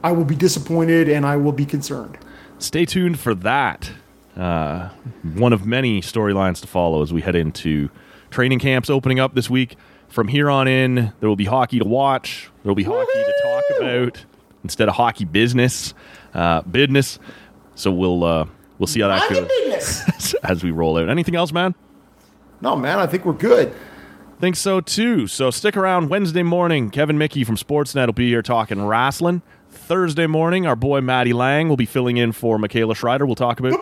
I 0.02 0.12
will 0.12 0.24
be 0.24 0.34
disappointed 0.34 1.08
and 1.08 1.24
I 1.24 1.36
will 1.36 1.52
be 1.52 1.66
concerned. 1.66 2.18
Stay 2.58 2.84
tuned 2.84 3.18
for 3.18 3.34
that. 3.36 3.90
Uh, 4.36 4.88
one 5.34 5.52
of 5.52 5.66
many 5.66 6.00
storylines 6.00 6.60
to 6.60 6.66
follow 6.66 7.02
as 7.02 7.12
we 7.12 7.20
head 7.20 7.34
into 7.36 7.90
training 8.30 8.58
camps 8.58 8.88
opening 8.88 9.20
up 9.20 9.34
this 9.34 9.50
week. 9.50 9.76
From 10.08 10.28
here 10.28 10.50
on 10.50 10.68
in, 10.68 11.12
there 11.20 11.28
will 11.28 11.36
be 11.36 11.44
hockey 11.44 11.78
to 11.78 11.84
watch. 11.84 12.50
There 12.62 12.70
will 12.70 12.74
be 12.76 12.82
hockey 12.82 13.12
to 13.12 13.34
talk 13.42 13.62
about 13.78 14.24
instead 14.62 14.88
of 14.88 14.94
hockey 14.94 15.24
business, 15.24 15.94
uh, 16.34 16.62
business. 16.62 17.18
So 17.74 17.90
we'll 17.90 18.24
uh, 18.24 18.46
we'll 18.78 18.86
see 18.86 19.00
how 19.00 19.08
that 19.08 19.22
I'm 19.22 19.32
goes 19.32 19.48
business. 19.48 20.34
as 20.44 20.62
we 20.62 20.70
roll 20.70 20.98
out. 20.98 21.08
Anything 21.08 21.34
else, 21.36 21.52
man? 21.52 21.74
no, 22.60 22.76
man, 22.76 22.98
I 22.98 23.06
think 23.06 23.24
we're 23.24 23.32
good. 23.32 23.74
Think 24.38 24.56
so 24.56 24.80
too. 24.80 25.26
So 25.26 25.50
stick 25.50 25.76
around 25.76 26.08
Wednesday 26.08 26.42
morning. 26.42 26.90
Kevin 26.90 27.16
Mickey 27.16 27.44
from 27.44 27.56
Sportsnet 27.56 28.06
will 28.06 28.12
be 28.12 28.28
here 28.28 28.42
talking 28.42 28.84
wrestling. 28.84 29.42
Thursday 29.70 30.26
morning, 30.26 30.66
our 30.66 30.76
boy 30.76 31.00
Matty 31.00 31.32
Lang 31.32 31.68
will 31.68 31.76
be 31.76 31.86
filling 31.86 32.16
in 32.16 32.32
for 32.32 32.58
Michaela 32.58 32.94
Schreider. 32.94 33.24
We'll 33.24 33.34
talk 33.34 33.60
about 33.60 33.72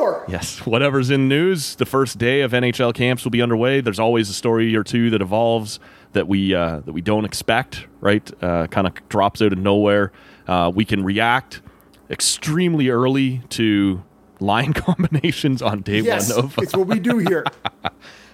Luchador. 0.00 0.28
Yes, 0.28 0.64
whatever's 0.66 1.10
in 1.10 1.28
news. 1.28 1.76
The 1.76 1.86
first 1.86 2.18
day 2.18 2.40
of 2.42 2.52
NHL 2.52 2.94
camps 2.94 3.24
will 3.24 3.30
be 3.30 3.42
underway. 3.42 3.80
There's 3.80 3.98
always 3.98 4.28
a 4.30 4.34
story 4.34 4.74
or 4.76 4.82
two 4.84 5.10
that 5.10 5.20
evolves 5.22 5.80
that 6.12 6.26
we 6.28 6.54
uh, 6.54 6.80
that 6.80 6.92
we 6.92 7.00
don't 7.00 7.24
expect. 7.24 7.86
Right, 8.00 8.30
uh, 8.42 8.66
kind 8.68 8.86
of 8.86 8.94
drops 9.08 9.42
out 9.42 9.52
of 9.52 9.58
nowhere. 9.58 10.12
Uh, 10.46 10.70
we 10.74 10.84
can 10.84 11.04
react 11.04 11.62
extremely 12.10 12.88
early 12.88 13.42
to 13.50 14.02
line 14.40 14.72
combinations 14.74 15.62
on 15.62 15.82
day 15.82 16.00
Yes, 16.00 16.34
one 16.34 16.46
of. 16.46 16.58
it's 16.58 16.74
what 16.76 16.86
we 16.86 16.98
do 16.98 17.18
here. 17.18 17.44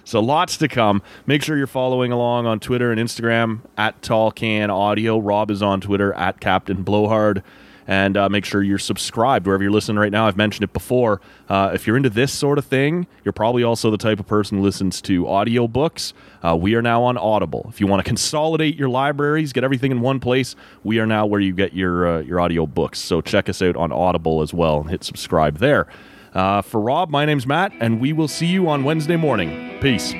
So 0.03 0.21
lots 0.21 0.55
to 0.59 0.69
come. 0.69 1.01
Make 1.25 1.43
sure 1.43 1.57
you're 1.57 1.67
following 1.67 2.13
along 2.13 2.45
on 2.45 2.61
Twitter 2.61 2.93
and 2.93 3.01
Instagram 3.01 3.59
at 3.77 4.01
Tall 4.01 4.31
Can 4.31 4.69
Audio. 4.69 5.17
Rob 5.17 5.51
is 5.51 5.61
on 5.61 5.81
Twitter 5.81 6.13
at 6.13 6.39
Captain 6.39 6.81
Blowhard. 6.81 7.43
And 7.87 8.17
uh, 8.17 8.27
make 8.27 8.43
sure 8.43 8.61
you're 8.61 8.77
subscribed 8.77 9.45
wherever 9.45 9.63
you're 9.63 9.71
listening 9.71 9.97
right 9.97 10.11
now. 10.11 10.27
I've 10.27 10.35
mentioned 10.35 10.65
it 10.65 10.73
before. 10.73 11.21
Uh, 11.47 11.71
if 11.73 11.87
you're 11.87 11.95
into 11.95 12.09
this 12.09 12.33
sort 12.33 12.57
of 12.57 12.65
thing, 12.65 13.07
you're 13.23 13.31
probably 13.31 13.63
also 13.63 13.89
the 13.89 13.97
type 13.97 14.19
of 14.19 14.27
person 14.27 14.57
who 14.57 14.63
listens 14.63 15.01
to 15.03 15.23
audiobooks. 15.23 16.11
Uh, 16.43 16.55
we 16.55 16.75
are 16.75 16.81
now 16.81 17.01
on 17.03 17.17
Audible. 17.17 17.65
If 17.69 17.79
you 17.79 17.87
want 17.87 18.03
to 18.03 18.07
consolidate 18.07 18.75
your 18.75 18.89
libraries, 18.89 19.53
get 19.53 19.63
everything 19.63 19.91
in 19.91 20.01
one 20.01 20.19
place, 20.19 20.55
we 20.83 20.99
are 20.99 21.05
now 21.05 21.25
where 21.25 21.39
you 21.39 21.53
get 21.53 21.73
your 21.73 22.17
uh, 22.17 22.19
your 22.19 22.41
audio 22.41 22.65
books. 22.65 22.99
So 22.99 23.21
check 23.21 23.47
us 23.47 23.61
out 23.61 23.77
on 23.77 23.93
Audible 23.93 24.41
as 24.41 24.53
well 24.53 24.81
and 24.81 24.89
hit 24.89 25.05
subscribe 25.05 25.59
there. 25.59 25.87
Uh, 26.33 26.61
for 26.61 26.81
Rob, 26.81 27.09
my 27.09 27.25
name's 27.25 27.47
Matt, 27.47 27.71
and 27.79 28.01
we 28.01 28.11
will 28.11 28.27
see 28.27 28.47
you 28.47 28.67
on 28.67 28.83
Wednesday 28.83 29.15
morning. 29.15 29.79
Peace. 29.79 30.11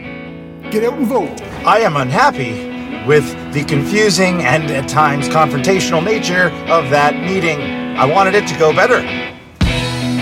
Get 0.71 0.83
out 0.83 0.93
and 0.93 1.05
vote. 1.05 1.41
I 1.65 1.79
am 1.81 1.97
unhappy 1.97 2.76
with 3.07 3.25
the 3.53 3.63
confusing 3.63 4.43
and 4.43 4.69
at 4.69 4.87
times 4.89 5.29
confrontational 5.29 6.03
nature 6.03 6.49
of 6.69 6.89
that 6.91 7.15
meeting. 7.15 7.59
I 7.97 8.05
wanted 8.05 8.35
it 8.35 8.45
to 8.49 8.59
go 8.59 8.73
better. 8.73 9.01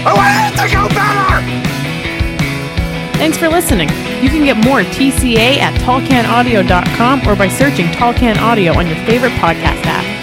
I 0.07 0.13
wanted 0.13 0.53
it 0.53 0.61
to 0.61 0.73
go 0.73 0.87
better! 0.89 1.65
Thanks 3.17 3.37
for 3.37 3.47
listening. 3.47 3.89
You 4.21 4.29
can 4.29 4.45
get 4.45 4.57
more 4.57 4.81
TCA 4.81 5.57
at 5.57 5.73
tallcanaudio.com 5.81 7.27
or 7.27 7.35
by 7.35 7.47
searching 7.47 7.91
Tall 7.93 8.13
Can 8.13 8.37
Audio 8.37 8.77
on 8.77 8.87
your 8.87 8.97
favorite 9.05 9.31
podcast 9.33 9.83
app. 9.85 10.14